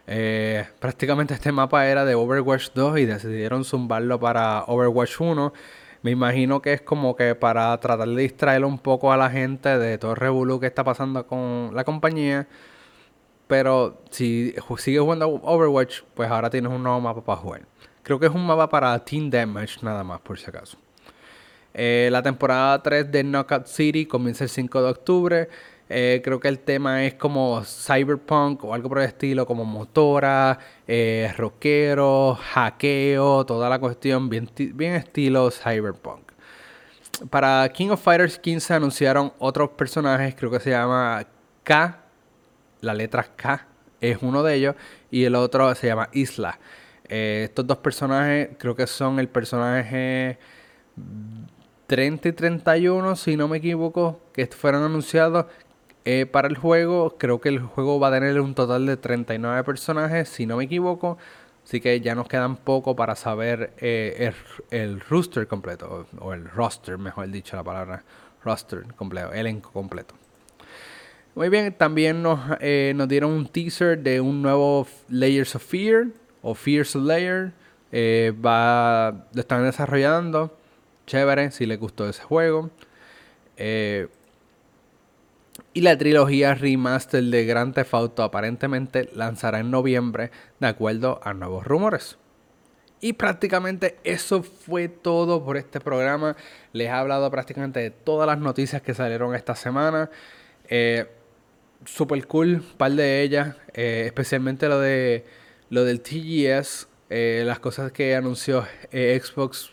Eh, 0.08 0.66
prácticamente 0.80 1.34
este 1.34 1.52
mapa 1.52 1.86
era 1.86 2.04
de 2.04 2.16
Overwatch 2.16 2.70
2 2.74 2.98
y 2.98 3.04
decidieron 3.04 3.64
zumbarlo 3.64 4.18
para 4.18 4.64
Overwatch 4.64 5.20
1. 5.20 5.52
Me 6.02 6.10
imagino 6.10 6.62
que 6.62 6.72
es 6.72 6.80
como 6.80 7.14
que 7.14 7.34
para 7.34 7.78
tratar 7.78 8.08
de 8.08 8.22
distraer 8.22 8.64
un 8.64 8.78
poco 8.78 9.12
a 9.12 9.16
la 9.16 9.30
gente 9.30 9.78
de 9.78 9.98
todo 9.98 10.12
el 10.12 10.16
revolú 10.16 10.58
que 10.58 10.66
está 10.66 10.82
pasando 10.82 11.26
con 11.26 11.70
la 11.74 11.84
compañía. 11.84 12.48
Pero 13.46 14.00
si 14.10 14.54
sigues 14.78 15.00
jugando 15.00 15.28
Overwatch, 15.28 16.02
pues 16.14 16.30
ahora 16.30 16.48
tienes 16.48 16.72
un 16.72 16.82
nuevo 16.82 17.00
mapa 17.00 17.22
para 17.22 17.40
jugar. 17.40 17.62
Creo 18.02 18.18
que 18.18 18.26
es 18.26 18.32
un 18.32 18.46
mapa 18.46 18.68
para 18.68 18.98
Team 19.04 19.28
Damage 19.28 19.80
nada 19.82 20.04
más, 20.04 20.20
por 20.20 20.38
si 20.38 20.48
acaso. 20.48 20.78
Eh, 21.74 22.08
la 22.10 22.22
temporada 22.22 22.82
3 22.82 23.10
de 23.10 23.22
Knockout 23.24 23.66
City 23.66 24.06
comienza 24.06 24.44
el 24.44 24.50
5 24.50 24.82
de 24.82 24.88
octubre. 24.90 25.48
Eh, 25.92 26.20
creo 26.22 26.38
que 26.38 26.46
el 26.46 26.60
tema 26.60 27.04
es 27.04 27.14
como 27.14 27.64
cyberpunk 27.64 28.64
o 28.64 28.74
algo 28.74 28.88
por 28.88 29.00
el 29.00 29.06
estilo, 29.06 29.44
como 29.44 29.64
motora, 29.64 30.56
eh, 30.86 31.34
rockero, 31.36 32.38
hackeo, 32.40 33.44
toda 33.44 33.68
la 33.68 33.80
cuestión, 33.80 34.28
bien, 34.28 34.48
bien 34.56 34.94
estilo 34.94 35.50
cyberpunk. 35.50 36.30
Para 37.28 37.68
King 37.70 37.88
of 37.88 38.02
Fighters 38.04 38.38
15 38.38 38.74
anunciaron 38.74 39.32
otros 39.40 39.70
personajes, 39.70 40.36
creo 40.36 40.52
que 40.52 40.60
se 40.60 40.70
llama 40.70 41.26
K, 41.64 41.98
la 42.82 42.94
letra 42.94 43.24
K 43.34 43.66
es 44.00 44.18
uno 44.22 44.44
de 44.44 44.54
ellos, 44.54 44.76
y 45.10 45.24
el 45.24 45.34
otro 45.34 45.74
se 45.74 45.88
llama 45.88 46.08
Isla. 46.12 46.60
estos 47.08 47.66
dos 47.66 47.78
personajes 47.78 48.50
creo 48.58 48.76
que 48.76 48.86
son 48.86 49.18
el 49.18 49.28
personaje 49.28 50.38
30 51.88 52.28
y 52.28 52.32
31, 52.32 53.16
si 53.16 53.36
no 53.36 53.48
me 53.48 53.56
equivoco, 53.58 54.20
que 54.32 54.46
fueron 54.46 54.84
anunciados 54.84 55.46
eh, 56.12 56.26
para 56.26 56.48
el 56.48 56.56
juego. 56.56 57.16
Creo 57.18 57.40
que 57.40 57.50
el 57.50 57.60
juego 57.60 58.00
va 58.00 58.08
a 58.08 58.10
tener 58.10 58.40
un 58.40 58.54
total 58.54 58.84
de 58.86 58.96
39 58.96 59.62
personajes, 59.62 60.28
si 60.28 60.44
no 60.44 60.56
me 60.56 60.64
equivoco. 60.64 61.18
Así 61.64 61.80
que 61.80 62.00
ya 62.00 62.16
nos 62.16 62.26
quedan 62.26 62.56
poco 62.56 62.96
para 62.96 63.14
saber 63.14 63.72
eh, 63.78 64.32
el, 64.70 65.00
roster 65.00 65.46
completo, 65.46 66.06
o, 66.18 66.32
el 66.32 66.46
roster, 66.50 66.98
mejor 66.98 67.28
dicho 67.30 67.54
la 67.56 67.62
palabra, 67.62 68.02
roster 68.42 68.84
completo, 68.96 69.32
elenco 69.32 69.70
completo. 69.70 70.14
Muy 71.36 71.48
bien, 71.48 71.72
también 71.74 72.22
nos, 72.22 72.40
eh, 72.60 72.92
dieron 73.08 73.30
un 73.30 73.46
teaser 73.46 73.98
de 73.98 74.20
un 74.20 74.42
nuevo 74.42 74.88
Layers 75.08 75.54
of 75.54 75.62
Fear, 75.64 76.08
o 76.42 76.54
Fears 76.54 76.96
Layer. 76.96 77.52
va, 77.92 79.26
lo 79.32 79.40
están 79.40 79.62
desarrollando 79.62 80.56
chévere 81.10 81.50
si 81.50 81.66
les 81.66 81.78
gustó 81.78 82.08
ese 82.08 82.22
juego. 82.22 82.70
Eh, 83.56 84.08
y 85.72 85.80
la 85.82 85.96
trilogía 85.96 86.54
remaster 86.54 87.22
de 87.24 87.44
Grand 87.44 87.74
Theft 87.74 87.94
Auto 87.94 88.22
aparentemente 88.22 89.08
lanzará 89.14 89.60
en 89.60 89.70
noviembre, 89.70 90.30
de 90.58 90.66
acuerdo 90.66 91.20
a 91.22 91.34
nuevos 91.34 91.64
rumores. 91.64 92.18
Y 93.00 93.14
prácticamente 93.14 93.98
eso 94.04 94.42
fue 94.42 94.88
todo 94.88 95.44
por 95.44 95.56
este 95.56 95.80
programa. 95.80 96.36
Les 96.72 96.88
he 96.88 96.90
hablado 96.90 97.30
prácticamente 97.30 97.80
de 97.80 97.90
todas 97.90 98.26
las 98.26 98.38
noticias 98.38 98.82
que 98.82 98.92
salieron 98.92 99.34
esta 99.34 99.54
semana. 99.54 100.10
Eh, 100.68 101.06
super 101.86 102.26
cool, 102.26 102.56
un 102.56 102.76
par 102.76 102.92
de 102.92 103.22
ellas, 103.22 103.56
eh, 103.72 104.02
especialmente 104.06 104.68
lo 104.68 104.78
de 104.80 105.24
lo 105.70 105.84
del 105.84 106.00
TGS, 106.00 106.88
las 107.08 107.60
cosas 107.60 107.92
que 107.92 108.16
anunció 108.16 108.66
Xbox 108.90 109.72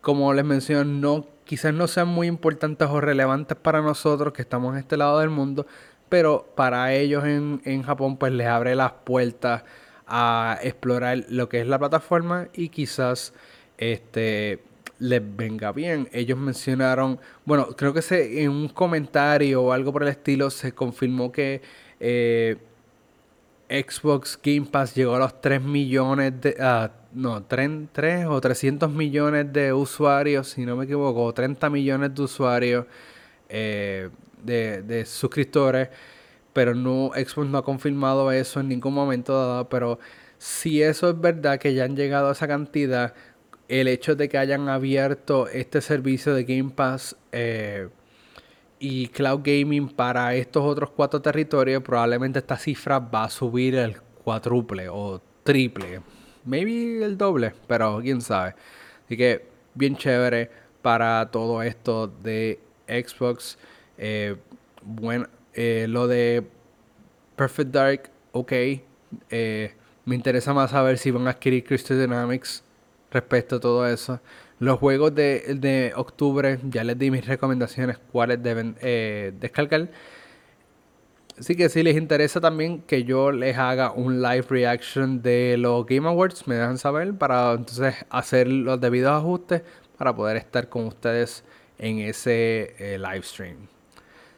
como 0.00 0.32
les 0.32 0.44
menciono, 0.44 0.84
no, 0.84 1.26
quizás 1.50 1.74
no 1.74 1.88
sean 1.88 2.06
muy 2.06 2.28
importantes 2.28 2.86
o 2.88 3.00
relevantes 3.00 3.58
para 3.58 3.82
nosotros 3.82 4.32
que 4.32 4.40
estamos 4.40 4.72
en 4.72 4.78
este 4.78 4.96
lado 4.96 5.18
del 5.18 5.30
mundo, 5.30 5.66
pero 6.08 6.46
para 6.54 6.94
ellos 6.94 7.24
en, 7.24 7.60
en 7.64 7.82
Japón 7.82 8.18
pues 8.18 8.32
les 8.32 8.46
abre 8.46 8.76
las 8.76 8.92
puertas 8.92 9.64
a 10.06 10.60
explorar 10.62 11.24
lo 11.28 11.48
que 11.48 11.60
es 11.60 11.66
la 11.66 11.76
plataforma 11.76 12.46
y 12.54 12.68
quizás 12.68 13.34
este 13.78 14.62
les 15.00 15.22
venga 15.36 15.72
bien. 15.72 16.08
Ellos 16.12 16.38
mencionaron, 16.38 17.18
bueno, 17.44 17.66
creo 17.76 17.92
que 17.92 18.02
se, 18.02 18.44
en 18.44 18.50
un 18.50 18.68
comentario 18.68 19.60
o 19.60 19.72
algo 19.72 19.92
por 19.92 20.04
el 20.04 20.10
estilo 20.10 20.50
se 20.50 20.72
confirmó 20.72 21.32
que 21.32 21.62
eh, 21.98 22.58
Xbox 23.68 24.38
Game 24.40 24.68
Pass 24.70 24.94
llegó 24.94 25.16
a 25.16 25.18
los 25.18 25.40
3 25.40 25.60
millones 25.60 26.40
de... 26.40 26.54
no, 27.12 27.42
3, 27.42 28.26
o 28.28 28.40
300 28.40 28.90
millones 28.90 29.52
de 29.52 29.72
usuarios, 29.72 30.48
si 30.48 30.64
no 30.64 30.76
me 30.76 30.84
equivoco, 30.84 31.32
30 31.32 31.70
millones 31.70 32.14
de 32.14 32.22
usuarios 32.22 32.86
eh, 33.48 34.10
de, 34.42 35.04
suscriptores, 35.06 35.88
pero 36.52 36.74
no, 36.74 37.10
Xbox 37.14 37.48
no 37.48 37.58
ha 37.58 37.64
confirmado 37.64 38.30
eso 38.32 38.60
en 38.60 38.68
ningún 38.68 38.94
momento 38.94 39.34
dado, 39.34 39.68
pero 39.68 39.98
si 40.38 40.82
eso 40.82 41.10
es 41.10 41.20
verdad 41.20 41.58
que 41.58 41.74
ya 41.74 41.84
han 41.84 41.96
llegado 41.96 42.28
a 42.28 42.32
esa 42.32 42.48
cantidad, 42.48 43.14
el 43.68 43.88
hecho 43.88 44.16
de 44.16 44.28
que 44.28 44.38
hayan 44.38 44.68
abierto 44.68 45.48
este 45.48 45.80
servicio 45.80 46.34
de 46.34 46.44
Game 46.44 46.70
Pass 46.70 47.16
eh, 47.32 47.88
y 48.78 49.08
Cloud 49.08 49.42
Gaming 49.44 49.88
para 49.88 50.34
estos 50.34 50.64
otros 50.64 50.90
cuatro 50.90 51.20
territorios, 51.20 51.82
probablemente 51.82 52.38
esta 52.38 52.56
cifra 52.56 52.98
va 52.98 53.24
a 53.24 53.30
subir 53.30 53.74
el 53.74 54.00
cuádruple 54.24 54.88
o 54.88 55.20
triple 55.44 56.00
maybe 56.44 57.04
el 57.04 57.16
doble, 57.16 57.52
pero 57.66 58.00
quién 58.02 58.20
sabe. 58.20 58.54
Así 59.06 59.16
que 59.16 59.44
bien 59.74 59.96
chévere 59.96 60.50
para 60.82 61.30
todo 61.30 61.62
esto 61.62 62.06
de 62.06 62.60
Xbox. 62.88 63.58
Eh, 63.98 64.36
bueno, 64.82 65.26
eh, 65.54 65.86
lo 65.88 66.06
de 66.06 66.44
Perfect 67.36 67.70
Dark, 67.70 68.10
ok. 68.32 68.52
Eh, 69.30 69.74
me 70.04 70.14
interesa 70.14 70.54
más 70.54 70.70
saber 70.70 70.98
si 70.98 71.10
van 71.10 71.26
a 71.26 71.30
adquirir 71.30 71.64
Crystal 71.64 71.98
Dynamics 71.98 72.62
respecto 73.10 73.56
a 73.56 73.60
todo 73.60 73.86
eso. 73.86 74.20
Los 74.58 74.78
juegos 74.78 75.14
de, 75.14 75.54
de 75.56 75.92
octubre, 75.96 76.58
ya 76.68 76.84
les 76.84 76.98
di 76.98 77.10
mis 77.10 77.26
recomendaciones 77.26 77.98
cuáles 78.12 78.42
deben 78.42 78.74
descargar. 79.40 79.88
Así 81.40 81.56
que 81.56 81.70
si 81.70 81.82
les 81.82 81.96
interesa 81.96 82.38
también 82.38 82.82
que 82.82 83.04
yo 83.04 83.32
les 83.32 83.56
haga 83.56 83.92
un 83.92 84.20
live 84.20 84.44
reaction 84.50 85.22
de 85.22 85.56
los 85.56 85.86
Game 85.86 86.06
Awards, 86.06 86.46
me 86.46 86.54
dejan 86.56 86.76
saber 86.76 87.14
para 87.14 87.52
entonces 87.52 87.94
hacer 88.10 88.46
los 88.46 88.78
debidos 88.78 89.12
ajustes 89.12 89.62
para 89.96 90.14
poder 90.14 90.36
estar 90.36 90.68
con 90.68 90.84
ustedes 90.84 91.42
en 91.78 92.00
ese 92.00 92.74
eh, 92.78 92.98
live 92.98 93.22
stream. 93.22 93.56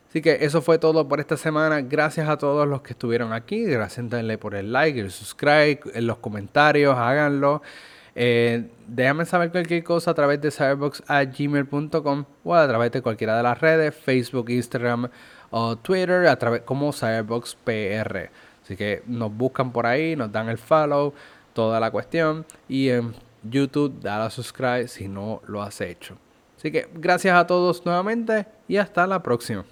Así 0.09 0.23
que 0.23 0.39
eso 0.43 0.63
fue 0.63 0.79
todo 0.79 1.09
por 1.09 1.19
esta 1.19 1.37
semana. 1.37 1.81
Gracias 1.81 2.29
a 2.29 2.39
todos 2.39 2.69
los 2.69 2.83
que 2.83 2.93
estuvieron 2.93 3.33
aquí. 3.33 3.65
Gracias 3.65 4.07
por 4.39 4.55
el 4.55 4.73
like, 4.73 5.01
el 5.01 5.11
subscribe, 5.11 5.81
en 5.95 6.07
los 6.07 6.19
comentarios, 6.19 6.97
háganlo. 6.97 7.63
Eh, 8.15 8.69
déjame 8.87 9.25
saber 9.25 9.51
cualquier 9.51 9.83
cosa 9.83 10.13
a 10.13 10.15
través 10.15 10.41
de 10.41 10.53
cyberbox.gmail.com 10.53 12.25
o 12.45 12.55
a 12.55 12.69
través 12.69 12.93
de 12.93 13.03
cualquiera 13.03 13.37
de 13.37 13.43
las 13.43 13.61
redes, 13.61 13.93
Facebook, 13.93 14.51
Instagram, 14.51 15.09
o 15.53 15.77
Twitter 15.77 16.27
a 16.27 16.37
través 16.37 16.63
como 16.63 16.93
Cyberbox 16.93 17.57
PR. 17.63 18.31
Así 18.65 18.77
que 18.77 19.03
nos 19.07 19.33
buscan 19.33 19.71
por 19.71 19.87
ahí, 19.87 20.17
nos 20.17 20.33
dan 20.33 20.49
el 20.49 20.59
follow, 20.59 21.15
toda 21.53 21.79
la 21.79 21.91
cuestión. 21.91 22.45
Y 22.69 22.89
en 22.89 23.15
YouTube, 23.43 24.01
dale 24.01 24.25
a 24.25 24.31
subscribe 24.31 24.89
si 24.89 25.09
no 25.09 25.41
lo 25.47 25.63
has 25.63 25.81
hecho. 25.81 26.17
Así 26.57 26.73
que 26.73 26.89
gracias 26.95 27.37
a 27.37 27.47
todos 27.47 27.85
nuevamente 27.85 28.47
y 28.67 28.79
hasta 28.79 29.07
la 29.07 29.23
próxima. 29.23 29.65